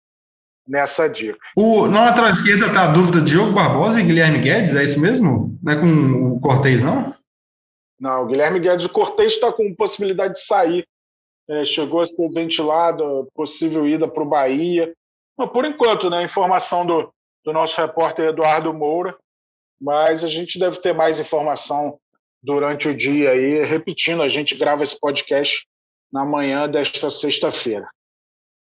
nessa 0.66 1.08
dica. 1.08 1.38
O, 1.56 1.86
na 1.86 2.06
lateral 2.06 2.30
esquerda 2.30 2.66
está 2.66 2.84
a 2.84 2.92
dúvida 2.92 3.20
de 3.20 3.32
Diogo 3.32 3.52
Barbosa 3.52 4.00
e 4.00 4.04
Guilherme 4.04 4.38
Guedes, 4.38 4.74
é 4.74 4.82
isso 4.82 5.00
mesmo? 5.00 5.58
Não 5.62 5.72
é 5.72 5.76
com 5.76 6.36
o 6.36 6.40
Cortez, 6.40 6.82
não? 6.82 7.14
Não, 8.00 8.22
o 8.22 8.26
Guilherme 8.26 8.60
Guedes, 8.60 8.86
o 8.86 8.90
Cortez 8.90 9.34
está 9.34 9.52
com 9.52 9.74
possibilidade 9.74 10.34
de 10.34 10.44
sair. 10.44 10.86
É, 11.48 11.64
chegou 11.64 12.00
a 12.00 12.06
ser 12.06 12.28
ventilado, 12.30 13.28
possível 13.34 13.86
ida 13.86 14.08
para 14.08 14.22
o 14.22 14.28
Bahia. 14.28 14.92
Mas, 15.36 15.50
por 15.50 15.64
enquanto, 15.64 16.08
né, 16.08 16.22
informação 16.22 16.86
do, 16.86 17.12
do 17.44 17.52
nosso 17.52 17.78
repórter 17.80 18.30
Eduardo 18.30 18.72
Moura, 18.72 19.16
mas 19.80 20.24
a 20.24 20.28
gente 20.28 20.58
deve 20.58 20.80
ter 20.80 20.94
mais 20.94 21.20
informação 21.20 21.98
durante 22.42 22.88
o 22.88 22.96
dia 22.96 23.30
aí, 23.30 23.64
repetindo, 23.64 24.22
a 24.22 24.28
gente 24.28 24.54
grava 24.54 24.82
esse 24.82 24.98
podcast 24.98 25.66
na 26.12 26.24
manhã 26.24 26.68
desta 26.68 27.10
sexta-feira. 27.10 27.88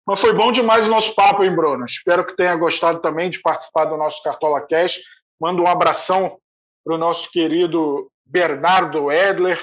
Mas 0.06 0.20
foi 0.20 0.34
bom 0.34 0.52
demais 0.52 0.86
o 0.86 0.90
nosso 0.90 1.14
papo, 1.14 1.42
hein, 1.42 1.54
Bruno? 1.54 1.84
Espero 1.84 2.26
que 2.26 2.36
tenha 2.36 2.54
gostado 2.56 3.00
também 3.00 3.30
de 3.30 3.40
participar 3.40 3.86
do 3.86 3.96
nosso 3.96 4.22
Cartola 4.22 4.60
Cash. 4.60 5.00
Mando 5.40 5.62
um 5.62 5.66
abração 5.66 6.38
para 6.84 6.94
o 6.94 6.98
nosso 6.98 7.30
querido 7.30 8.10
Bernardo 8.26 9.10
Edler. 9.10 9.60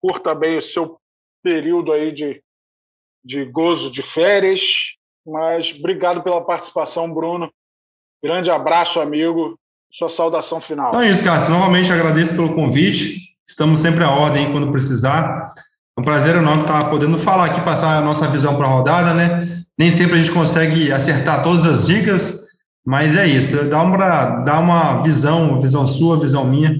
Curta 0.00 0.34
bem 0.34 0.56
o 0.56 0.62
seu 0.62 0.98
período 1.42 1.92
aí 1.92 2.10
de, 2.12 2.42
de 3.22 3.44
gozo 3.44 3.90
de 3.90 4.02
férias. 4.02 4.62
Mas 5.26 5.74
obrigado 5.78 6.22
pela 6.22 6.40
participação, 6.40 7.12
Bruno. 7.12 7.52
Grande 8.22 8.50
abraço, 8.50 8.98
amigo. 8.98 9.58
Sua 9.92 10.08
saudação 10.08 10.58
final. 10.58 10.88
Então 10.88 11.02
é 11.02 11.10
isso, 11.10 11.22
Cássio. 11.22 11.50
Novamente 11.50 11.92
agradeço 11.92 12.34
pelo 12.34 12.54
convite. 12.54 13.36
Estamos 13.46 13.80
sempre 13.80 14.02
à 14.02 14.10
ordem 14.10 14.50
quando 14.50 14.72
precisar. 14.72 15.52
É 15.96 16.00
um 16.00 16.02
prazer 16.02 16.36
enorme 16.36 16.62
estar 16.62 16.88
podendo 16.88 17.18
falar 17.18 17.46
aqui, 17.46 17.60
passar 17.60 17.98
a 17.98 18.00
nossa 18.00 18.26
visão 18.26 18.56
para 18.56 18.66
a 18.66 18.70
rodada, 18.70 19.12
né? 19.12 19.51
Nem 19.78 19.90
sempre 19.90 20.14
a 20.14 20.18
gente 20.18 20.32
consegue 20.32 20.92
acertar 20.92 21.42
todas 21.42 21.64
as 21.64 21.86
dicas, 21.86 22.40
mas 22.84 23.16
é 23.16 23.26
isso. 23.26 23.64
Dá 23.64 23.82
uma, 23.82 24.26
dá 24.42 24.58
uma 24.58 25.02
visão, 25.02 25.60
visão 25.60 25.86
sua, 25.86 26.18
visão 26.18 26.44
minha, 26.44 26.76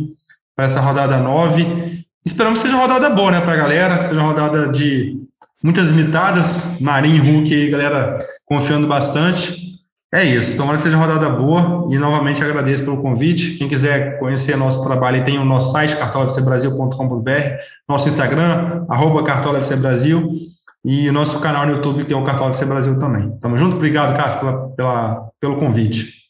para 0.54 0.66
essa 0.66 0.80
rodada 0.80 1.16
9. 1.18 2.04
Esperamos 2.24 2.60
que 2.60 2.66
seja 2.66 2.76
uma 2.76 2.86
rodada 2.86 3.10
boa, 3.10 3.30
né, 3.30 3.40
para 3.40 3.52
a 3.52 3.56
galera, 3.56 4.02
seja 4.02 4.20
uma 4.20 4.28
rodada 4.28 4.68
de 4.68 5.16
muitas 5.62 5.90
imitadas, 5.90 6.80
Marinho, 6.80 7.24
Hulk 7.24 7.52
aí, 7.52 7.70
galera 7.70 8.18
confiando 8.44 8.86
bastante. 8.86 9.62
É 10.14 10.22
isso. 10.22 10.58
Tomara 10.58 10.76
que 10.76 10.82
seja 10.82 10.96
uma 10.96 11.06
rodada 11.06 11.30
boa 11.30 11.88
e 11.90 11.96
novamente 11.96 12.44
agradeço 12.44 12.84
pelo 12.84 13.00
convite. 13.00 13.52
Quem 13.56 13.66
quiser 13.66 14.18
conhecer 14.18 14.56
nosso 14.56 14.82
trabalho, 14.84 15.24
tem 15.24 15.38
o 15.38 15.44
nosso 15.44 15.72
site 15.72 15.96
cartolafcbrasil.com.br, 15.96 17.30
nosso 17.88 18.08
Instagram, 18.10 18.84
arroba 18.90 19.22
cartolafcbrasil 19.22 20.30
e 20.84 21.08
o 21.08 21.12
nosso 21.12 21.40
canal 21.40 21.64
no 21.64 21.72
YouTube, 21.72 22.04
que 22.04 22.12
é 22.12 22.16
o 22.16 22.24
Cartola 22.24 22.50
FC 22.50 22.66
Brasil 22.66 22.98
também. 22.98 23.38
Tamo 23.38 23.56
junto? 23.56 23.76
Obrigado, 23.76 24.16
Cássio, 24.16 24.40
pela, 24.40 24.68
pela, 24.70 25.30
pelo 25.40 25.58
convite. 25.58 26.22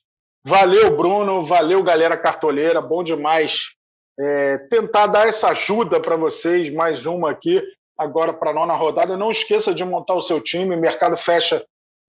Valeu, 0.44 0.94
Bruno. 0.96 1.42
Valeu, 1.42 1.82
galera 1.82 2.16
cartoleira. 2.16 2.80
Bom 2.80 3.02
demais 3.02 3.70
é, 4.18 4.58
tentar 4.70 5.06
dar 5.06 5.26
essa 5.26 5.48
ajuda 5.48 6.00
para 6.00 6.16
vocês. 6.16 6.72
Mais 6.72 7.06
uma 7.06 7.30
aqui, 7.30 7.62
agora 7.96 8.32
para 8.32 8.50
a 8.50 8.54
nona 8.54 8.74
rodada. 8.74 9.16
Não 9.16 9.30
esqueça 9.30 9.74
de 9.74 9.84
montar 9.84 10.14
o 10.14 10.22
seu 10.22 10.40
time. 10.40 10.74
O 10.74 10.80
mercado 10.80 11.16
fecha 11.16 11.64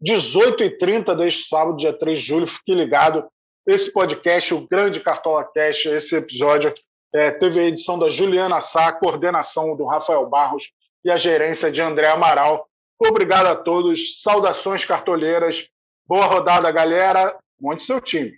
18h30 0.05 1.15
deste 1.15 1.47
sábado, 1.47 1.77
dia 1.77 1.93
3 1.93 2.19
de 2.19 2.25
julho. 2.25 2.47
Fique 2.47 2.73
ligado. 2.73 3.25
Esse 3.65 3.93
podcast, 3.93 4.53
o 4.53 4.67
Grande 4.67 4.99
Cartola 4.99 5.45
Cash, 5.45 5.85
esse 5.85 6.15
episódio, 6.15 6.73
é, 7.15 7.31
teve 7.31 7.59
a 7.59 7.63
edição 7.63 7.97
da 7.97 8.09
Juliana 8.09 8.59
Sá, 8.59 8.91
coordenação 8.91 9.77
do 9.77 9.85
Rafael 9.85 10.27
Barros 10.27 10.67
e 11.03 11.11
a 11.11 11.17
gerência 11.17 11.71
de 11.71 11.81
André 11.81 12.07
Amaral. 12.07 12.67
Obrigado 12.99 13.47
a 13.47 13.55
todos. 13.55 14.21
Saudações 14.21 14.85
cartoleiras. 14.85 15.67
Boa 16.07 16.25
rodada, 16.25 16.71
galera. 16.71 17.37
Monte 17.59 17.83
seu 17.83 17.99
time. 17.99 18.37